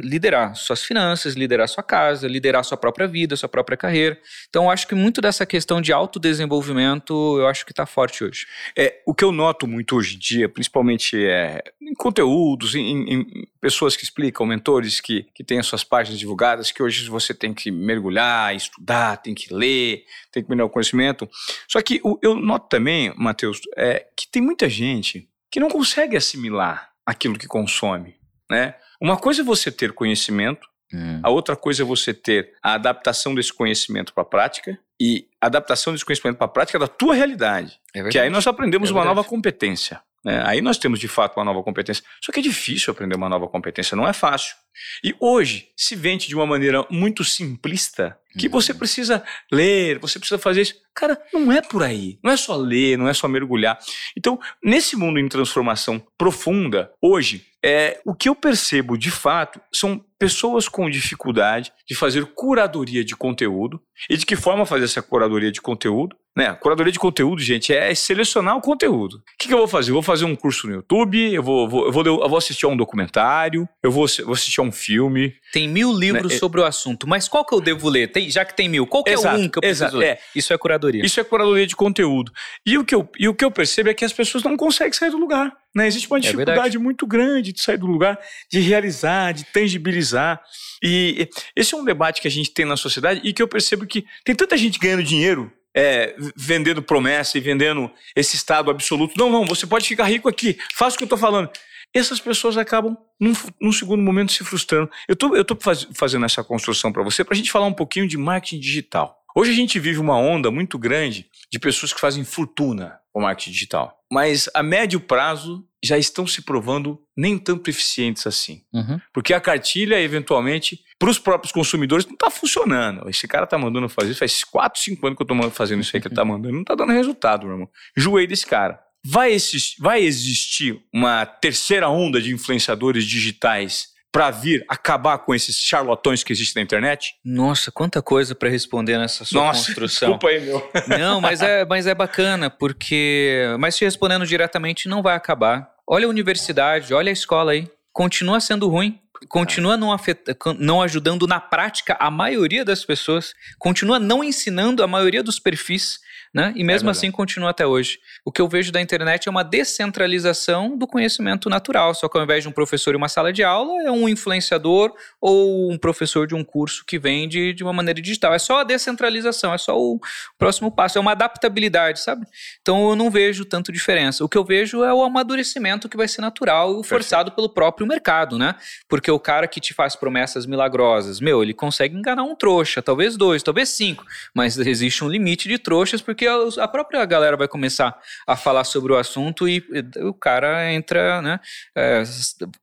liderar 0.00 0.54
suas 0.54 0.84
finanças, 0.84 1.34
liderar 1.34 1.68
sua 1.68 1.82
casa, 1.82 2.28
liderar 2.28 2.62
sua 2.64 2.76
própria 2.76 3.08
vida, 3.08 3.34
sua 3.34 3.48
própria 3.48 3.76
carreira. 3.76 4.16
Então, 4.48 4.64
eu 4.64 4.70
acho 4.70 4.86
que 4.86 4.94
muito 4.94 5.20
dessa 5.20 5.44
questão 5.44 5.82
de 5.82 5.92
autodesenvolvimento, 5.92 7.12
eu 7.40 7.48
acho 7.48 7.66
que 7.66 7.72
está 7.72 7.84
forte 7.84 8.22
hoje. 8.22 8.46
É, 8.78 9.00
o 9.04 9.12
que 9.12 9.24
eu 9.24 9.32
noto 9.32 9.66
muito 9.66 9.96
hoje 9.96 10.14
em 10.14 10.18
dia, 10.20 10.48
principalmente 10.48 11.16
é, 11.16 11.64
em 11.82 11.94
conteúdos, 11.94 12.76
em, 12.76 13.02
em 13.12 13.23
pessoas 13.60 13.96
que 13.96 14.04
explicam, 14.04 14.46
mentores 14.46 15.00
que, 15.00 15.26
que 15.34 15.42
têm 15.42 15.58
as 15.58 15.66
suas 15.66 15.84
páginas 15.84 16.18
divulgadas, 16.18 16.70
que 16.70 16.82
hoje 16.82 17.08
você 17.08 17.32
tem 17.32 17.54
que 17.54 17.70
mergulhar, 17.70 18.54
estudar, 18.54 19.16
tem 19.16 19.34
que 19.34 19.52
ler, 19.52 20.04
tem 20.30 20.42
que 20.42 20.50
melhorar 20.50 20.66
o 20.66 20.70
conhecimento. 20.70 21.28
Só 21.68 21.80
que 21.80 22.00
eu 22.22 22.34
noto 22.34 22.68
também, 22.68 23.12
Matheus, 23.16 23.60
é, 23.76 24.06
que 24.16 24.28
tem 24.28 24.42
muita 24.42 24.68
gente 24.68 25.28
que 25.50 25.60
não 25.60 25.68
consegue 25.68 26.16
assimilar 26.16 26.90
aquilo 27.06 27.38
que 27.38 27.46
consome. 27.46 28.16
Né? 28.50 28.74
Uma 29.00 29.16
coisa 29.16 29.42
é 29.42 29.44
você 29.44 29.70
ter 29.70 29.92
conhecimento, 29.92 30.68
hum. 30.92 31.20
a 31.22 31.30
outra 31.30 31.56
coisa 31.56 31.82
é 31.82 31.86
você 31.86 32.12
ter 32.12 32.52
a 32.62 32.74
adaptação 32.74 33.34
desse 33.34 33.52
conhecimento 33.52 34.12
para 34.12 34.22
a 34.22 34.26
prática 34.26 34.78
e 35.00 35.28
a 35.40 35.46
adaptação 35.46 35.92
desse 35.92 36.04
conhecimento 36.04 36.36
para 36.36 36.46
a 36.46 36.50
prática 36.50 36.78
da 36.78 36.88
tua 36.88 37.14
realidade. 37.14 37.78
É 37.94 38.08
que 38.08 38.18
aí 38.18 38.30
nós 38.30 38.46
aprendemos 38.46 38.90
é 38.90 38.92
uma 38.92 39.04
nova 39.04 39.24
competência. 39.24 40.00
Né? 40.24 40.42
Aí 40.46 40.60
nós 40.60 40.78
temos 40.78 40.98
de 40.98 41.06
fato 41.06 41.36
uma 41.36 41.44
nova 41.44 41.62
competência. 41.62 42.02
Só 42.20 42.32
que 42.32 42.40
é 42.40 42.42
difícil 42.42 42.90
aprender 42.90 43.14
uma 43.14 43.28
nova 43.28 43.46
competência, 43.46 43.96
não 43.96 44.08
é 44.08 44.12
fácil. 44.12 44.56
E 45.02 45.14
hoje 45.20 45.68
se 45.76 45.94
vende 45.94 46.26
de 46.26 46.34
uma 46.34 46.46
maneira 46.46 46.84
muito 46.90 47.22
simplista 47.22 48.18
que 48.36 48.48
você 48.48 48.72
uhum. 48.72 48.78
precisa 48.78 49.22
ler, 49.52 49.98
você 50.00 50.18
precisa 50.18 50.38
fazer 50.38 50.62
isso. 50.62 50.74
Cara, 50.92 51.20
não 51.32 51.52
é 51.52 51.60
por 51.60 51.82
aí. 51.82 52.18
Não 52.22 52.32
é 52.32 52.36
só 52.36 52.56
ler, 52.56 52.98
não 52.98 53.08
é 53.08 53.14
só 53.14 53.28
mergulhar. 53.28 53.78
Então, 54.16 54.40
nesse 54.62 54.96
mundo 54.96 55.20
em 55.20 55.28
transformação 55.28 56.04
profunda, 56.18 56.90
hoje, 57.00 57.46
é, 57.64 57.98
o 58.04 58.14
que 58.14 58.28
eu 58.28 58.34
percebo 58.34 58.98
de 58.98 59.10
fato 59.10 59.58
são 59.72 59.98
pessoas 60.18 60.68
com 60.68 60.90
dificuldade 60.90 61.72
de 61.88 61.94
fazer 61.94 62.26
curadoria 62.26 63.02
de 63.02 63.16
conteúdo. 63.16 63.80
E 64.10 64.16
de 64.18 64.26
que 64.26 64.36
forma 64.36 64.66
fazer 64.66 64.84
essa 64.84 65.00
curadoria 65.00 65.50
de 65.50 65.62
conteúdo? 65.62 66.14
Né? 66.36 66.52
Curadoria 66.54 66.92
de 66.92 66.98
conteúdo, 66.98 67.40
gente, 67.40 67.72
é 67.72 67.94
selecionar 67.94 68.56
o 68.56 68.60
conteúdo. 68.60 69.18
O 69.18 69.22
que, 69.38 69.48
que 69.48 69.54
eu 69.54 69.58
vou 69.58 69.68
fazer? 69.68 69.90
Eu 69.90 69.94
vou 69.94 70.02
fazer 70.02 70.24
um 70.24 70.34
curso 70.34 70.66
no 70.66 70.74
YouTube, 70.74 71.32
eu 71.32 71.42
vou, 71.42 71.68
vou, 71.68 71.86
eu 71.86 71.92
vou, 71.92 72.04
eu 72.04 72.28
vou 72.28 72.36
assistir 72.36 72.66
a 72.66 72.68
um 72.68 72.76
documentário, 72.76 73.68
eu 73.82 73.90
vou, 73.90 74.06
vou 74.24 74.34
assistir 74.34 74.60
a 74.60 74.64
um 74.64 74.72
filme. 74.72 75.32
Tem 75.52 75.68
mil 75.68 75.92
livros 75.92 76.32
né? 76.32 76.38
sobre 76.38 76.60
o 76.60 76.64
assunto, 76.64 77.06
mas 77.06 77.28
qual 77.28 77.44
que 77.44 77.54
eu 77.54 77.60
devo 77.60 77.88
ler? 77.88 78.10
Tem, 78.10 78.28
já 78.28 78.44
que 78.44 78.54
tem 78.54 78.68
mil, 78.68 78.86
qual 78.86 79.04
que 79.04 79.10
exato, 79.10 79.36
é 79.36 79.38
o 79.38 79.42
um 79.42 79.48
que 79.48 79.58
eu 79.58 79.62
preciso 79.62 79.84
exato, 79.84 79.96
ler? 79.96 80.06
É. 80.06 80.18
Isso 80.34 80.52
é 80.52 80.58
curadoria. 80.58 81.06
Isso 81.06 81.20
é 81.20 81.24
curadoria 81.24 81.66
de 81.66 81.76
conteúdo. 81.76 82.32
E 82.66 82.76
o 82.76 82.84
que 82.84 82.94
eu, 82.94 83.08
e 83.18 83.28
o 83.28 83.34
que 83.34 83.44
eu 83.44 83.50
percebo 83.50 83.90
é 83.90 83.94
que 83.94 84.04
as 84.04 84.12
pessoas 84.12 84.42
não 84.42 84.56
conseguem 84.56 84.92
sair 84.92 85.10
do 85.10 85.18
lugar. 85.18 85.52
Né? 85.74 85.86
Existe 85.86 86.06
uma 86.08 86.18
é 86.18 86.20
dificuldade 86.20 86.76
é 86.76 86.80
muito 86.80 87.06
grande 87.06 87.52
de 87.52 87.60
sair 87.60 87.76
do 87.76 87.86
lugar, 87.86 88.18
de 88.50 88.60
realizar, 88.60 89.32
de 89.32 89.44
tangibilizar. 89.44 90.40
E 90.82 91.28
esse 91.56 91.74
é 91.74 91.76
um 91.76 91.84
debate 91.84 92.20
que 92.20 92.28
a 92.28 92.30
gente 92.30 92.50
tem 92.52 92.64
na 92.64 92.76
sociedade 92.76 93.20
e 93.24 93.32
que 93.32 93.42
eu 93.42 93.48
percebo 93.48 93.86
que 93.86 94.06
tem 94.24 94.34
tanta 94.34 94.56
gente 94.56 94.78
ganhando 94.78 95.02
dinheiro 95.02 95.52
é, 95.76 96.14
vendendo 96.36 96.80
promessa 96.80 97.36
e 97.36 97.40
vendendo 97.40 97.90
esse 98.14 98.36
estado 98.36 98.70
absoluto. 98.70 99.14
Não, 99.18 99.28
não, 99.28 99.44
você 99.44 99.66
pode 99.66 99.88
ficar 99.88 100.04
rico 100.04 100.28
aqui, 100.28 100.56
faça 100.72 100.94
o 100.94 100.98
que 100.98 101.04
eu 101.04 101.06
estou 101.06 101.18
falando. 101.18 101.50
Essas 101.92 102.20
pessoas 102.20 102.56
acabam, 102.56 102.96
num, 103.20 103.32
num, 103.60 103.72
segundo 103.72 104.02
momento, 104.02 104.32
se 104.32 104.44
frustrando. 104.44 104.90
Eu 105.08 105.14
estou 105.14 105.44
tô 105.44 105.56
faz, 105.56 105.86
fazendo 105.94 106.24
essa 106.24 106.42
construção 106.42 106.92
para 106.92 107.02
você 107.02 107.24
para 107.24 107.34
a 107.34 107.36
gente 107.36 107.52
falar 107.52 107.66
um 107.66 107.72
pouquinho 107.72 108.08
de 108.08 108.16
marketing 108.16 108.60
digital. 108.60 109.23
Hoje 109.36 109.50
a 109.50 109.54
gente 109.54 109.80
vive 109.80 109.98
uma 109.98 110.16
onda 110.16 110.48
muito 110.48 110.78
grande 110.78 111.26
de 111.50 111.58
pessoas 111.58 111.92
que 111.92 112.00
fazem 112.00 112.22
fortuna 112.22 113.00
com 113.12 113.20
marketing 113.20 113.50
digital. 113.50 113.98
Mas 114.10 114.48
a 114.54 114.62
médio 114.62 115.00
prazo 115.00 115.66
já 115.84 115.98
estão 115.98 116.24
se 116.24 116.42
provando 116.42 117.00
nem 117.16 117.36
tanto 117.36 117.68
eficientes 117.68 118.26
assim. 118.28 118.62
Uhum. 118.72 119.00
Porque 119.12 119.34
a 119.34 119.40
cartilha, 119.40 120.00
eventualmente, 120.00 120.80
para 120.98 121.10
os 121.10 121.18
próprios 121.18 121.52
consumidores, 121.52 122.06
não 122.06 122.14
está 122.14 122.30
funcionando. 122.30 123.08
Esse 123.10 123.26
cara 123.26 123.42
está 123.42 123.58
mandando 123.58 123.88
fazer 123.88 124.12
isso, 124.12 124.20
faz 124.20 124.44
4, 124.44 124.80
5 124.80 125.06
anos 125.06 125.16
que 125.16 125.22
eu 125.22 125.34
estou 125.34 125.50
fazendo 125.50 125.80
isso 125.80 125.90
aí 125.94 126.00
que 126.00 126.06
ele 126.06 126.12
está 126.12 126.24
mandando, 126.24 126.54
não 126.54 126.62
está 126.62 126.76
dando 126.76 126.92
resultado, 126.92 127.44
meu 127.44 127.54
irmão. 127.54 127.70
Joei 127.96 128.28
desse 128.28 128.46
cara. 128.46 128.80
Vai 129.04 129.32
existir, 129.32 129.82
vai 129.82 130.00
existir 130.02 130.80
uma 130.92 131.26
terceira 131.26 131.88
onda 131.88 132.22
de 132.22 132.32
influenciadores 132.32 133.04
digitais 133.04 133.93
para 134.14 134.30
vir 134.30 134.64
acabar 134.68 135.18
com 135.18 135.34
esses 135.34 135.56
charlatões 135.56 136.22
que 136.22 136.32
existem 136.32 136.60
na 136.60 136.64
internet? 136.64 137.16
Nossa, 137.24 137.72
quanta 137.72 138.00
coisa 138.00 138.32
para 138.32 138.48
responder 138.48 138.96
nessa 138.96 139.24
sua 139.24 139.42
Nossa, 139.42 139.66
construção. 139.66 140.10
Desculpa 140.10 140.28
aí, 140.28 140.40
meu. 140.40 140.70
Não, 140.96 141.20
mas 141.20 141.42
é, 141.42 141.64
mas 141.64 141.88
é 141.88 141.94
bacana, 141.96 142.48
porque. 142.48 143.44
Mas 143.58 143.76
te 143.76 143.84
respondendo 143.84 144.24
diretamente, 144.24 144.88
não 144.88 145.02
vai 145.02 145.16
acabar. 145.16 145.68
Olha 145.84 146.06
a 146.06 146.08
universidade, 146.08 146.94
olha 146.94 147.10
a 147.10 147.12
escola 147.12 147.50
aí. 147.50 147.68
Continua 147.92 148.38
sendo 148.38 148.68
ruim, 148.68 149.00
continua 149.28 149.76
não, 149.76 149.92
afeta, 149.92 150.36
não 150.58 150.80
ajudando 150.80 151.26
na 151.26 151.40
prática 151.40 151.96
a 151.98 152.08
maioria 152.08 152.64
das 152.64 152.84
pessoas, 152.84 153.34
continua 153.58 153.98
não 153.98 154.22
ensinando 154.22 154.82
a 154.84 154.86
maioria 154.86 155.24
dos 155.24 155.40
perfis 155.40 155.98
né? 156.34 156.52
E 156.56 156.64
mesmo 156.64 156.88
é 156.88 156.90
assim 156.90 157.12
continua 157.12 157.50
até 157.50 157.64
hoje. 157.64 158.00
O 158.24 158.32
que 158.32 158.40
eu 158.42 158.48
vejo 158.48 158.72
da 158.72 158.80
internet 158.80 159.28
é 159.28 159.30
uma 159.30 159.44
descentralização 159.44 160.76
do 160.76 160.84
conhecimento 160.84 161.48
natural, 161.48 161.94
só 161.94 162.08
que 162.08 162.18
ao 162.18 162.24
invés 162.24 162.42
de 162.42 162.48
um 162.48 162.52
professor 162.52 162.92
em 162.92 162.96
uma 162.96 163.08
sala 163.08 163.32
de 163.32 163.44
aula, 163.44 163.80
é 163.84 163.90
um 163.90 164.08
influenciador 164.08 164.92
ou 165.20 165.70
um 165.70 165.78
professor 165.78 166.26
de 166.26 166.34
um 166.34 166.42
curso 166.42 166.84
que 166.84 166.98
vende 166.98 167.52
de 167.52 167.62
uma 167.62 167.72
maneira 167.72 168.02
digital. 168.02 168.34
É 168.34 168.38
só 168.40 168.60
a 168.60 168.64
descentralização, 168.64 169.54
é 169.54 169.58
só 169.58 169.78
o 169.78 170.00
próximo 170.36 170.72
passo, 170.72 170.98
é 170.98 171.00
uma 171.00 171.12
adaptabilidade, 171.12 172.00
sabe? 172.00 172.26
Então 172.60 172.90
eu 172.90 172.96
não 172.96 173.12
vejo 173.12 173.44
tanto 173.44 173.70
diferença. 173.70 174.24
O 174.24 174.28
que 174.28 174.36
eu 174.36 174.44
vejo 174.44 174.82
é 174.82 174.92
o 174.92 175.04
amadurecimento 175.04 175.88
que 175.88 175.96
vai 175.96 176.08
ser 176.08 176.20
natural 176.20 176.80
e 176.80 176.84
forçado 176.84 177.30
pelo 177.30 177.48
próprio 177.48 177.86
mercado, 177.86 178.36
né? 178.36 178.56
Porque 178.88 179.08
o 179.08 179.20
cara 179.20 179.46
que 179.46 179.60
te 179.60 179.72
faz 179.72 179.94
promessas 179.94 180.46
milagrosas, 180.46 181.20
meu, 181.20 181.44
ele 181.44 181.54
consegue 181.54 181.96
enganar 181.96 182.24
um 182.24 182.34
trouxa, 182.34 182.82
talvez 182.82 183.16
dois, 183.16 183.40
talvez 183.40 183.68
cinco, 183.68 184.04
mas 184.34 184.58
existe 184.66 185.04
um 185.04 185.08
limite 185.08 185.48
de 185.48 185.58
trouxas 185.58 186.02
porque 186.02 186.23
porque 186.24 186.60
a 186.60 186.68
própria 186.68 187.04
galera 187.04 187.36
vai 187.36 187.48
começar 187.48 187.96
a 188.26 188.36
falar 188.36 188.64
sobre 188.64 188.92
o 188.92 188.96
assunto 188.96 189.48
e 189.48 189.64
o 190.02 190.14
cara 190.14 190.72
entra, 190.72 191.20
né? 191.22 191.40
É, 191.76 192.02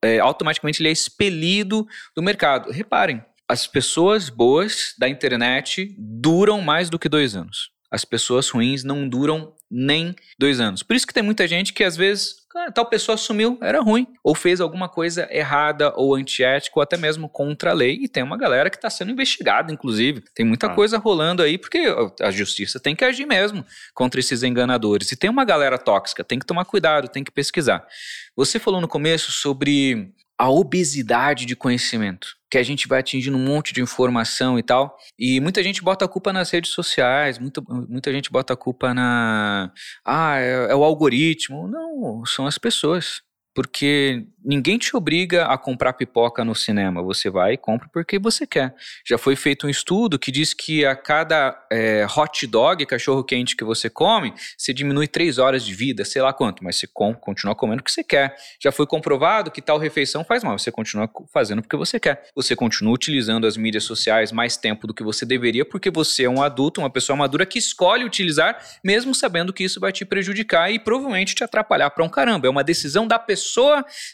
é, 0.01 0.19
automaticamente 0.19 0.81
ele 0.81 0.89
é 0.89 0.91
expelido 0.91 1.87
do 2.15 2.21
mercado. 2.21 2.71
Reparem, 2.71 3.23
as 3.47 3.67
pessoas 3.67 4.29
boas 4.29 4.93
da 4.97 5.09
internet 5.09 5.95
duram 5.97 6.61
mais 6.61 6.89
do 6.89 6.97
que 6.97 7.09
dois 7.09 7.35
anos. 7.35 7.71
As 7.89 8.05
pessoas 8.05 8.49
ruins 8.49 8.83
não 8.83 9.07
duram 9.07 9.53
nem 9.71 10.13
dois 10.37 10.59
anos. 10.59 10.83
Por 10.83 10.95
isso 10.95 11.07
que 11.07 11.13
tem 11.13 11.23
muita 11.23 11.47
gente 11.47 11.71
que 11.71 11.83
às 11.83 11.95
vezes 11.95 12.41
ah, 12.53 12.69
tal 12.69 12.85
pessoa 12.85 13.15
sumiu, 13.15 13.57
era 13.61 13.79
ruim, 13.79 14.05
ou 14.21 14.35
fez 14.35 14.59
alguma 14.59 14.89
coisa 14.89 15.27
errada 15.31 15.93
ou 15.95 16.15
antiética, 16.15 16.77
ou 16.77 16.83
até 16.83 16.97
mesmo 16.97 17.29
contra 17.29 17.71
a 17.71 17.73
lei, 17.73 17.97
e 18.01 18.09
tem 18.09 18.21
uma 18.21 18.37
galera 18.37 18.69
que 18.69 18.75
está 18.75 18.89
sendo 18.89 19.11
investigada, 19.11 19.71
inclusive. 19.71 20.21
Tem 20.35 20.45
muita 20.45 20.67
ah. 20.67 20.75
coisa 20.75 20.97
rolando 20.97 21.41
aí, 21.41 21.57
porque 21.57 21.85
a 22.19 22.29
justiça 22.29 22.79
tem 22.79 22.95
que 22.95 23.05
agir 23.05 23.25
mesmo 23.25 23.65
contra 23.93 24.19
esses 24.19 24.43
enganadores. 24.43 25.11
E 25.11 25.15
tem 25.15 25.29
uma 25.29 25.45
galera 25.45 25.77
tóxica, 25.77 26.23
tem 26.23 26.37
que 26.37 26.45
tomar 26.45 26.65
cuidado, 26.65 27.07
tem 27.07 27.23
que 27.23 27.31
pesquisar. 27.31 27.87
Você 28.35 28.59
falou 28.59 28.81
no 28.81 28.87
começo 28.87 29.31
sobre 29.31 30.13
a 30.41 30.49
obesidade 30.49 31.45
de 31.45 31.55
conhecimento, 31.55 32.35
que 32.49 32.57
a 32.57 32.63
gente 32.63 32.87
vai 32.87 32.99
atingindo 32.99 33.37
um 33.37 33.45
monte 33.45 33.75
de 33.75 33.79
informação 33.79 34.57
e 34.57 34.63
tal. 34.63 34.97
E 35.17 35.39
muita 35.39 35.61
gente 35.61 35.83
bota 35.83 36.05
a 36.05 36.07
culpa 36.07 36.33
nas 36.33 36.49
redes 36.49 36.71
sociais, 36.71 37.37
muita, 37.37 37.61
muita 37.87 38.11
gente 38.11 38.31
bota 38.31 38.53
a 38.53 38.57
culpa 38.57 38.91
na. 38.91 39.71
Ah, 40.03 40.39
é, 40.39 40.71
é 40.71 40.75
o 40.75 40.83
algoritmo. 40.83 41.67
Não, 41.67 42.25
são 42.25 42.47
as 42.47 42.57
pessoas. 42.57 43.21
Porque 43.53 44.25
ninguém 44.43 44.77
te 44.77 44.95
obriga 44.95 45.45
a 45.45 45.57
comprar 45.57 45.93
pipoca 45.93 46.43
no 46.43 46.55
cinema. 46.55 47.01
Você 47.03 47.29
vai 47.29 47.53
e 47.53 47.57
compra 47.57 47.87
porque 47.91 48.17
você 48.17 48.47
quer. 48.47 48.73
Já 49.05 49.17
foi 49.17 49.35
feito 49.35 49.67
um 49.67 49.69
estudo 49.69 50.17
que 50.17 50.31
diz 50.31 50.53
que 50.53 50.85
a 50.85 50.95
cada 50.95 51.57
é, 51.71 52.05
hot 52.05 52.47
dog, 52.47 52.85
cachorro 52.85 53.23
quente 53.23 53.55
que 53.55 53.63
você 53.63 53.89
come, 53.89 54.33
você 54.57 54.73
diminui 54.73 55.07
três 55.07 55.37
horas 55.37 55.65
de 55.65 55.73
vida, 55.73 56.03
sei 56.05 56.21
lá 56.21 56.33
quanto, 56.33 56.63
mas 56.63 56.77
você 56.77 56.87
com, 56.87 57.13
continua 57.13 57.53
comendo 57.53 57.81
o 57.81 57.83
que 57.83 57.91
você 57.91 58.03
quer. 58.03 58.35
Já 58.61 58.71
foi 58.71 58.87
comprovado 58.87 59.51
que 59.51 59.61
tal 59.61 59.77
refeição 59.77 60.23
faz 60.23 60.43
mal. 60.43 60.57
Você 60.57 60.71
continua 60.71 61.09
fazendo 61.33 61.61
porque 61.61 61.77
você 61.77 61.99
quer. 61.99 62.23
Você 62.35 62.55
continua 62.55 62.93
utilizando 62.93 63.45
as 63.45 63.57
mídias 63.57 63.83
sociais 63.83 64.31
mais 64.31 64.57
tempo 64.57 64.87
do 64.87 64.93
que 64.93 65.03
você 65.03 65.25
deveria 65.25 65.65
porque 65.65 65.91
você 65.91 66.23
é 66.23 66.29
um 66.29 66.41
adulto, 66.41 66.81
uma 66.81 66.89
pessoa 66.89 67.15
madura 67.15 67.45
que 67.45 67.59
escolhe 67.59 68.03
utilizar, 68.03 68.57
mesmo 68.83 69.13
sabendo 69.13 69.53
que 69.53 69.63
isso 69.63 69.79
vai 69.79 69.91
te 69.91 70.05
prejudicar 70.05 70.71
e 70.71 70.79
provavelmente 70.79 71.35
te 71.35 71.43
atrapalhar 71.43 71.89
para 71.89 72.03
um 72.03 72.09
caramba. 72.09 72.47
É 72.47 72.49
uma 72.49 72.63
decisão 72.63 73.05
da 73.05 73.19
pessoa 73.19 73.40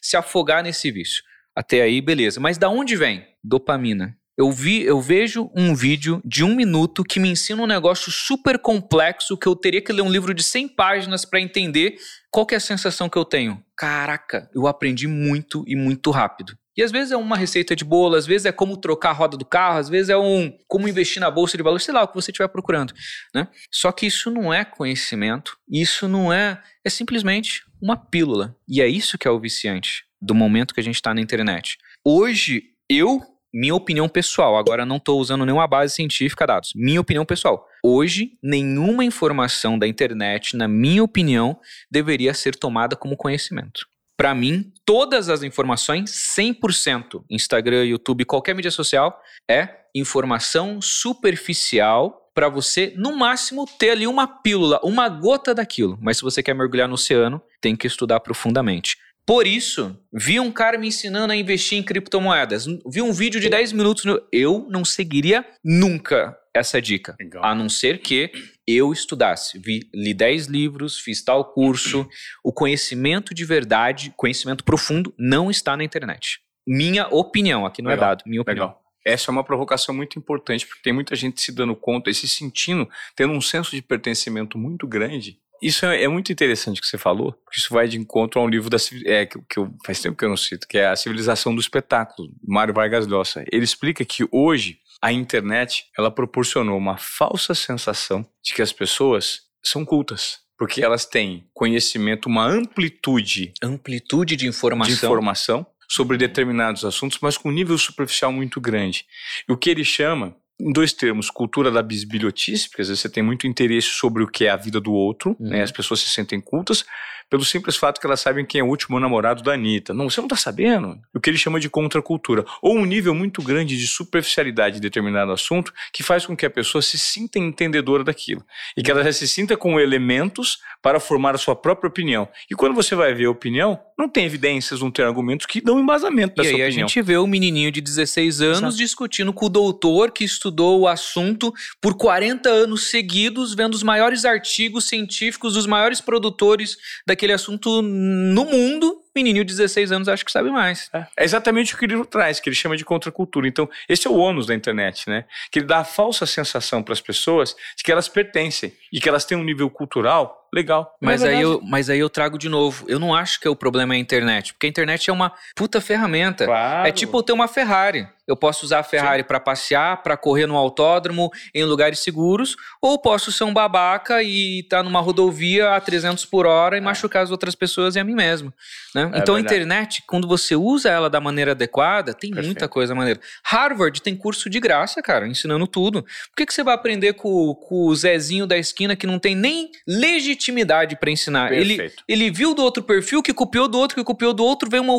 se 0.01 0.15
afogar 0.15 0.63
nesse 0.63 0.91
vício. 0.91 1.23
Até 1.55 1.81
aí, 1.81 2.01
beleza. 2.01 2.39
Mas 2.39 2.57
da 2.57 2.69
onde 2.69 2.95
vem? 2.95 3.25
Dopamina. 3.43 4.15
Eu 4.37 4.51
vi, 4.51 4.83
eu 4.83 5.01
vejo 5.01 5.49
um 5.55 5.73
vídeo 5.73 6.21
de 6.23 6.43
um 6.43 6.53
minuto 6.55 7.03
que 7.03 7.19
me 7.19 7.27
ensina 7.27 7.63
um 7.63 7.65
negócio 7.65 8.11
super 8.11 8.59
complexo 8.59 9.35
que 9.35 9.47
eu 9.47 9.55
teria 9.55 9.81
que 9.81 9.91
ler 9.91 10.03
um 10.03 10.11
livro 10.11 10.31
de 10.31 10.43
100 10.43 10.67
páginas 10.75 11.25
para 11.25 11.41
entender 11.41 11.95
qual 12.29 12.45
é 12.51 12.55
a 12.55 12.59
sensação 12.59 13.09
que 13.09 13.17
eu 13.17 13.25
tenho. 13.25 13.63
Caraca, 13.75 14.47
eu 14.53 14.67
aprendi 14.67 15.07
muito 15.07 15.63
e 15.65 15.75
muito 15.75 16.11
rápido. 16.11 16.55
E 16.77 16.83
às 16.83 16.91
vezes 16.91 17.11
é 17.11 17.17
uma 17.17 17.35
receita 17.35 17.75
de 17.75 17.83
bolo, 17.83 18.15
às 18.15 18.27
vezes 18.27 18.45
é 18.45 18.51
como 18.51 18.77
trocar 18.77 19.09
a 19.09 19.13
roda 19.13 19.35
do 19.35 19.43
carro, 19.43 19.79
às 19.79 19.89
vezes 19.89 20.09
é 20.09 20.17
um 20.17 20.55
como 20.67 20.87
investir 20.87 21.19
na 21.19 21.31
bolsa 21.31 21.57
de 21.57 21.63
valores, 21.63 21.83
sei 21.83 21.93
lá 21.93 22.03
o 22.03 22.07
que 22.07 22.13
você 22.13 22.29
estiver 22.29 22.47
procurando, 22.47 22.93
né? 23.33 23.47
Só 23.71 23.91
que 23.91 24.05
isso 24.05 24.29
não 24.29 24.53
é 24.53 24.63
conhecimento, 24.63 25.57
isso 25.67 26.07
não 26.07 26.31
é, 26.31 26.61
é 26.85 26.89
simplesmente 26.89 27.63
uma 27.81 27.97
pílula. 27.97 28.55
E 28.67 28.79
é 28.79 28.87
isso 28.87 29.17
que 29.17 29.27
é 29.27 29.31
o 29.31 29.39
viciante 29.39 30.05
do 30.21 30.35
momento 30.35 30.73
que 30.73 30.79
a 30.79 30.83
gente 30.83 30.95
está 30.95 31.13
na 31.13 31.21
internet. 31.21 31.77
Hoje, 32.05 32.63
eu, 32.89 33.21
minha 33.53 33.73
opinião 33.73 34.07
pessoal, 34.07 34.55
agora 34.55 34.85
não 34.85 34.97
estou 34.97 35.19
usando 35.19 35.45
nenhuma 35.45 35.67
base 35.67 35.95
científica, 35.95 36.45
dados, 36.45 36.71
minha 36.75 37.01
opinião 37.01 37.25
pessoal. 37.25 37.67
Hoje, 37.83 38.33
nenhuma 38.41 39.03
informação 39.03 39.79
da 39.79 39.87
internet, 39.87 40.55
na 40.55 40.67
minha 40.67 41.03
opinião, 41.03 41.59
deveria 41.89 42.33
ser 42.33 42.55
tomada 42.55 42.95
como 42.95 43.17
conhecimento. 43.17 43.87
Para 44.17 44.33
mim, 44.33 44.73
todas 44.83 45.29
as 45.29 45.43
informações, 45.43 46.09
100%, 46.35 47.23
Instagram, 47.29 47.85
YouTube, 47.85 48.25
qualquer 48.25 48.55
mídia 48.55 48.71
social, 48.71 49.21
é 49.49 49.69
informação 49.93 50.81
superficial 50.81 52.31
para 52.33 52.49
você, 52.49 52.93
no 52.95 53.15
máximo, 53.15 53.65
ter 53.79 53.91
ali 53.91 54.07
uma 54.07 54.27
pílula, 54.27 54.79
uma 54.83 55.07
gota 55.07 55.53
daquilo. 55.53 55.97
Mas 56.01 56.17
se 56.17 56.23
você 56.23 56.41
quer 56.41 56.55
mergulhar 56.55 56.87
no 56.87 56.95
oceano, 56.95 57.41
tem 57.61 57.75
que 57.75 57.85
estudar 57.85 58.19
profundamente. 58.19 58.97
Por 59.25 59.45
isso, 59.45 59.95
vi 60.13 60.39
um 60.39 60.51
cara 60.51 60.77
me 60.77 60.87
ensinando 60.87 61.33
a 61.33 61.35
investir 61.35 61.77
em 61.77 61.83
criptomoedas. 61.83 62.65
Vi 62.89 63.01
um 63.01 63.11
vídeo 63.11 63.41
de 63.41 63.49
10 63.49 63.73
minutos. 63.73 64.05
No... 64.05 64.21
Eu 64.31 64.65
não 64.69 64.85
seguiria 64.85 65.45
nunca 65.63 66.37
essa 66.57 66.81
dica. 66.81 67.15
Legal. 67.19 67.43
A 67.43 67.55
não 67.55 67.69
ser 67.69 67.99
que 67.99 68.31
eu 68.67 68.91
estudasse. 68.91 69.57
Vi, 69.59 69.89
li 69.93 70.13
10 70.13 70.47
livros, 70.47 70.99
fiz 70.99 71.23
tal 71.23 71.45
curso. 71.45 72.07
o 72.43 72.51
conhecimento 72.51 73.33
de 73.33 73.45
verdade, 73.45 74.13
conhecimento 74.15 74.63
profundo, 74.63 75.13
não 75.17 75.49
está 75.49 75.77
na 75.77 75.83
internet. 75.83 76.39
Minha 76.67 77.07
opinião, 77.07 77.65
aqui 77.65 77.81
não 77.81 77.91
é 77.91 77.93
Legal. 77.93 78.07
é 78.07 78.09
dado, 78.09 78.23
minha 78.25 78.41
opinião. 78.41 78.67
Legal. 78.67 78.83
Essa 79.05 79.29
é 79.29 79.31
uma 79.31 79.43
provocação 79.43 79.95
muito 79.95 80.19
importante, 80.19 80.67
porque 80.67 80.81
tem 80.83 80.91
muita 80.91 81.15
gente 81.15 81.39
se 81.41 81.53
dando 81.53 81.73
conta 81.75 82.09
e 82.09 82.13
se 82.13 82.27
sentindo, 82.27 82.89
tendo 83.15 83.31
um 83.31 83.39
senso 83.39 83.71
de 83.71 83.81
pertencimento 83.81 84.57
muito 84.57 84.85
grande 84.85 85.39
isso 85.61 85.85
é, 85.85 86.03
é, 86.03 86.07
muito 86.07 86.31
interessante 86.31 86.79
que 86.79 86.87
você 86.87 86.97
falou, 86.97 87.33
porque 87.33 87.59
isso 87.59 87.73
vai 87.73 87.87
de 87.87 87.97
encontro 87.97 88.39
a 88.39 88.43
um 88.43 88.47
livro 88.47 88.69
da, 88.69 88.77
é, 89.05 89.25
que, 89.25 89.39
que 89.49 89.57
eu, 89.57 89.73
faz 89.85 89.99
tempo 89.99 90.17
que 90.17 90.23
eu 90.23 90.29
não 90.29 90.37
cito, 90.37 90.67
que 90.67 90.77
é 90.77 90.87
A 90.87 90.95
Civilização 90.95 91.53
do 91.53 91.61
Espetáculo, 91.61 92.29
Mário 92.43 92.73
Vargas 92.73 93.07
Llosa. 93.07 93.43
Ele 93.51 93.63
explica 93.63 94.05
que 94.05 94.27
hoje 94.31 94.79
a 95.01 95.11
internet 95.11 95.85
ela 95.97 96.11
proporcionou 96.11 96.77
uma 96.77 96.97
falsa 96.97 97.53
sensação 97.53 98.25
de 98.43 98.53
que 98.53 98.61
as 98.61 98.71
pessoas 98.71 99.41
são 99.63 99.85
cultas. 99.85 100.39
Porque 100.57 100.83
elas 100.83 101.05
têm 101.05 101.47
conhecimento, 101.53 102.27
uma 102.27 102.47
amplitude. 102.47 103.53
Amplitude 103.61 104.35
de 104.35 104.47
informação. 104.47 104.87
De 104.87 104.93
informação 104.93 105.67
sobre 105.87 106.17
determinados 106.17 106.83
assuntos, 106.83 107.19
mas 107.21 107.37
com 107.37 107.49
um 107.49 107.53
nível 107.53 107.77
superficial 107.77 108.31
muito 108.31 108.59
grande. 108.59 109.05
E 109.47 109.51
o 109.51 109.57
que 109.57 109.69
ele 109.69 109.85
chama 109.85 110.35
em 110.59 110.73
dois 110.73 110.91
termos, 110.91 111.29
cultura 111.29 111.69
da 111.69 111.83
bisbilhotice, 111.83 112.67
porque 112.67 112.81
às 112.81 112.87
vezes 112.87 113.01
você 113.01 113.09
tem 113.09 113.21
muito 113.21 113.45
interesse 113.45 113.89
sobre 113.89 114.23
o 114.23 114.27
que 114.27 114.45
é 114.45 114.49
a 114.49 114.55
vida 114.55 114.81
do 114.81 114.91
outro, 114.91 115.31
né? 115.31 115.35
uhum. 115.39 115.49
né? 115.49 115.61
As 115.61 115.71
pessoas 115.71 115.99
se 115.99 116.09
sentem 116.09 116.41
cultas, 116.41 116.83
pelo 117.29 117.43
simples 117.43 117.75
fato 117.75 117.99
que 117.99 118.07
elas 118.07 118.19
sabem 118.19 118.45
quem 118.45 118.61
é 118.61 118.63
o 118.63 118.67
último 118.67 118.99
namorado 118.99 119.43
da 119.43 119.53
Anitta. 119.53 119.93
Não, 119.93 120.09
você 120.09 120.21
não 120.21 120.27
está 120.27 120.35
sabendo. 120.35 120.99
O 121.13 121.19
que 121.19 121.29
ele 121.29 121.37
chama 121.37 121.59
de 121.59 121.69
contracultura. 121.69 122.45
Ou 122.61 122.77
um 122.77 122.85
nível 122.85 123.13
muito 123.13 123.41
grande 123.41 123.77
de 123.77 123.87
superficialidade 123.87 124.75
de 124.75 124.81
determinado 124.81 125.31
assunto 125.31 125.73
que 125.91 126.03
faz 126.03 126.25
com 126.25 126.35
que 126.35 126.45
a 126.45 126.49
pessoa 126.49 126.81
se 126.81 126.97
sinta 126.97 127.37
entendedora 127.37 128.03
daquilo. 128.03 128.43
E 128.75 128.81
que 128.81 128.89
ela 128.89 129.03
já 129.03 129.11
se 129.11 129.27
sinta 129.27 129.57
com 129.57 129.79
elementos 129.79 130.59
para 130.81 130.99
formar 130.99 131.35
a 131.35 131.37
sua 131.37 131.55
própria 131.55 131.89
opinião. 131.89 132.29
E 132.49 132.55
quando 132.55 132.73
você 132.73 132.95
vai 132.95 133.13
ver 133.13 133.25
a 133.25 133.31
opinião, 133.31 133.79
não 133.97 134.07
tem 134.07 134.25
evidências, 134.25 134.79
não 134.79 134.89
tem 134.91 135.03
argumentos 135.03 135.45
que 135.45 135.59
dão 135.59 135.79
embasamento 135.79 136.35
dessa 136.35 136.49
opinião. 136.49 136.59
E 136.59 136.61
aí 136.61 136.69
opinião. 136.69 136.85
a 136.85 136.87
gente 136.87 137.01
vê 137.01 137.17
o 137.17 137.27
menininho 137.27 137.71
de 137.71 137.81
16 137.81 138.41
anos 138.41 138.57
Exato. 138.59 138.77
discutindo 138.77 139.33
com 139.33 139.47
o 139.47 139.49
doutor 139.49 140.11
que 140.11 140.23
estudou 140.23 140.79
o 140.79 140.87
assunto 140.87 141.53
por 141.81 141.95
40 141.95 142.47
anos 142.47 142.89
seguidos, 142.89 143.53
vendo 143.53 143.73
os 143.73 143.83
maiores 143.83 144.23
artigos 144.23 144.87
científicos 144.87 145.55
dos 145.55 145.65
maiores 145.65 145.99
produtores 145.99 146.77
da 147.05 147.16
daquele 147.17 147.33
assunto 147.33 147.81
no 147.81 148.45
mundo, 148.45 149.01
menininho 149.15 149.43
de 149.43 149.51
16 149.55 149.91
anos 149.91 150.07
acho 150.07 150.23
que 150.23 150.31
sabe 150.31 150.51
mais. 150.51 150.89
É, 150.93 151.07
é 151.17 151.23
exatamente 151.23 151.73
o 151.73 151.77
que 151.77 151.85
ele 151.85 152.05
traz, 152.05 152.39
que 152.39 152.47
ele 152.47 152.55
chama 152.55 152.77
de 152.77 152.85
contracultura. 152.85 153.47
Então, 153.47 153.67
esse 153.89 154.07
é 154.07 154.09
o 154.09 154.15
ônus 154.15 154.45
da 154.45 154.53
internet, 154.53 155.09
né? 155.09 155.25
Que 155.51 155.59
ele 155.59 155.65
dá 155.65 155.79
a 155.79 155.83
falsa 155.83 156.27
sensação 156.27 156.83
para 156.83 156.93
as 156.93 157.01
pessoas 157.01 157.55
de 157.75 157.83
que 157.83 157.91
elas 157.91 158.07
pertencem 158.07 158.71
e 158.93 159.01
que 159.01 159.09
elas 159.09 159.25
têm 159.25 159.35
um 159.35 159.43
nível 159.43 159.69
cultural 159.69 160.36
legal. 160.53 160.95
Mas, 161.01 161.23
é 161.23 161.29
aí 161.29 161.41
eu, 161.41 161.61
mas 161.63 161.89
aí 161.89 161.99
eu 161.99 162.09
trago 162.09 162.37
de 162.37 162.49
novo. 162.49 162.85
Eu 162.87 162.99
não 162.99 163.13
acho 163.13 163.39
que 163.39 163.47
o 163.47 163.55
problema 163.55 163.93
é 163.93 163.97
a 163.97 163.99
internet, 163.99 164.53
porque 164.53 164.65
a 164.65 164.69
internet 164.69 165.09
é 165.09 165.13
uma 165.13 165.31
puta 165.55 165.79
ferramenta. 165.81 166.45
Claro. 166.45 166.87
É 166.87 166.91
tipo 166.91 167.17
eu 167.17 167.23
ter 167.23 167.33
uma 167.33 167.47
Ferrari. 167.47 168.07
Eu 168.27 168.35
posso 168.35 168.65
usar 168.65 168.79
a 168.79 168.83
Ferrari 168.83 169.23
para 169.23 169.39
passear, 169.39 170.03
para 170.03 170.17
correr 170.17 170.45
no 170.45 170.57
autódromo, 170.57 171.31
em 171.55 171.63
lugares 171.63 171.99
seguros, 171.99 172.57
ou 172.81 172.99
posso 172.99 173.31
ser 173.31 173.45
um 173.45 173.53
babaca 173.53 174.21
e 174.21 174.59
estar 174.59 174.77
tá 174.77 174.83
numa 174.83 174.99
rodovia 174.99 175.73
a 175.73 175.79
300 175.79 176.25
por 176.25 176.45
hora 176.45 176.75
e 176.75 176.79
é. 176.79 176.81
machucar 176.81 177.23
as 177.23 177.31
outras 177.31 177.55
pessoas 177.55 177.95
e 177.95 177.99
a 177.99 178.03
mim 178.03 178.15
mesmo. 178.15 178.53
Né? 178.93 179.03
É 179.03 179.19
então 179.19 179.35
verdade. 179.35 179.37
a 179.37 179.41
internet, 179.41 180.03
quando 180.05 180.27
você 180.27 180.57
usa 180.57 180.89
ela 180.89 181.09
da 181.09 181.21
maneira 181.21 181.51
adequada, 181.51 182.13
tem 182.13 182.31
Perfeito. 182.31 182.47
muita 182.47 182.67
coisa 182.67 182.93
maneira. 182.93 183.21
Harvard 183.45 184.01
tem 184.01 184.13
curso 184.13 184.49
de 184.49 184.59
graça, 184.59 185.01
cara, 185.01 185.25
ensinando 185.25 185.65
tudo. 185.65 186.03
Por 186.03 186.35
que, 186.35 186.45
que 186.45 186.53
você 186.53 186.63
vai 186.63 186.75
aprender 186.75 187.13
com, 187.13 187.55
com 187.55 187.85
o 187.85 187.95
Zezinho 187.95 188.45
da 188.45 188.57
esquina 188.57 188.93
que 188.93 189.07
não 189.07 189.19
tem 189.19 189.35
nem 189.35 189.71
legitimidade 189.87 190.46
para 190.95 191.11
ensinar? 191.11 191.51
Ele, 191.51 191.91
ele 192.07 192.31
viu 192.31 192.53
do 192.53 192.61
outro 192.61 192.83
perfil, 192.83 193.21
que 193.21 193.33
copiou 193.33 193.67
do 193.67 193.77
outro, 193.77 193.95
que 193.95 194.03
copiou 194.03 194.33
do 194.33 194.43
outro, 194.43 194.69
vem 194.69 194.79
uma, 194.79 194.97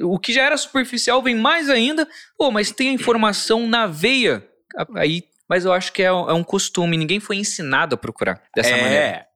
o 0.00 0.18
que 0.18 0.32
já 0.32 0.42
era 0.42 0.56
superficial 0.56 1.22
vem 1.22 1.34
mais 1.34 1.68
ainda. 1.70 2.06
Pô, 2.36 2.50
mas 2.50 2.70
tem 2.70 2.90
a 2.90 2.92
informação 2.92 3.66
na 3.66 3.86
veia. 3.86 4.46
Aí, 4.96 5.24
mas 5.48 5.64
eu 5.64 5.72
acho 5.72 5.92
que 5.92 6.02
é, 6.02 6.06
é 6.06 6.12
um 6.12 6.44
costume, 6.44 6.96
ninguém 6.96 7.18
foi 7.20 7.36
ensinado 7.36 7.94
a 7.94 7.98
procurar 7.98 8.42
dessa 8.54 8.70
é, 8.70 8.82
maneira. 8.82 9.26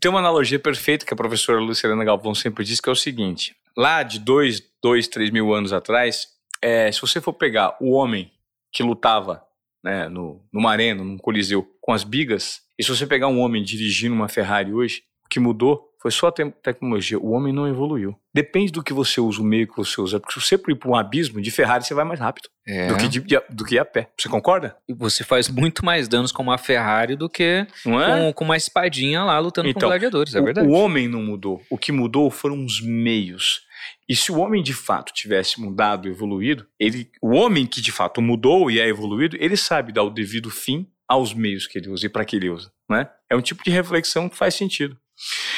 Tem 0.00 0.10
uma 0.10 0.20
analogia 0.20 0.58
perfeita 0.58 1.04
que 1.04 1.12
a 1.12 1.16
professora 1.16 1.60
Luciana 1.60 2.04
Galvão 2.04 2.34
sempre 2.34 2.64
diz, 2.64 2.80
que 2.80 2.88
é 2.88 2.92
o 2.92 2.96
seguinte: 2.96 3.54
lá 3.76 4.02
de 4.02 4.18
dois, 4.18 4.62
dois 4.82 5.06
três 5.06 5.30
mil 5.30 5.52
anos 5.52 5.72
atrás, 5.72 6.26
é, 6.60 6.90
se 6.90 7.00
você 7.00 7.20
for 7.20 7.32
pegar 7.32 7.76
o 7.80 7.90
homem 7.92 8.30
que 8.72 8.82
lutava 8.82 9.44
né, 9.84 10.08
no, 10.08 10.42
numa 10.52 10.70
arena, 10.70 11.04
num 11.04 11.18
coliseu, 11.18 11.68
com 11.80 11.92
as 11.92 12.04
bigas, 12.04 12.61
e 12.82 12.84
se 12.84 12.90
você 12.90 13.06
pegar 13.06 13.28
um 13.28 13.38
homem 13.38 13.62
dirigindo 13.62 14.12
uma 14.12 14.26
Ferrari 14.26 14.74
hoje, 14.74 15.04
o 15.24 15.28
que 15.28 15.38
mudou 15.38 15.88
foi 16.00 16.10
só 16.10 16.26
a 16.26 16.32
te 16.32 16.44
tecnologia. 16.60 17.16
O 17.16 17.30
homem 17.30 17.52
não 17.52 17.68
evoluiu. 17.68 18.18
Depende 18.34 18.72
do 18.72 18.82
que 18.82 18.92
você 18.92 19.20
usa, 19.20 19.40
o 19.40 19.44
meio 19.44 19.68
que 19.68 19.76
você 19.76 20.00
usa. 20.00 20.18
Porque 20.18 20.34
se 20.34 20.44
você 20.44 20.56
ir 20.56 20.58
para 20.58 20.90
um 20.90 20.96
abismo 20.96 21.40
de 21.40 21.48
Ferrari, 21.52 21.84
você 21.84 21.94
vai 21.94 22.04
mais 22.04 22.18
rápido 22.18 22.48
é. 22.66 22.88
do, 22.88 22.96
que 22.96 23.06
de, 23.06 23.20
do 23.50 23.64
que 23.64 23.78
a 23.78 23.84
pé. 23.84 24.10
Você 24.18 24.28
concorda? 24.28 24.76
E 24.88 24.92
você 24.92 25.22
faz 25.22 25.48
muito 25.48 25.84
mais 25.84 26.08
danos 26.08 26.32
com 26.32 26.42
uma 26.42 26.58
Ferrari 26.58 27.14
do 27.14 27.30
que 27.30 27.44
é? 27.44 27.66
com, 27.84 28.32
com, 28.32 28.44
uma 28.44 28.56
espadinha 28.56 29.22
lá 29.22 29.38
lutando 29.38 29.68
então, 29.68 29.82
com 29.82 29.86
gladiadores. 29.86 30.34
É 30.34 30.40
o, 30.40 30.44
verdade. 30.44 30.66
O 30.66 30.72
homem 30.72 31.06
não 31.06 31.22
mudou. 31.22 31.62
O 31.70 31.78
que 31.78 31.92
mudou 31.92 32.32
foram 32.32 32.64
os 32.64 32.80
meios. 32.80 33.60
E 34.08 34.16
se 34.16 34.32
o 34.32 34.38
homem 34.38 34.60
de 34.60 34.74
fato 34.74 35.12
tivesse 35.12 35.60
mudado, 35.60 36.08
evoluído, 36.08 36.66
ele, 36.80 37.08
o 37.22 37.30
homem 37.30 37.64
que 37.64 37.80
de 37.80 37.92
fato 37.92 38.20
mudou 38.20 38.68
e 38.72 38.80
é 38.80 38.88
evoluído, 38.88 39.36
ele 39.38 39.56
sabe 39.56 39.92
dar 39.92 40.02
o 40.02 40.10
devido 40.10 40.50
fim 40.50 40.88
aos 41.12 41.34
meios 41.34 41.66
que 41.66 41.78
ele 41.78 41.90
usa 41.90 42.06
e 42.06 42.08
para 42.08 42.24
que 42.24 42.36
ele 42.36 42.48
usa. 42.48 42.72
Né? 42.88 43.06
É 43.30 43.36
um 43.36 43.42
tipo 43.42 43.62
de 43.62 43.70
reflexão 43.70 44.28
que 44.30 44.36
faz 44.36 44.54
sentido. 44.54 44.96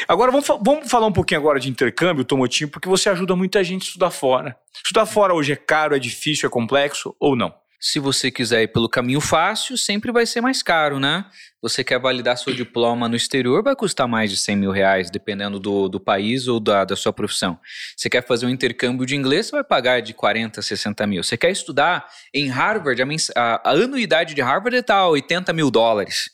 Agora 0.08 0.32
vamos, 0.32 0.46
vamos 0.48 0.90
falar 0.90 1.06
um 1.06 1.12
pouquinho 1.12 1.40
agora 1.40 1.60
de 1.60 1.70
intercâmbio, 1.70 2.24
Tomotinho, 2.24 2.68
porque 2.68 2.88
você 2.88 3.08
ajuda 3.08 3.36
muita 3.36 3.62
gente 3.62 3.82
a 3.82 3.86
estudar 3.86 4.10
fora. 4.10 4.56
Estudar 4.74 5.06
fora 5.06 5.32
hoje 5.32 5.52
é 5.52 5.56
caro, 5.56 5.94
é 5.94 5.98
difícil, 5.98 6.48
é 6.48 6.50
complexo 6.50 7.14
ou 7.20 7.36
não? 7.36 7.54
Se 7.86 8.00
você 8.00 8.30
quiser 8.30 8.62
ir 8.62 8.68
pelo 8.68 8.88
caminho 8.88 9.20
fácil, 9.20 9.76
sempre 9.76 10.10
vai 10.10 10.24
ser 10.24 10.40
mais 10.40 10.62
caro, 10.62 10.98
né? 10.98 11.26
Você 11.60 11.84
quer 11.84 12.00
validar 12.00 12.38
seu 12.38 12.54
diploma 12.54 13.10
no 13.10 13.14
exterior, 13.14 13.62
vai 13.62 13.76
custar 13.76 14.08
mais 14.08 14.30
de 14.30 14.38
100 14.38 14.56
mil 14.56 14.70
reais, 14.70 15.10
dependendo 15.10 15.60
do, 15.60 15.86
do 15.86 16.00
país 16.00 16.48
ou 16.48 16.58
da, 16.58 16.86
da 16.86 16.96
sua 16.96 17.12
profissão. 17.12 17.60
Você 17.94 18.08
quer 18.08 18.26
fazer 18.26 18.46
um 18.46 18.48
intercâmbio 18.48 19.04
de 19.04 19.14
inglês, 19.14 19.48
você 19.48 19.52
vai 19.52 19.64
pagar 19.64 20.00
de 20.00 20.14
40, 20.14 20.62
60 20.62 21.06
mil. 21.06 21.22
Você 21.22 21.36
quer 21.36 21.50
estudar 21.50 22.08
em 22.32 22.48
Harvard, 22.48 23.02
a, 23.02 23.06
a, 23.36 23.68
a 23.68 23.72
anuidade 23.72 24.34
de 24.34 24.40
Harvard 24.40 24.78
está 24.78 25.06
80 25.06 25.52
mil 25.52 25.70
dólares. 25.70 26.30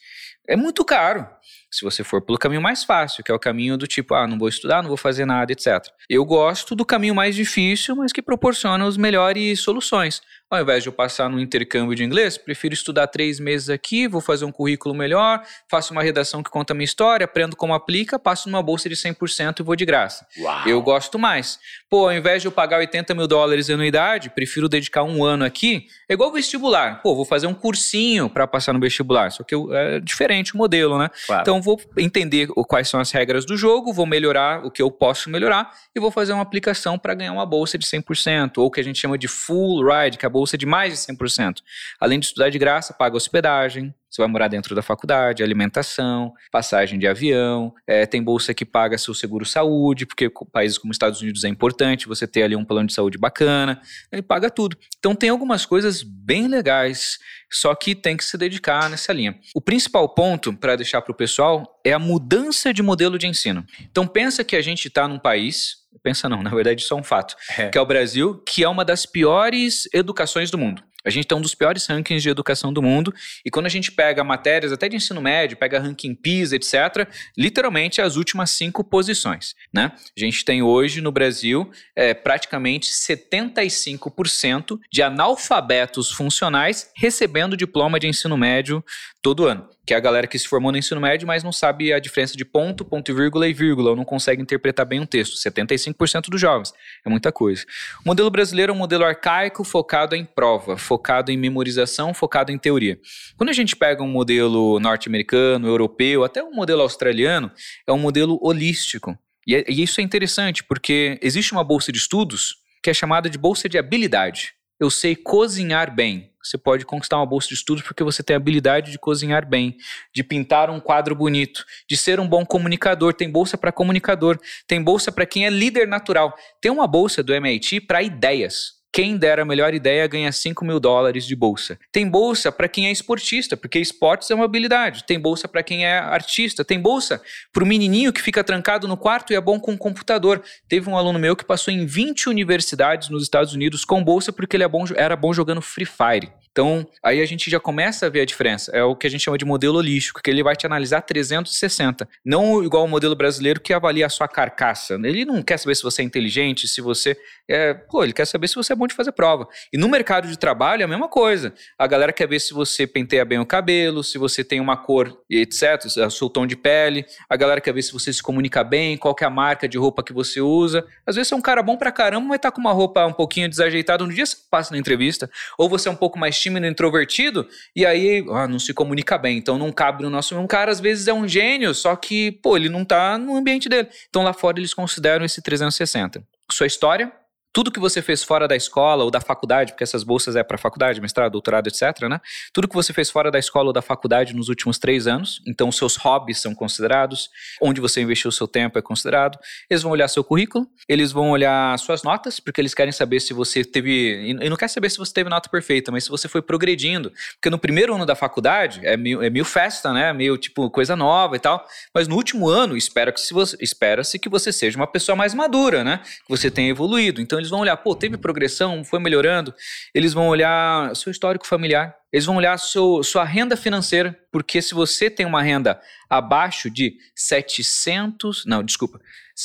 É 0.47 0.55
muito 0.55 0.85
caro 0.85 1.27
se 1.71 1.85
você 1.85 2.03
for 2.03 2.21
pelo 2.21 2.37
caminho 2.37 2.61
mais 2.61 2.83
fácil, 2.83 3.23
que 3.23 3.31
é 3.31 3.35
o 3.35 3.39
caminho 3.39 3.77
do 3.77 3.87
tipo, 3.87 4.15
ah, 4.15 4.27
não 4.27 4.39
vou 4.39 4.49
estudar, 4.49 4.83
não 4.83 4.89
vou 4.89 4.97
fazer 4.97 5.25
nada, 5.25 5.53
etc. 5.53 5.87
Eu 6.09 6.25
gosto 6.25 6.75
do 6.75 6.85
caminho 6.85 7.15
mais 7.15 7.37
difícil, 7.37 7.95
mas 7.95 8.13
que 8.13 8.21
proporciona 8.21 8.87
as 8.87 8.97
melhores 8.97 9.61
soluções. 9.61 10.21
Ao 10.51 10.61
invés 10.61 10.83
de 10.83 10.89
eu 10.89 10.93
passar 10.93 11.31
no 11.31 11.39
intercâmbio 11.39 11.95
de 11.95 12.03
inglês, 12.03 12.37
prefiro 12.37 12.75
estudar 12.75 13.07
três 13.07 13.39
meses 13.39 13.71
aqui, 13.71 14.09
vou 14.09 14.21
fazer 14.21 14.45
um 14.45 14.51
currículo 14.51 14.93
melhor, 14.93 15.41
faço 15.71 15.93
uma 15.93 16.03
redação 16.03 16.43
que 16.43 16.51
conta 16.51 16.73
a 16.73 16.75
minha 16.75 16.85
história, 16.85 17.25
aprendo 17.25 17.55
como 17.55 17.73
aplica, 17.73 18.19
passo 18.19 18.51
numa 18.51 18.61
bolsa 18.61 18.89
de 18.89 18.97
100% 18.97 19.61
e 19.61 19.63
vou 19.63 19.77
de 19.77 19.85
graça. 19.85 20.27
Uau. 20.39 20.67
Eu 20.67 20.83
gosto 20.83 21.21
mais. 21.21 21.61
Pô, 21.89 22.07
ao 22.07 22.13
invés 22.13 22.43
de 22.43 22.49
eu 22.49 22.53
pagar 22.53 22.79
80 22.79 23.15
mil 23.15 23.29
dólares 23.29 23.67
de 23.67 23.73
anuidade, 23.73 24.29
prefiro 24.31 24.69
dedicar 24.69 25.05
um 25.05 25.23
ano 25.23 25.45
aqui. 25.45 25.87
É 26.09 26.15
igual 26.15 26.33
vestibular. 26.33 27.01
Pô, 27.01 27.15
vou 27.15 27.25
fazer 27.25 27.47
um 27.47 27.55
cursinho 27.55 28.29
para 28.29 28.45
passar 28.45 28.73
no 28.73 28.81
vestibular. 28.81 29.31
Só 29.31 29.45
que 29.45 29.55
eu, 29.55 29.73
é 29.73 30.01
diferente 30.01 30.55
o 30.55 30.57
modelo, 30.57 30.99
né? 30.99 31.11
Claro. 31.27 31.43
Então 31.43 31.63
vou 31.63 31.81
entender 31.97 32.49
quais 32.67 32.89
são 32.89 32.99
as 32.99 33.13
regras 33.13 33.45
do 33.45 33.57
jogo, 33.57 33.93
vou 33.93 34.07
melhorar 34.07 34.67
o 34.67 34.71
que 34.71 34.83
eu 34.83 34.91
posso 34.91 35.31
melhorar 35.31 35.71
e 35.95 36.01
vou 36.01 36.11
fazer 36.11 36.33
uma 36.33 36.43
aplicação 36.43 36.99
para 36.99 37.15
ganhar 37.15 37.33
uma 37.33 37.47
bolsa 37.47 37.79
de 37.79 37.87
100%, 37.87 38.59
ou 38.59 38.69
que 38.69 38.81
a 38.81 38.85
gente 38.85 38.99
chama 38.99 39.17
de 39.17 39.29
full 39.29 39.85
ride, 39.87 40.19
que 40.19 40.25
é 40.25 40.29
a 40.29 40.31
bolsa 40.41 40.57
de 40.57 40.65
mais 40.65 40.93
de 40.95 41.13
100%. 41.13 41.59
Além 42.01 42.19
de 42.19 42.27
estudar 42.27 42.49
de 42.49 42.59
graça, 42.59 42.95
paga 42.95 43.15
hospedagem, 43.15 43.95
você 44.11 44.23
vai 44.23 44.29
morar 44.29 44.49
dentro 44.49 44.75
da 44.75 44.83
faculdade, 44.83 45.43
alimentação, 45.43 46.33
passagem 46.51 46.99
de 46.99 47.07
avião, 47.07 47.73
é, 47.87 48.07
tem 48.07 48.23
bolsa 48.23 48.53
que 48.53 48.65
paga 48.65 48.99
seu 48.99 49.15
seguro 49.15 49.45
saúde, 49.45 50.05
porque 50.05 50.29
países 50.51 50.79
como 50.79 50.93
Estados 50.93 51.21
Unidos 51.21 51.45
é 51.45 51.49
importante 51.49 52.09
você 52.09 52.27
ter 52.27 52.43
ali 52.43 52.57
um 52.57 52.65
plano 52.65 52.89
de 52.89 52.95
saúde 52.95 53.19
bacana, 53.19 53.81
ele 54.11 54.23
paga 54.23 54.51
tudo. 54.51 54.77
Então 54.99 55.15
tem 55.15 55.29
algumas 55.29 55.65
coisas 55.65 56.03
bem 56.03 56.49
legais, 56.49 57.19
só 57.53 57.73
que 57.75 57.95
tem 57.95 58.17
que 58.17 58.25
se 58.25 58.37
dedicar 58.37 58.91
nessa 58.91 59.13
linha. 59.13 59.39
O 59.55 59.61
principal 59.61 60.09
ponto 60.09 60.53
para 60.55 60.75
deixar 60.75 61.03
para 61.03 61.13
o 61.13 61.17
pessoal 61.17 61.81
é 61.85 61.93
a 61.93 61.99
mudança 61.99 62.73
de 62.73 62.83
modelo 62.83 63.19
de 63.19 63.29
ensino. 63.29 63.65
Então 63.91 64.07
pensa 64.07 64.43
que 64.43 64.57
a 64.57 64.63
gente 64.63 64.89
está 64.89 65.07
num 65.07 65.19
país 65.19 65.80
pensa 66.03 66.29
não, 66.29 66.43
na 66.43 66.51
verdade 66.51 66.83
isso 66.83 66.95
é 66.95 66.97
um 66.97 67.03
fato, 67.03 67.37
é. 67.59 67.69
que 67.69 67.79
é 67.79 67.81
o 67.81 67.87
Brasil, 67.87 68.43
que 68.47 68.63
é 68.65 68.69
uma 68.69 68.85
das 68.85 69.07
piores 69.07 69.89
educações 69.93 70.51
do 70.51 70.59
mundo. 70.59 70.83
A 71.05 71.09
gente 71.09 71.27
tem 71.27 71.37
um 71.37 71.41
dos 71.41 71.55
piores 71.55 71.87
rankings 71.87 72.23
de 72.23 72.29
educação 72.29 72.73
do 72.73 72.83
mundo, 72.83 73.13
e 73.45 73.51
quando 73.51 73.67
a 73.67 73.71
gente 73.71 73.91
pega 73.91 74.23
matérias 74.23 74.71
até 74.71 74.89
de 74.89 74.97
ensino 74.97 75.21
médio, 75.21 75.57
pega 75.57 75.81
ranking 75.81 76.15
PISA, 76.15 76.57
etc., 76.57 77.09
literalmente 77.37 78.03
as 78.03 78.17
últimas 78.17 78.51
cinco 78.51 78.85
posições. 78.85 79.55
Né? 79.73 79.93
A 79.95 80.21
gente 80.21 80.45
tem 80.45 80.63
hoje 80.63 81.01
no 81.01 81.11
Brasil 81.11 81.71
é, 81.97 82.13
praticamente 82.13 82.91
75% 82.91 84.79
de 84.93 85.03
analfabetos 85.03 86.11
funcionais 86.11 86.91
recebendo 86.95 87.57
diploma 87.57 87.99
de 87.99 88.07
ensino 88.07 88.37
médio 88.37 88.85
todo 89.23 89.47
ano 89.47 89.69
que 89.87 89.95
é 89.95 89.97
a 89.97 90.01
galera 90.01 90.27
que 90.27 90.39
se 90.39 90.47
formou 90.47 90.71
no 90.71 90.79
ensino 90.79 91.01
médio, 91.01 91.27
mas 91.27 91.43
não 91.43 91.53
sabe 91.53 91.93
a 91.93 91.99
diferença 91.99 92.37
de 92.37 92.45
ponto, 92.45 92.85
ponto 92.85 93.11
e 93.11 93.15
vírgula 93.15 93.49
e 93.49 93.53
vírgula, 93.53 93.91
ou 93.91 93.97
não 93.97 94.05
consegue 94.05 94.41
interpretar 94.41 94.87
bem 94.87 95.01
um 95.01 95.07
texto. 95.07 95.37
75% 95.37 96.29
dos 96.29 96.41
jovens. 96.41 96.73
É 97.05 97.09
muita 97.09 97.33
coisa. 97.33 97.65
O 98.05 98.09
modelo 98.09 98.31
brasileiro 98.31 98.73
é 98.73 98.75
um 98.75 98.79
modelo 98.79 99.05
arcaico 99.05 99.65
focado 99.65 100.15
em 100.15 100.25
prova, 100.25 100.77
focado 100.77 101.33
em 101.33 101.37
memorização, 101.37 102.15
focado 102.15 102.53
em 102.53 102.59
teoria. 102.59 102.99
Quando 103.37 103.51
a 103.51 103.55
gente 103.55 103.75
pega 103.75 104.03
um 104.03 104.09
modelo 104.09 104.79
norte-americano, 104.79 105.67
europeu, 105.67 106.25
até 106.25 106.43
um 106.43 106.53
modelo 106.53 106.83
australiano, 106.83 107.51
é 107.87 107.93
um 107.93 107.99
modelo 107.99 108.39
holístico. 108.43 109.19
E, 109.47 109.57
é, 109.57 109.65
e 109.69 109.83
isso 109.83 110.01
é 110.01 110.05
interessante, 110.05 110.63
porque 110.63 111.19
existe 111.23 111.53
uma 111.53 111.65
bolsa 111.65 111.91
de 111.91 111.99
estudos 111.99 112.57
que 112.83 112.91
é 112.91 112.95
chamada 112.95 113.29
de 113.29 113.39
bolsa 113.39 113.69
de 113.69 113.79
habilidade. 113.79 114.53
Eu 114.79 114.91
sei 114.91 115.15
cozinhar 115.15 115.95
bem 115.95 116.30
você 116.43 116.57
pode 116.57 116.85
conquistar 116.87 117.17
uma 117.17 117.27
bolsa 117.27 117.49
de 117.49 117.55
estudos 117.55 117.83
porque 117.83 118.03
você 118.03 118.23
tem 118.23 118.35
a 118.35 118.39
habilidade 118.39 118.91
de 118.91 118.99
cozinhar 118.99 119.47
bem, 119.49 119.77
de 120.15 120.25
pintar 120.25 120.71
um 120.71 120.81
quadro 120.81 121.15
bonito, 121.15 121.65
de 121.89 121.97
ser 121.97 122.19
um 122.19 122.29
bom 122.29 122.45
comunicador. 122.45 123.13
Tem 123.13 123.31
bolsa 123.31 123.59
para 123.59 123.71
comunicador, 123.71 124.39
tem 124.67 124.83
bolsa 124.83 125.13
para 125.13 125.27
quem 125.27 125.47
é 125.47 125.51
líder 125.51 125.87
natural. 125.87 126.35
Tem 126.61 126.73
uma 126.73 126.87
bolsa 126.87 127.23
do 127.23 127.35
MIT 127.35 127.83
para 127.83 128.03
ideias. 128.03 128.80
Quem 128.93 129.17
der 129.17 129.39
a 129.39 129.45
melhor 129.45 129.73
ideia 129.73 130.07
ganha 130.09 130.33
5 130.33 130.65
mil 130.65 130.81
dólares 130.81 131.25
de 131.25 131.37
bolsa. 131.37 131.79
Tem 131.93 132.09
bolsa 132.09 132.51
para 132.51 132.69
quem 132.69 132.89
é 132.89 132.91
esportista, 132.91 133.57
porque 133.57 133.79
esportes 133.79 134.31
é 134.31 134.35
uma 134.35 134.45
habilidade. 134.45 135.05
Tem 135.05 135.19
bolsa 135.19 135.47
para 135.47 135.63
quem 135.63 135.87
é 135.87 135.99
artista. 135.99 136.65
Tem 136.65 136.81
bolsa 136.81 137.23
para 137.53 137.63
o 137.63 137.67
menininho 137.67 138.13
que 138.13 138.21
fica 138.21 138.43
trancado 138.43 138.89
no 138.89 138.97
quarto 138.97 139.33
e 139.33 139.37
é 139.37 139.41
bom 139.41 139.61
com 139.61 139.75
o 139.75 139.79
computador. 139.79 140.43
Teve 140.69 140.91
um 140.91 140.97
aluno 140.97 141.21
meu 141.21 141.37
que 141.37 141.45
passou 141.45 141.73
em 141.73 141.87
20 141.87 142.29
universidades 142.29 143.09
nos 143.09 143.23
Estados 143.23 143.55
Unidos 143.55 143.85
com 143.85 144.03
bolsa 144.03 144.33
porque 144.33 144.57
ele 144.57 144.65
é 144.65 144.71
era 144.97 145.15
bom 145.15 145.33
jogando 145.33 145.63
Free 145.63 145.87
Fire. 145.87 146.33
Então, 146.53 146.87
aí 147.03 147.21
a 147.21 147.27
gente 147.27 147.49
já 147.49 147.61
começa 147.61 148.07
a 148.07 148.09
ver 148.09 148.23
a 148.23 148.25
diferença. 148.25 148.73
É 148.75 148.83
o 148.83 148.97
que 148.97 149.07
a 149.07 149.11
gente 149.11 149.23
chama 149.23 149.39
de 149.39 149.45
modelo 149.45 149.79
holístico, 149.79 150.21
que 150.23 150.29
ele 150.29 150.43
vai 150.43 150.57
te 150.57 150.67
analisar 150.67 151.01
360. 151.01 152.09
Não 152.25 152.63
igual 152.65 152.85
o 152.85 152.89
modelo 152.89 153.15
brasileiro 153.15 153.61
que 153.61 153.73
avalia 153.73 154.07
a 154.07 154.09
sua 154.09 154.27
carcaça. 154.27 154.95
Ele 154.95 155.25
não 155.25 155.43
quer 155.43 155.59
saber 155.59 155.77
se 155.77 155.83
você 155.83 156.03
é 156.03 156.05
inteligente, 156.05 156.67
se 156.67 156.81
você. 156.81 157.17
É, 157.49 157.73
pô, 157.73 158.03
ele 158.03 158.13
quer 158.13 158.25
saber 158.25 158.49
se 158.49 158.57
você 158.57 158.73
é 158.73 158.77
bom 158.77 158.87
de 158.87 158.95
fazer 158.95 159.13
prova. 159.13 159.47
E 159.73 159.79
no 159.79 159.89
mercado 159.89 160.27
de 160.27 160.37
trabalho 160.37 160.83
é 160.83 160.85
a 160.85 160.89
mesma 160.89 161.09
coisa. 161.09 161.55
A 161.79 161.87
galera 161.87 162.13
quer 162.13 162.27
ver 162.27 162.41
se 162.41 162.53
você 162.53 162.85
penteia 162.85 163.25
bem 163.25 163.39
o 163.39 163.47
cabelo, 163.47 164.03
se 164.03 164.19
você 164.19 164.43
tem 164.43 164.61
uma 164.61 164.77
cor, 164.77 165.17
etc., 165.31 165.85
o 166.05 166.11
seu 166.11 166.29
tom 166.29 166.47
de 166.47 166.57
pele. 166.57 167.05
A 167.29 167.37
galera 167.37 167.61
quer 167.61 167.73
ver 167.73 167.83
se 167.83 167.93
você 167.93 168.13
se 168.13 168.23
comunica 168.23 168.65
bem, 168.65 168.97
qual 168.97 169.15
é 169.21 169.25
a 169.25 169.31
marca 169.31 169.69
de 169.69 169.79
roupa 169.79 170.03
que 170.03 170.13
você 170.13 170.41
usa. 170.41 170.85
Às 171.07 171.15
vezes 171.15 171.29
você 171.29 171.35
é 171.35 171.37
um 171.37 171.43
cara 171.43 171.63
bom 171.63 171.77
pra 171.77 171.93
caramba, 171.93 172.27
mas 172.27 172.41
tá 172.41 172.51
com 172.51 172.61
uma 172.61 172.73
roupa 172.73 173.07
um 173.07 173.13
pouquinho 173.13 173.49
desajeitada. 173.49 174.03
Um 174.03 174.09
dia 174.09 174.27
você 174.27 174.37
passa 174.51 174.73
na 174.73 174.79
entrevista. 174.79 175.31
Ou 175.57 175.69
você 175.69 175.89
é 175.89 175.93
um 175.93 175.97
pouco 175.97 176.19
mais 176.19 176.40
tímido, 176.41 176.67
introvertido, 176.67 177.47
e 177.75 177.85
aí 177.85 178.25
ah, 178.31 178.49
não 178.49 178.59
se 178.59 178.73
comunica 178.73 179.19
bem, 179.19 179.39
então 179.39 179.59
não 179.59 179.71
cabe 179.71 180.03
no 180.03 180.11
nosso. 180.11 180.39
Um 180.39 180.47
cara 180.47 180.71
às 180.71 180.81
vezes 180.81 181.09
é 181.09 181.13
um 181.13 181.29
gênio, 181.29 181.75
só 181.75 181.95
que, 181.97 182.33
pô, 182.33 182.57
ele 182.57 182.69
não 182.69 182.85
tá 182.85 183.19
no 183.19 183.37
ambiente 183.37 183.69
dele. 183.69 183.89
Então 184.09 184.23
lá 184.23 184.33
fora 184.33 184.59
eles 184.59 184.75
consideram 184.75 185.25
esse 185.25 185.43
360. 185.43 186.23
Sua 186.51 186.67
história, 186.67 187.13
tudo 187.53 187.71
que 187.71 187.81
você 187.81 188.01
fez 188.01 188.23
fora 188.23 188.47
da 188.47 188.55
escola 188.55 189.05
ou 189.05 189.11
da 189.11 189.21
faculdade, 189.21 189.73
porque 189.73 189.85
essas 189.85 190.05
bolsas 190.05 190.37
é 190.37 190.43
para 190.43 190.57
faculdade, 190.57 191.01
mestrado, 191.01 191.33
doutorado, 191.33 191.67
etc., 191.67 192.09
né? 192.09 192.21
Tudo 192.53 192.69
que 192.69 192.75
você 192.75 192.93
fez 192.93 193.11
fora 193.11 193.31
da 193.31 193.39
escola 193.39 193.69
ou 193.69 193.73
da 193.73 193.83
faculdade 193.83 194.35
nos 194.35 194.49
últimos 194.49 194.79
três 194.79 195.07
anos, 195.07 195.43
então 195.47 195.71
seus 195.73 195.97
hobbies 195.97 196.41
são 196.41 196.55
considerados, 196.55 197.29
onde 197.61 197.81
você 197.81 198.01
investiu 198.01 198.29
o 198.29 198.33
seu 198.33 198.47
tempo 198.47 198.79
é 198.79 198.83
considerado. 198.83 199.39
Eles 199.69 199.83
vão 199.83 199.91
olhar 199.93 200.07
seu 200.09 200.23
currículo, 200.23 200.67
eles 200.89 201.11
vão 201.11 201.31
olhar 201.31 201.77
suas 201.79 202.03
notas, 202.03 202.39
porque 202.39 202.61
eles 202.61 202.75
querem 202.75 202.93
saber 202.93 203.21
se 203.21 203.33
você 203.33 203.65
teve. 203.65 204.31
E 204.41 204.49
não 204.49 204.57
quer 204.57 204.69
saber 204.69 204.89
se 204.91 204.99
você 204.99 205.13
teve 205.13 205.29
nota 205.29 205.49
perfeita, 205.49 205.91
mas 205.91 206.05
se 206.05 206.11
você 206.11 206.29
foi 206.29 206.43
progredindo. 206.43 207.13
Porque 207.35 207.51
no 207.51 207.59
primeiro 207.59 207.95
ano 207.95 208.07
da 208.07 208.15
faculdade 208.15 208.81
é 208.85 208.97
meio, 208.97 209.23
é 209.23 209.31
meio 209.31 209.45
festa, 209.45 209.93
né? 209.93 210.13
Meio 210.13 210.39
tipo 210.39 210.71
coisa 210.71 210.95
nova 210.95 211.35
e 211.37 211.39
tal. 211.39 211.67
Mas 211.95 212.07
no 212.07 212.15
último 212.15 212.49
ano, 212.49 212.77
espera-se 212.77 213.33
que, 213.35 213.65
espera 213.65 214.03
que 214.21 214.29
você 214.29 214.53
seja 214.53 214.77
uma 214.77 214.87
pessoa 214.87 215.17
mais 215.17 215.35
madura, 215.35 215.83
né? 215.83 216.01
Que 216.05 216.29
você 216.29 216.51
tenha 216.51 216.71
evoluído. 216.71 217.21
Então 217.21 217.40
eles 217.41 217.51
vão 217.51 217.61
olhar, 217.61 217.77
pô, 217.77 217.95
teve 217.95 218.17
progressão, 218.17 218.85
foi 218.85 219.01
melhorando. 219.01 219.55
Eles 219.95 220.13
vão 220.13 220.29
olhar 220.29 220.95
seu 220.95 221.11
histórico 221.11 221.47
familiar. 221.47 221.95
Eles 222.13 222.27
vão 222.27 222.37
olhar 222.37 222.59
seu, 222.59 223.03
sua 223.03 223.25
renda 223.25 223.57
financeira, 223.57 224.19
porque 224.33 224.61
se 224.61 224.75
você 224.75 225.09
tem 225.11 225.27
uma 225.27 225.43
renda 225.43 225.81
abaixo 226.09 226.71
de 226.71 226.97
700, 227.15 228.45
não, 228.47 228.63
desculpa, 228.63 229.01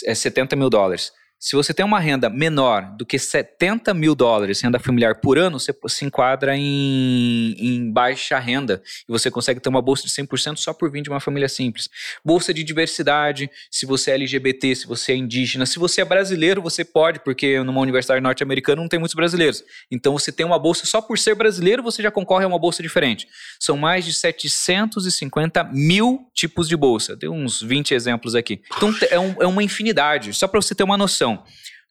é 0.06 0.14
70 0.14 0.56
mil 0.56 0.70
dólares 0.70 1.12
se 1.40 1.56
você 1.56 1.74
tem 1.74 1.86
uma 1.86 2.00
renda 2.00 2.30
menor 2.30 2.96
do 2.98 3.06
que 3.06 3.20
70 3.20 3.94
mil 3.94 4.16
dólares, 4.16 4.62
renda 4.62 4.80
familiar 4.80 5.16
por 5.16 5.38
ano, 5.38 5.60
você 5.60 5.74
se 5.88 6.06
enquadra 6.06 6.56
em, 6.58 7.56
em 7.60 7.92
baixa 7.92 8.40
renda 8.40 8.82
e 9.08 9.12
você 9.12 9.30
consegue 9.30 9.60
ter 9.60 9.70
uma 9.70 9.82
bolsa 9.82 10.08
de 10.08 10.10
100% 10.10 10.58
só 10.58 10.74
por 10.74 10.90
vir 10.90 11.02
de 11.02 11.10
uma 11.10 11.20
família 11.20 11.48
simples. 11.48 11.90
Bolsa 12.24 12.54
de 12.54 12.64
diversidade, 12.64 13.50
se 13.70 13.86
você 13.86 14.12
é 14.12 14.14
LGBT, 14.16 14.76
se 14.76 14.88
você 14.88 15.12
é 15.12 15.16
indígena, 15.16 15.66
se 15.66 15.78
você 15.78 16.02
é 16.02 16.06
brasileiro, 16.06 16.62
você 16.62 16.84
pode, 16.84 17.20
porque 17.20 17.62
numa 17.64 17.82
universidade 17.82 18.22
norte-americana 18.22 18.82
não 18.82 18.90
tem 18.90 19.00
muitos 19.00 19.16
brasileiros. 19.16 19.64
Então 19.92 20.14
você 20.14 20.32
tem 20.32 20.46
uma 20.46 20.58
bolsa 20.58 20.86
só 20.86 21.02
por 21.02 21.20
ser 21.20 21.36
brasileiro, 21.36 21.84
você 21.84 22.02
já 22.02 22.10
concorre 22.10 22.46
a 22.46 22.48
uma 22.48 22.60
bolsa 22.60 22.82
diferente. 22.82 23.28
São 23.60 23.78
mais 23.78 24.06
de 24.06 24.14
750 24.14 25.64
mil 25.66 26.28
tipos 26.34 26.68
de 26.68 26.76
bolsa. 26.76 27.16
Tem 27.18 27.30
uns 27.30 27.62
20 27.62 27.94
exemplos 27.94 28.36
aqui. 28.36 28.62
Então 28.76 28.94
é, 29.10 29.20
um, 29.20 29.36
é 29.42 29.48
uma 29.48 29.64
infinidade. 29.64 30.34
Só 30.34 30.48
para 30.48 30.62
você 30.62 30.74
ter 30.74 30.84
uma 30.84 30.98
noção. 30.98 31.25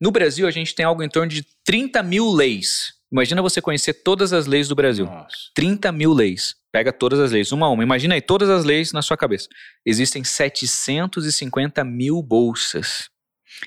No 0.00 0.10
Brasil, 0.10 0.46
a 0.46 0.50
gente 0.50 0.74
tem 0.74 0.84
algo 0.84 1.02
em 1.02 1.08
torno 1.08 1.28
de 1.28 1.44
30 1.64 2.02
mil 2.02 2.30
leis. 2.30 2.92
Imagina 3.10 3.40
você 3.40 3.60
conhecer 3.62 3.94
todas 3.94 4.32
as 4.32 4.46
leis 4.46 4.68
do 4.68 4.74
Brasil. 4.74 5.06
Nossa. 5.06 5.36
30 5.54 5.92
mil 5.92 6.12
leis. 6.12 6.54
Pega 6.72 6.92
todas 6.92 7.20
as 7.20 7.30
leis, 7.30 7.52
uma 7.52 7.66
a 7.66 7.70
uma. 7.70 7.82
Imagina 7.82 8.14
aí 8.14 8.20
todas 8.20 8.50
as 8.50 8.64
leis 8.64 8.92
na 8.92 9.00
sua 9.02 9.16
cabeça. 9.16 9.48
Existem 9.86 10.24
750 10.24 11.84
mil 11.84 12.20
bolsas. 12.20 13.08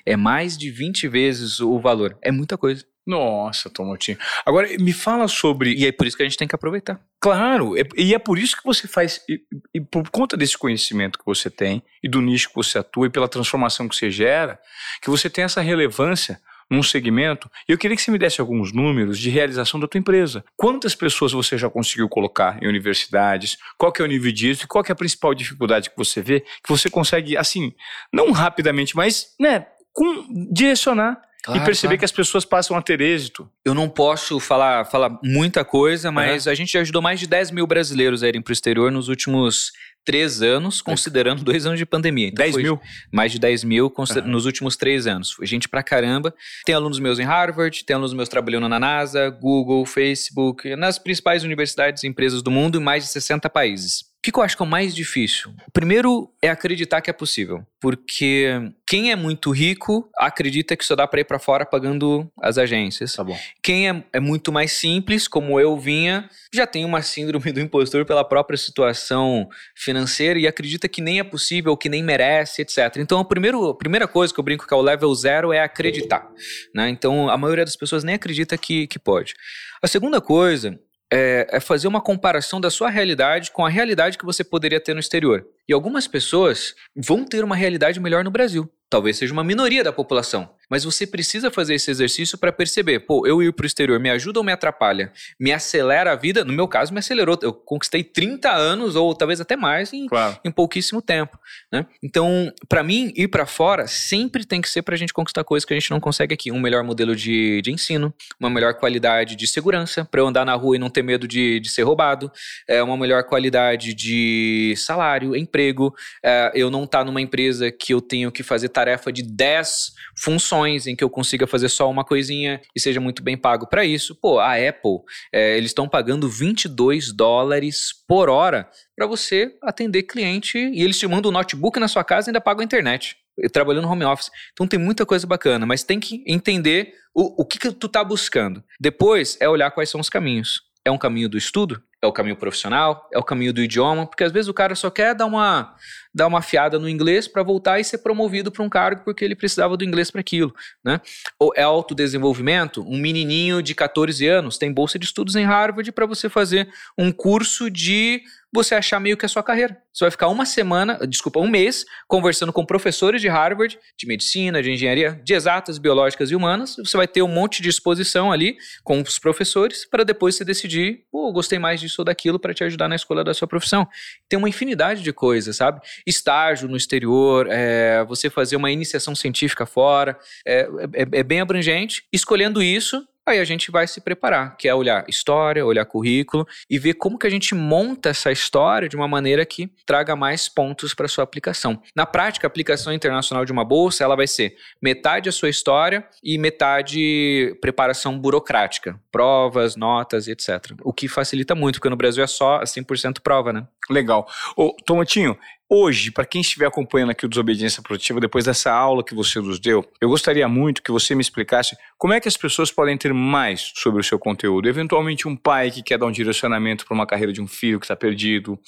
É 0.05 0.18
mais 0.18 0.57
de 0.57 0.70
20 0.70 1.07
vezes 1.07 1.61
o 1.61 1.80
valor. 1.80 2.18
É 2.22 2.32
muita 2.32 2.57
coisa. 2.57 2.84
Nossa, 3.08 3.70
Tomotinho. 3.70 4.18
Agora, 4.45 4.68
me 4.78 4.91
fala 4.91 5.30
sobre. 5.30 5.74
E 5.74 5.88
é 5.88 5.91
por 5.93 6.05
isso 6.05 6.18
que 6.18 6.24
a 6.24 6.26
gente 6.26 6.38
tem 6.38 6.47
que 6.47 6.53
aproveitar. 6.53 6.99
Claro, 7.22 7.78
é- 7.78 7.88
e 7.95 8.14
é 8.14 8.20
por 8.20 8.38
isso 8.38 8.58
que 8.58 8.64
você 8.66 8.86
faz. 8.86 9.22
E, 9.30 9.41
e 9.74 9.80
por 9.80 10.10
conta 10.10 10.36
desse 10.36 10.58
conhecimento 10.58 11.18
que 11.18 11.26
você 11.26 11.49
tem, 11.49 11.82
e 12.03 12.10
do 12.10 12.22
nicho 12.22 12.49
que 12.49 12.55
você 12.55 12.78
atua, 12.78 13.08
e 13.08 13.10
pela 13.10 13.30
transformação 13.30 13.88
que 13.88 13.95
você 13.95 14.12
gera, 14.12 14.60
que 15.01 15.10
você 15.10 15.30
tem 15.30 15.45
essa 15.45 15.62
relevância 15.62 16.41
num 16.70 16.84
segmento. 16.84 17.49
E 17.66 17.72
eu 17.72 17.78
queria 17.78 17.95
que 17.95 18.01
você 18.03 18.12
me 18.12 18.18
desse 18.18 18.41
alguns 18.41 18.74
números 18.74 19.18
de 19.18 19.30
realização 19.30 19.80
da 19.80 19.88
tua 19.88 19.99
empresa. 19.99 20.43
Quantas 20.58 20.93
pessoas 20.93 21.32
você 21.32 21.58
já 21.58 21.70
conseguiu 21.70 22.10
colocar 22.10 22.62
em 22.62 22.68
universidades? 22.68 23.58
Qual 23.78 23.89
que 23.89 24.01
é 24.01 24.05
o 24.05 24.08
nível 24.08 24.34
disso? 24.34 24.66
E 24.66 24.68
qual 24.68 24.84
que 24.84 24.91
é 24.91 24.93
a 24.93 24.95
principal 24.97 25.34
dificuldade 25.34 25.89
que 25.89 25.95
você 25.97 26.22
vê? 26.22 26.41
Que 26.41 26.68
você 26.68 26.89
consegue, 26.89 27.38
assim, 27.38 27.74
não 28.12 28.34
rapidamente, 28.34 28.97
mas, 28.97 29.34
né, 29.39 29.66
com, 29.93 30.28
direcionar 30.51 31.22
Claro, 31.47 31.61
e 31.61 31.63
perceber 31.63 31.91
claro. 31.91 31.99
que 31.99 32.05
as 32.05 32.11
pessoas 32.11 32.43
passam 32.43 32.75
a 32.75 32.81
ter 32.81 32.99
êxito. 32.99 33.49
Eu 33.63 33.73
não 33.73 33.87
posso 33.87 34.37
falar, 34.37 34.83
falar 34.83 35.17
muita 35.23 35.63
coisa, 35.63 36.11
mas 36.11 36.45
a 36.45 36.53
gente 36.53 36.77
ajudou 36.77 37.01
mais 37.01 37.21
de 37.21 37.25
10 37.25 37.51
mil 37.51 37.65
brasileiros 37.65 38.21
a 38.21 38.27
irem 38.27 38.41
para 38.41 38.51
o 38.51 38.53
exterior 38.53 38.91
nos 38.91 39.07
últimos 39.07 39.71
três 40.03 40.41
anos, 40.41 40.81
considerando 40.81 41.45
dois 41.45 41.65
anos 41.65 41.79
de 41.79 41.85
pandemia. 41.85 42.27
Então 42.27 42.43
10 42.43 42.53
foi 42.53 42.63
mil? 42.63 42.81
Mais 43.13 43.31
de 43.31 43.39
10 43.39 43.63
mil 43.63 43.93
Aham. 43.97 44.21
nos 44.27 44.45
últimos 44.45 44.75
três 44.75 45.07
anos. 45.07 45.31
Foi 45.31 45.45
gente 45.45 45.69
pra 45.69 45.81
caramba. 45.81 46.33
Tem 46.65 46.75
alunos 46.75 46.99
meus 46.99 47.17
em 47.17 47.23
Harvard, 47.23 47.85
tem 47.85 47.93
alunos 47.93 48.13
meus 48.13 48.27
trabalhando 48.27 48.67
na 48.67 48.77
NASA, 48.77 49.29
Google, 49.29 49.85
Facebook, 49.85 50.75
nas 50.75 50.99
principais 50.99 51.45
universidades 51.45 52.03
e 52.03 52.07
empresas 52.07 52.41
do 52.41 52.51
mundo 52.51 52.77
em 52.77 52.83
mais 52.83 53.05
de 53.05 53.09
60 53.09 53.49
países. 53.49 54.03
O 54.28 54.30
que 54.30 54.34
que 54.34 54.39
eu 54.39 54.43
acho 54.43 54.57
que 54.57 54.61
é 54.61 54.65
o 54.65 54.69
mais 54.69 54.93
difícil? 54.93 55.53
O 55.65 55.71
primeiro 55.71 56.30
é 56.41 56.49
acreditar 56.49 56.99
que 56.99 57.09
é 57.09 57.13
possível. 57.13 57.65
Porque 57.80 58.73
quem 58.86 59.09
é 59.09 59.15
muito 59.15 59.51
rico 59.51 60.09
acredita 60.17 60.75
que 60.75 60.84
só 60.84 60.97
dá 60.97 61.07
para 61.07 61.21
ir 61.21 61.23
para 61.23 61.39
fora 61.39 61.65
pagando 61.65 62.30
as 62.41 62.57
agências. 62.57 63.13
Tá 63.13 63.23
bom. 63.23 63.38
Quem 63.63 63.89
é, 63.89 64.03
é 64.11 64.19
muito 64.19 64.51
mais 64.51 64.73
simples, 64.73 65.30
como 65.30 65.57
eu 65.61 65.78
vinha, 65.78 66.30
já 66.53 66.67
tem 66.67 66.84
uma 66.84 67.01
síndrome 67.01 67.53
do 67.53 67.61
impostor 67.61 68.03
pela 68.03 68.25
própria 68.25 68.57
situação 68.57 69.47
financeira 69.73 70.38
e 70.38 70.45
acredita 70.45 70.89
que 70.89 70.99
nem 70.99 71.19
é 71.19 71.23
possível, 71.23 71.78
que 71.78 71.88
nem 71.88 72.03
merece, 72.03 72.63
etc. 72.63 72.97
Então, 72.97 73.21
a, 73.21 73.25
primeiro, 73.25 73.69
a 73.69 73.78
primeira 73.78 74.09
coisa 74.09 74.34
que 74.34 74.39
eu 74.41 74.43
brinco 74.43 74.67
que 74.67 74.73
é 74.73 74.78
o 74.78 74.82
level 74.82 75.15
zero 75.15 75.53
é 75.53 75.61
acreditar. 75.61 76.28
Né? 76.75 76.89
Então, 76.89 77.30
a 77.30 77.38
maioria 77.38 77.63
das 77.63 77.78
pessoas 77.78 78.03
nem 78.03 78.15
acredita 78.15 78.57
que, 78.57 78.88
que 78.88 78.99
pode. 78.99 79.36
A 79.82 79.88
segunda 79.88 80.19
coisa 80.19 80.78
é, 81.12 81.47
é 81.51 81.60
fazer 81.60 81.88
uma 81.88 82.01
comparação 82.01 82.60
da 82.60 82.70
sua 82.70 82.89
realidade 82.89 83.51
com 83.51 83.66
a 83.66 83.70
realidade 83.70 84.18
que 84.18 84.26
você 84.26 84.43
poderia 84.43 84.80
ter 84.80 84.93
no 84.93 84.99
exterior. 84.99 85.45
E 85.68 85.74
algumas 85.74 86.08
pessoas 86.08 86.76
vão 86.95 87.24
ter 87.24 87.43
uma 87.43 87.55
realidade 87.55 87.99
melhor 87.99 88.24
no 88.24 88.32
Brasil. 88.32 88.70
Talvez 88.89 89.18
seja 89.18 89.34
uma 89.34 89.43
minoria 89.43 89.84
da 89.84 89.91
população. 89.91 90.49
Mas 90.70 90.84
você 90.84 91.07
precisa 91.07 91.49
fazer 91.49 91.76
esse 91.76 91.89
exercício 91.89 92.38
para 92.38 92.51
perceber, 92.51 92.99
pô, 92.99 93.26
eu 93.26 93.41
ir 93.41 93.53
para 93.53 93.63
o 93.63 93.68
exterior 93.68 93.99
me 93.99 94.09
ajuda 94.09 94.39
ou 94.39 94.43
me 94.43 94.51
atrapalha? 94.51 95.11
Me 95.39 95.51
acelera 95.51 96.11
a 96.11 96.15
vida? 96.15 96.43
No 96.43 96.51
meu 96.53 96.68
caso, 96.68 96.93
me 96.93 96.99
acelerou. 96.99 97.38
Eu 97.41 97.53
conquistei 97.53 98.03
30 98.03 98.51
anos, 98.51 98.95
ou 98.95 99.13
talvez 99.15 99.39
até 99.39 99.55
mais, 99.55 99.93
em, 99.93 100.07
Claro. 100.07 100.38
em 100.43 100.51
pouquíssimo 100.51 101.01
tempo. 101.01 101.39
Né? 101.72 101.86
Então, 102.03 102.51
para 102.68 102.84
mim, 102.84 103.13
ir 103.15 103.28
para 103.30 103.45
fora 103.45 103.88
sempre 103.88 104.45
tem 104.45 104.61
que 104.61 104.70
ser 104.70 104.82
para 104.82 104.95
a 104.95 104.97
gente 104.97 105.13
conquistar 105.13 105.43
coisas 105.43 105.65
que 105.65 105.74
a 105.74 105.80
gente 105.80 105.91
não 105.91 105.99
consegue 105.99 106.34
aqui. 106.34 106.51
Um 106.51 106.59
melhor 106.59 106.84
modelo 106.84 107.15
de, 107.15 107.61
de 107.61 107.72
ensino, 107.72 108.13
uma 108.39 108.49
melhor 108.49 108.74
qualidade 108.74 109.36
de 109.36 109.47
segurança, 109.47 110.03
para 110.03 110.20
eu 110.20 110.28
andar 110.28 110.45
na 110.45 110.55
rua 110.55 110.76
e 110.76 110.80
não 110.80 110.89
ter 110.89 111.03
medo 111.03 111.28
de, 111.28 111.59
de 111.59 111.70
ser 111.70 111.84
roubado, 111.84 112.32
é, 112.68 112.84
uma 112.84 112.97
melhor 112.97 113.24
qualidade 113.24 113.93
de 113.93 114.74
salário, 114.78 115.36
emprego, 115.36 115.93
é, 116.24 116.51
eu 116.53 116.70
não 116.70 116.84
estar 116.84 117.05
numa 117.05 117.22
empresa 117.22 117.72
que 117.72 117.93
eu 117.93 118.01
tenho 118.01 118.32
que 118.32 118.43
fazer 118.43 118.70
tarefa 118.70 119.11
de 119.11 119.24
10 119.24 119.93
funções 120.15 120.57
em 120.66 120.95
que 120.95 121.03
eu 121.03 121.10
consiga 121.10 121.45
fazer 121.45 121.70
só 121.70 121.89
uma 121.89 122.03
coisinha 122.03 122.62
e 122.76 122.80
seja 122.80 122.99
muito 122.99 123.22
bem 123.22 123.38
pago 123.38 123.68
para 123.68 123.84
isso. 123.86 124.16
Pô, 124.16 124.39
a 124.39 124.53
Apple, 124.53 124.99
é, 125.34 125.58
eles 125.58 125.70
estão 125.72 125.88
pagando 125.88 126.30
22 126.30 127.12
dólares 127.12 127.93
por 128.08 128.30
hora 128.30 128.70
para 128.95 129.05
você 129.05 129.55
atender 129.62 130.03
cliente 130.03 130.58
e 130.58 130.82
eles 130.82 130.97
te 130.97 131.05
mandam 131.08 131.30
o 131.30 131.34
notebook 131.34 131.80
na 131.80 131.88
sua 131.88 132.03
casa 132.03 132.30
e 132.30 132.32
ainda 132.32 132.41
pagam 132.41 132.62
a 132.62 132.66
internet. 132.66 133.16
eh, 133.43 133.49
Trabalhando 133.49 133.84
no 133.86 133.91
home 133.91 134.05
office. 134.05 134.32
Então 134.53 134.66
tem 134.68 134.80
muita 134.80 135.05
coisa 135.05 135.28
bacana, 135.28 135.66
mas 135.66 135.84
tem 135.84 135.99
que 135.99 136.24
entender 136.26 136.93
o, 137.14 137.41
o 137.41 137.45
que, 137.45 137.60
que 137.60 137.72
tu 137.72 137.88
tá 137.89 138.03
buscando. 138.03 138.64
Depois 138.80 139.38
é 139.39 139.47
olhar 139.49 139.70
quais 139.72 139.89
são 139.89 139.99
os 140.01 140.10
caminhos. 140.10 140.62
É 140.86 140.89
um 140.91 140.97
caminho 140.97 141.28
do 141.28 141.38
estudo? 141.38 141.82
É 142.01 142.05
o 142.05 142.11
caminho 142.11 142.35
profissional? 142.35 143.09
É 143.11 143.17
o 143.17 143.23
caminho 143.23 143.51
do 143.51 143.61
idioma? 143.61 144.05
Porque 144.05 144.23
às 144.23 144.31
vezes 144.31 144.47
o 144.47 144.53
cara 144.53 144.75
só 144.75 144.89
quer 144.89 145.15
dar 145.15 145.25
uma, 145.25 145.75
dar 146.13 146.27
uma 146.27 146.43
fiada 146.43 146.77
no 146.77 146.87
inglês 146.87 147.27
para 147.27 147.41
voltar 147.41 147.79
e 147.79 147.83
ser 147.83 147.97
promovido 147.99 148.51
para 148.51 148.63
um 148.63 148.69
cargo 148.69 149.01
porque 149.03 149.25
ele 149.25 149.35
precisava 149.35 149.75
do 149.75 149.83
inglês 149.83 150.11
para 150.11 150.21
aquilo, 150.21 150.53
né? 150.83 151.01
Ou 151.39 151.51
é 151.55 151.63
autodesenvolvimento? 151.63 152.83
Um 152.87 152.99
menininho 152.99 153.63
de 153.63 153.73
14 153.73 154.27
anos 154.27 154.59
tem 154.59 154.71
bolsa 154.71 154.99
de 154.99 155.05
estudos 155.05 155.35
em 155.35 155.45
Harvard 155.45 155.91
para 155.91 156.05
você 156.05 156.29
fazer 156.29 156.69
um 156.95 157.11
curso 157.11 157.69
de 157.69 158.21
você 158.58 158.76
achar 158.76 158.99
meio 158.99 159.16
que 159.16 159.26
a 159.26 159.30
sua 159.30 159.43
carreira. 159.43 159.78
Você 159.93 160.03
vai 160.03 160.12
ficar 160.12 160.28
uma 160.30 160.45
semana, 160.45 160.99
desculpa, 161.08 161.39
um 161.39 161.47
mês, 161.47 161.86
conversando 162.08 162.51
com 162.51 162.66
professores 162.66 163.22
de 163.22 163.28
Harvard, 163.28 163.78
de 163.97 164.08
medicina, 164.08 164.62
de 164.62 164.72
engenharia, 164.72 165.20
de 165.24 165.34
exatas, 165.34 165.78
biológicas 165.78 166.32
e 166.32 166.36
humanas. 166.36 166.76
Você 166.78 166.97
vai 166.97 167.08
ter 167.08 167.22
um 167.22 167.28
monte 167.28 167.62
de 167.62 167.70
exposição 167.70 168.32
ali 168.32 168.58
com 168.84 168.99
os 169.01 169.20
professores 169.20 169.86
para 169.89 170.03
depois 170.03 170.36
você 170.36 170.43
decidir, 170.43 171.03
pô, 171.12 171.32
gostei 171.32 171.60
mais 171.60 171.80
disso 171.80 172.01
ou 172.01 172.05
daquilo 172.05 172.39
para 172.39 172.53
te 172.53 172.64
ajudar 172.64 172.88
na 172.88 172.95
escolha 172.95 173.24
da 173.24 173.34
sua 173.34 173.47
profissão. 173.47 173.88
Tem 174.28 174.38
uma 174.38 174.49
infinidade 174.49 175.01
de 175.03 175.14
coisas, 175.14 175.55
sabe? 175.58 175.80
Estágio 176.05 176.68
no 176.68 176.76
exterior, 176.78 177.47
é, 177.49 178.03
você 178.05 178.30
fazer 178.30 178.55
uma 178.55 178.72
iniciação 178.72 179.16
científica 179.16 179.66
fora, 179.66 180.18
é, 180.45 180.68
é- 180.93 181.20
é 181.20 181.24
bem 181.24 181.41
abrangente. 181.41 182.03
Escolhendo 182.12 182.62
isso, 182.62 183.05
Aí 183.28 183.39
a 183.39 183.43
gente 183.43 183.69
vai 183.69 183.86
se 183.86 183.99
preparar, 183.99 184.55
que 184.55 184.69
é 184.69 184.73
olhar 184.73 185.03
história, 185.09 185.65
olhar 185.65 185.84
currículo 185.84 186.47
e 186.69 186.80
ver 186.80 186.93
como 186.93 187.19
que 187.19 187.28
a 187.28 187.30
gente 187.30 187.53
monta 187.53 188.07
essa 188.07 188.32
história 188.32 188.88
de 188.88 188.95
uma 188.95 189.05
maneira 189.05 189.45
que 189.45 189.69
traga 189.86 190.15
mais 190.15 190.47
pontos 190.47 190.93
para 190.93 191.09
sua 191.09 191.25
aplicação. 191.25 191.82
Na 191.93 192.05
prática, 192.05 192.47
a 192.47 192.49
aplicação 192.49 192.93
internacional 192.93 193.43
de 193.43 193.51
uma 193.51 193.65
bolsa, 193.65 194.01
ela 194.01 194.15
vai 194.15 194.28
ser 194.28 194.55
metade 194.82 195.28
a 195.28 195.32
sua 195.34 195.49
história 195.49 196.07
e 196.23 196.38
metade 196.38 197.53
preparação 197.59 198.17
burocrática, 198.17 198.97
provas, 199.11 199.75
notas, 199.75 200.30
etc. 200.30 200.73
O 200.82 200.93
que 200.93 201.09
facilita 201.09 201.53
muito, 201.53 201.75
porque 201.75 201.89
no 201.89 201.97
Brasil 201.97 202.23
é 202.23 202.28
só 202.28 202.61
100% 202.61 203.19
prova, 203.21 203.51
né? 203.51 203.67
Legal. 203.89 204.25
Ô, 204.55 204.73
Tomatinho, 204.86 205.38
hoje, 205.70 206.11
para 206.11 206.26
quem 206.26 206.41
estiver 206.41 206.65
acompanhando 206.65 207.11
aqui 207.11 207.26
o 207.26 207.30
Desobediência 207.30 207.82
Produtiva, 207.82 208.20
depois 208.20 208.45
dessa 208.45 208.72
aula 208.72 209.03
que 209.03 209.13
você 209.13 209.39
nos 209.39 209.59
deu, 209.59 209.86
eu 209.99 210.09
gostaria 210.09 210.47
muito 210.47 210.82
que 210.82 210.91
você 210.91 211.13
me 211.13 211.22
explicasse 211.22 211.78
como 211.97 212.13
é 212.13 212.20
que 212.20 212.28
as 212.28 212.38
pessoas 212.38 212.72
podem 212.72 212.97
ter 212.97 213.13
mais 213.13 213.72
sobre 213.76 213.99
o 213.99 214.03
seu 214.03 214.18
conteúdo. 214.18 214.68
Eventualmente, 214.68 215.28
um 215.28 215.36
pai 215.36 215.72
que 215.72 215.84
quer 215.84 215.97
dar 215.97 216.05
um 216.05 216.11
direcionamento 216.11 216.86
para 216.86 216.93
uma 216.95 217.05
carreira 217.05 217.34
de 217.34 217.41
um 217.41 217.47
filho 217.47 217.80
que 217.80 217.86
está 217.86 217.95
perdido, 217.95 218.59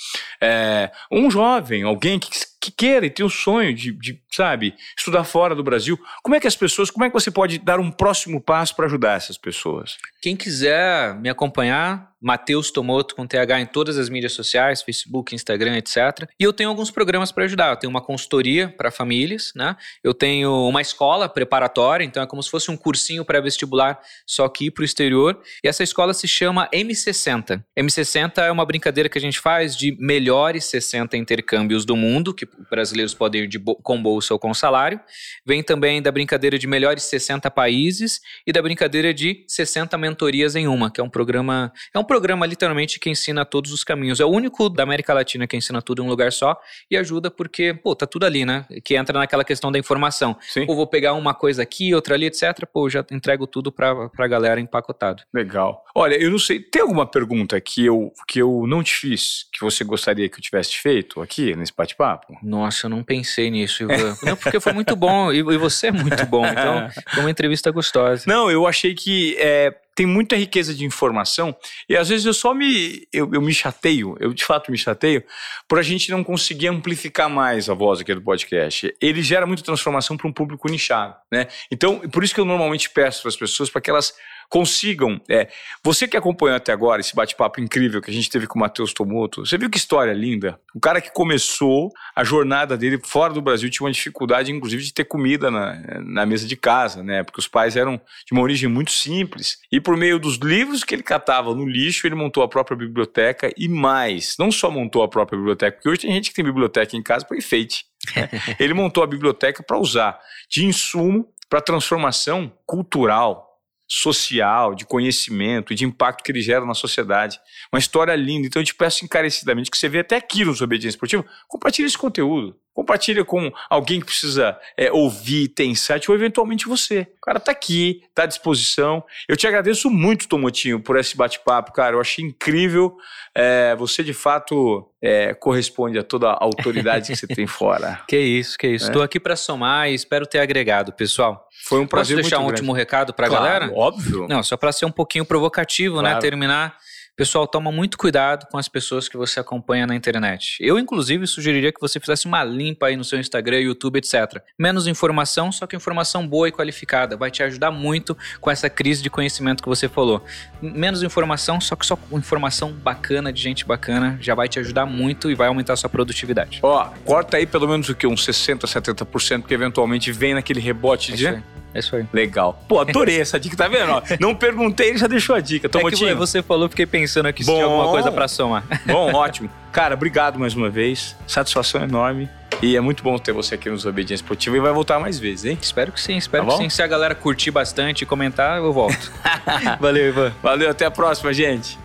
é, 0.42 0.92
um 1.12 1.30
jovem, 1.30 1.84
alguém 1.84 2.20
que, 2.20 2.30
que 2.60 2.72
queira 2.72 3.06
e 3.06 3.10
tem 3.10 3.26
o 3.26 3.30
sonho 3.30 3.74
de, 3.74 3.92
de, 3.94 4.22
sabe, 4.32 4.76
estudar 4.98 5.24
fora 5.24 5.56
do 5.56 5.64
Brasil. 5.64 5.98
Como 6.22 6.36
é 6.36 6.40
que 6.40 6.48
as 6.48 6.56
pessoas, 6.56 6.92
como 6.92 7.06
é 7.06 7.10
que 7.10 7.14
você 7.14 7.32
pode 7.32 7.58
dar 7.60 7.80
um 7.80 7.92
próximo 7.92 8.42
passo 8.42 8.76
para 8.76 8.86
ajudar 8.86 9.16
essas 9.16 9.38
pessoas? 9.38 9.98
Quem 10.22 10.36
quiser 10.36 11.16
me 11.16 11.30
acompanhar, 11.30 12.10
Matheus 12.22 12.70
Tomoto 12.70 13.16
com 13.16 13.26
TH 13.26 13.62
em 13.62 13.66
todas 13.66 13.98
as 13.98 14.10
mídias 14.10 14.34
sociais, 14.34 14.82
Facebook, 14.82 15.34
Instagram, 15.34 15.78
etc. 15.78 16.28
E 16.40 16.44
eu 16.44 16.52
tenho 16.52 16.70
alguns 16.70 16.92
programas 16.92 17.32
para 17.32 17.46
ajudar. 17.46 17.70
Eu 17.70 17.78
tenho 17.78 17.90
uma 17.90 18.02
consultoria 18.02 18.68
para 18.68 18.92
famílias, 18.92 19.54
né? 19.56 19.76
Eu 20.04 20.14
tenho 20.14 20.68
uma 20.68 20.82
escola 20.82 21.30
preparatória, 21.30 22.04
então 22.04 22.22
é 22.22 22.28
como 22.28 22.44
se 22.44 22.50
fosse 22.50 22.70
um 22.70 22.78
cursinho 22.78 23.24
pré-vestibular, 23.24 24.00
só 24.26 24.48
que 24.50 24.70
para 24.70 24.82
o 24.82 24.86
exterior. 24.86 25.40
E 25.64 25.68
essa 25.68 25.84
escola 25.84 26.14
se 26.14 26.28
chama 26.28 26.70
M60. 26.74 27.64
M60 27.78 28.40
é 28.40 28.52
uma 28.52 28.66
brincadeira 28.66 29.08
que 29.08 29.18
a 29.18 29.22
gente 29.22 29.40
faz 29.40 29.76
de 29.76 29.96
melhores 30.00 30.66
60 30.66 31.16
intercâmbios 31.16 31.86
do 31.86 31.96
mundo, 31.96 32.34
que 32.34 32.49
brasileiros 32.70 33.14
podem 33.14 33.44
ir 33.44 33.48
de 33.48 33.58
bo 33.58 33.76
com 33.76 34.02
bolsa 34.02 34.34
ou 34.34 34.40
com 34.40 34.54
salário. 34.54 35.00
Vem 35.46 35.64
também 35.64 36.02
da 36.02 36.12
brincadeira 36.12 36.58
de 36.58 36.68
melhores 36.68 37.04
60 37.04 37.50
países 37.52 38.22
e 38.46 38.52
da 38.52 38.62
brincadeira 38.62 39.14
de 39.14 39.44
60 39.48 39.98
mentorias 39.98 40.56
em 40.56 40.68
uma, 40.68 40.92
que 40.92 41.02
é 41.02 41.04
um 41.04 41.10
programa. 41.10 41.72
É 41.94 42.00
um 42.00 42.04
programa 42.04 42.46
literalmente 42.46 43.00
que 43.00 43.10
ensina 43.10 43.46
todos 43.46 43.72
os 43.72 43.84
caminhos. 43.84 44.20
É 44.20 44.26
o 44.26 44.30
único 44.30 44.70
da 44.70 44.84
América 44.84 45.14
Latina 45.14 45.48
que 45.48 45.58
ensina 45.58 45.82
tudo 45.82 46.02
em 46.02 46.06
um 46.06 46.10
lugar 46.10 46.32
só 46.32 46.60
e 46.90 46.98
ajuda 46.98 47.32
porque, 47.32 47.74
pô, 47.74 47.96
tá 47.96 48.06
tudo 48.06 48.26
ali, 48.26 48.46
né? 48.46 48.66
Que 48.84 48.96
entra 48.96 49.18
naquela 49.18 49.44
questão 49.44 49.72
da 49.72 49.80
informação. 49.80 50.38
Sim. 50.42 50.66
Pô, 50.66 50.76
vou 50.76 50.88
pegar 50.88 51.14
uma 51.14 51.34
coisa 51.34 51.62
aqui, 51.64 51.94
outra 51.94 52.16
ali, 52.16 52.26
etc. 52.26 52.66
Pô, 52.72 52.90
já 52.90 53.06
entrego 53.12 53.48
tudo 53.48 53.72
pra, 53.72 54.10
pra 54.10 54.28
galera 54.28 54.60
empacotado. 54.60 55.24
Legal. 55.34 55.84
Olha, 55.96 56.16
eu 56.16 56.30
não 56.30 56.40
sei, 56.40 56.60
tem 56.60 56.82
alguma 56.82 57.06
pergunta 57.06 57.60
que 57.60 57.86
eu, 57.86 58.12
que 58.28 58.40
eu 58.40 58.66
não 58.68 58.84
te 58.84 58.94
fiz, 58.94 59.48
que 59.52 59.62
você 59.62 59.84
gostaria 59.84 60.30
que 60.30 60.38
eu 60.38 60.42
tivesse 60.42 60.78
feito 60.78 61.22
aqui 61.22 61.56
nesse 61.56 61.74
bate-papo? 61.76 62.38
Nossa, 62.42 62.86
eu 62.86 62.90
não 62.90 63.04
pensei 63.04 63.50
nisso, 63.50 63.84
Ivan. 63.84 64.16
não, 64.24 64.36
porque 64.36 64.60
foi 64.60 64.74
muito 64.74 64.96
bom 64.96 65.32
e, 65.32 65.42
você 65.58 65.88
é 65.88 65.92
muito 65.92 66.26
bom. 66.26 66.46
Então, 66.50 66.90
foi 67.14 67.24
uma 67.24 67.32
entrevista 67.32 67.70
gostosa. 67.72 68.24
Não, 68.28 68.50
eu 68.50 68.66
achei 68.66 68.94
que 68.94 69.36
é, 69.40 69.74
tem 69.96 70.06
muita 70.06 70.36
riqueza 70.36 70.74
de 70.74 70.84
informação 70.84 71.56
e 71.88 71.96
às 71.96 72.10
vezes 72.10 72.26
eu 72.26 72.34
só 72.34 72.54
me 72.54 73.08
eu, 73.14 73.30
eu 73.34 73.42
me 73.42 73.54
chateio, 73.54 74.16
eu 74.20 74.34
de 74.34 74.44
fato 74.44 74.72
me 74.72 74.78
chateio 74.78 75.24
por 75.68 75.78
a 75.78 75.82
gente 75.82 76.10
não 76.12 76.24
conseguir 76.24 76.68
amplificar 76.68 77.30
mais 77.30 77.70
a 77.70 77.74
voz 77.74 78.00
aqui 78.00 78.14
do 78.14 78.22
podcast. 78.22 78.94
Ele 79.02 79.22
gera 79.22 79.46
muita 79.46 79.64
transformação 79.64 80.18
para 80.18 80.28
um 80.28 80.34
público 80.34 80.70
nichado, 80.70 81.16
né? 81.32 81.48
Então, 81.72 82.00
por 82.10 82.24
isso 82.24 82.34
que 82.34 82.40
eu 82.40 82.46
normalmente 82.46 82.90
peço 82.90 83.22
para 83.22 83.30
as 83.30 83.36
pessoas 83.36 83.70
para 83.70 83.82
que 83.82 83.90
elas 83.90 84.14
consigam. 84.50 85.22
É, 85.30 85.48
você 85.84 86.08
que 86.08 86.18
acompanhou 86.18 86.58
até 86.58 86.74
agora 86.74 87.00
esse 87.00 87.16
bate-papo 87.16 87.62
incrível 87.62 88.02
que 88.02 88.10
a 88.10 88.14
gente 88.14 88.30
teve 88.30 88.48
com 88.48 88.58
o 88.58 88.62
Matheus 88.62 88.94
Tomoto, 88.94 89.46
você 89.46 89.58
viu 89.58 89.70
que 89.70 89.78
história 89.78 90.12
linda? 90.12 90.60
O 90.76 90.80
cara 90.80 91.00
que 91.00 91.14
começou 91.14 91.92
a 92.16 92.24
jornada 92.24 92.76
dele 92.76 93.00
fora 93.06 93.32
do 93.32 93.42
Brasil 93.42 93.70
tinha 93.70 93.86
uma 93.86 93.94
dificuldade, 93.94 94.52
inclusive, 94.52 94.84
de 94.84 94.94
ter 94.94 95.06
comida 95.06 95.52
na, 95.52 96.02
na 96.04 96.26
mesa 96.26 96.48
de 96.48 96.58
casa, 96.58 97.04
né? 97.04 97.24
Porque 97.24 97.40
os 97.40 97.48
pais 97.48 97.76
eram 97.76 98.02
de 98.26 98.34
uma 98.34 98.42
origem 98.42 98.68
muito 98.68 98.92
simples. 98.92 99.60
E 99.72 99.80
por 99.80 99.96
meio 99.96 100.18
dos 100.20 100.38
livros 100.38 100.84
que 100.84 100.96
ele 100.96 101.04
catava 101.04 101.54
no 101.54 101.66
lixo, 101.66 102.08
ele 102.08 102.16
montou 102.16 102.42
a 102.42 102.48
própria 102.48 102.76
biblioteca 102.76 103.52
e 103.56 103.68
mais. 103.68 104.36
Não 104.40 104.52
só 104.52 104.72
montou 104.72 105.04
a 105.04 105.08
própria 105.08 105.38
biblioteca, 105.38 105.78
porque 105.78 105.90
hoje 105.90 106.02
tem 106.02 106.12
gente 106.12 106.30
que 106.30 106.36
tem 106.36 106.44
biblioteca 106.44 106.98
em 106.98 107.04
casa 107.04 107.26
para 107.26 107.38
enfeite. 107.38 107.86
Né? 108.16 108.30
ele 108.60 108.74
montou 108.74 109.04
a 109.04 109.08
biblioteca 109.08 109.62
para 109.62 109.78
usar 109.78 110.20
de 110.50 110.66
insumo 110.66 111.28
para 111.50 111.62
transformação 111.62 112.52
cultural, 112.66 113.49
social, 113.90 114.76
de 114.76 114.86
conhecimento, 114.86 115.74
de 115.74 115.84
impacto 115.84 116.24
que 116.24 116.32
ele 116.32 116.42
gera 116.42 116.64
na 116.64 116.76
sociedade. 116.76 117.40
Uma 117.74 117.80
história 117.80 118.16
linda. 118.16 118.46
Então 118.46 118.62
eu 118.62 118.66
te 118.66 118.76
peço 118.76 119.04
encarecidamente 119.04 119.72
que 119.72 119.78
você 119.78 119.90
vê 119.90 120.00
até 120.00 120.18
aqui 120.18 120.46
no 120.46 120.52
Obediência 120.52 120.96
Esportiva, 120.96 121.26
compartilhe 121.48 121.88
esse 121.88 121.98
conteúdo. 121.98 122.56
Compartilha 122.80 123.26
com 123.26 123.52
alguém 123.70 124.00
que 124.00 124.06
precisa 124.06 124.58
é, 124.78 124.90
ouvir, 124.90 125.50
ter 125.50 125.66
insight, 125.66 126.10
ou 126.10 126.16
eventualmente 126.16 126.66
você. 126.66 127.06
O 127.18 127.22
cara 127.26 127.38
tá 127.38 127.52
aqui, 127.52 128.04
tá 128.16 128.24
à 128.24 128.26
disposição. 128.26 129.04
Eu 129.28 129.36
te 129.36 129.46
agradeço 129.46 129.90
muito, 129.90 130.30
Tomotinho, 130.30 130.80
por 130.80 130.98
esse 130.98 131.18
bate-papo, 131.18 131.74
cara. 131.74 131.98
Eu 131.98 132.00
achei 132.00 132.24
incrível. 132.24 132.96
É, 133.36 133.76
você, 133.76 134.02
de 134.02 134.14
fato, 134.14 134.90
é, 135.02 135.34
corresponde 135.34 136.00
a 136.00 136.04
toda 136.04 136.30
a 136.30 136.38
autoridade 136.42 137.12
que 137.12 137.18
você 137.18 137.28
tem 137.28 137.46
fora. 137.46 138.00
Que 138.08 138.18
isso, 138.18 138.58
que 138.58 138.68
isso. 138.68 138.86
Estou 138.86 139.02
é? 139.02 139.06
aqui 139.06 139.20
para 139.20 139.36
somar 139.36 139.90
e 139.90 139.94
espero 139.94 140.26
ter 140.26 140.40
agregado, 140.40 140.94
pessoal. 140.94 141.50
Foi 141.66 141.82
um 141.82 141.86
prazer 141.86 142.16
Posso 142.16 142.30
deixar 142.30 142.38
um 142.38 142.44
grande. 142.44 142.62
último 142.62 142.72
recado 142.72 143.14
para 143.14 143.28
a 143.28 143.30
claro, 143.30 143.44
galera? 143.44 143.74
Óbvio. 143.76 144.26
Não, 144.30 144.42
só 144.42 144.56
para 144.56 144.72
ser 144.72 144.86
um 144.86 144.92
pouquinho 144.92 145.26
provocativo, 145.26 145.98
né? 145.98 146.12
claro. 146.12 146.16
né? 146.16 146.22
Terminar 146.22 146.78
Pessoal, 147.20 147.46
toma 147.46 147.70
muito 147.70 147.98
cuidado 147.98 148.48
com 148.50 148.58
as 148.58 148.70
pessoas 148.70 149.10
que 149.10 149.18
você 149.18 149.42
acompanha 149.42 149.86
na 149.86 149.94
internet. 149.94 150.56
Eu, 150.62 150.80
inclusive, 150.80 151.28
sugeriria 151.28 151.70
que 151.70 151.82
você 151.82 152.00
fizesse 152.00 152.26
uma 152.26 152.46
limpa 152.46 152.86
aí 152.86 152.96
no 152.96 153.04
seu 153.04 153.20
Instagram, 153.20 153.60
YouTube, 153.60 153.98
etc. 153.98 154.42
Menos 154.58 154.88
informação, 154.88 155.52
só 155.52 155.68
que 155.68 155.76
informação 155.76 156.26
boa 156.26 156.48
e 156.48 156.52
qualificada. 156.54 157.18
Vai 157.18 157.30
te 157.30 157.44
ajudar 157.44 157.72
muito 157.72 158.18
com 158.40 158.50
essa 158.50 158.70
crise 158.70 159.04
de 159.04 159.10
conhecimento 159.10 159.62
que 159.62 159.68
você 159.68 159.90
falou. 159.90 160.24
Menos 160.62 161.04
informação, 161.04 161.60
só 161.60 161.76
que 161.76 161.86
só 161.86 162.00
informação 162.14 162.72
bacana, 162.72 163.34
de 163.34 163.42
gente 163.42 163.66
bacana, 163.66 164.18
já 164.22 164.34
vai 164.34 164.48
te 164.48 164.58
ajudar 164.58 164.86
muito 164.86 165.30
e 165.30 165.36
vai 165.36 165.50
aumentar 165.50 165.74
a 165.74 165.76
sua 165.76 165.90
produtividade. 165.90 166.62
Ó, 166.64 166.86
corta 167.04 167.36
aí 167.36 167.46
pelo 167.46 167.68
menos 167.68 167.90
o 167.90 167.96
que? 167.96 168.08
Uns 168.08 168.26
60%, 168.26 168.62
70%, 168.62 169.44
que 169.44 169.54
eventualmente 169.54 170.10
vem 170.14 170.36
naquele 170.36 170.62
rebote 170.62 171.12
é 171.12 171.16
de. 171.18 171.44
É 171.74 171.80
isso 171.80 171.96
aí. 171.96 172.06
Legal. 172.12 172.62
Pô, 172.68 172.80
adorei 172.80 173.20
essa 173.20 173.40
dica, 173.40 173.56
tá 173.56 173.68
vendo? 173.68 174.02
Não 174.20 174.36
perguntei, 174.36 174.90
ele 174.90 174.98
já 174.98 175.08
deixou 175.08 175.36
a 175.36 175.40
dica. 175.40 175.70
Tomotinho. 175.70 176.10
É 176.10 176.14
que 176.14 176.18
você 176.18 176.42
falou, 176.42 176.68
fiquei 176.70 176.86
pensando 176.86 177.28
aqui 177.28 177.44
se 177.44 177.50
Bom. 177.50 177.56
tinha 177.56 177.66
alguma 177.66 177.90
coisa 177.90 178.12
para 178.12 178.28
somar. 178.28 178.64
Bom, 178.86 179.14
ótimo. 179.16 179.50
Cara, 179.72 179.94
obrigado 179.94 180.40
mais 180.40 180.56
uma 180.56 180.70
vez. 180.70 181.16
Satisfação 181.28 181.84
enorme. 181.84 182.30
E 182.62 182.76
é 182.76 182.82
muito 182.82 183.04
bom 183.04 183.18
ter 183.18 183.32
você 183.32 183.56
aqui 183.56 183.70
nos 183.70 183.86
Obediência 183.86 184.24
Esportiva 184.24 184.58
e 184.58 184.60
vai 184.60 184.74
voltar 184.74 185.00
mais 185.00 185.18
vezes, 185.18 185.46
hein? 185.46 185.58
Espero 185.62 185.92
que 185.92 186.02
sim, 186.02 186.18
espero 186.18 186.46
tá 186.46 186.52
que 186.52 186.58
sim. 186.58 186.70
Se 186.70 186.82
a 186.82 186.88
galera 186.88 187.16
curtir 187.16 187.52
bastante 187.52 188.02
e 188.02 188.06
comentar, 188.06 188.58
eu 188.58 188.74
volto. 188.74 189.12
Valeu, 189.80 190.10
Ivan. 190.10 190.34
Valeu, 190.44 190.70
até 190.70 190.86
a 190.86 190.92
próxima, 190.92 191.32
gente. 191.32 191.78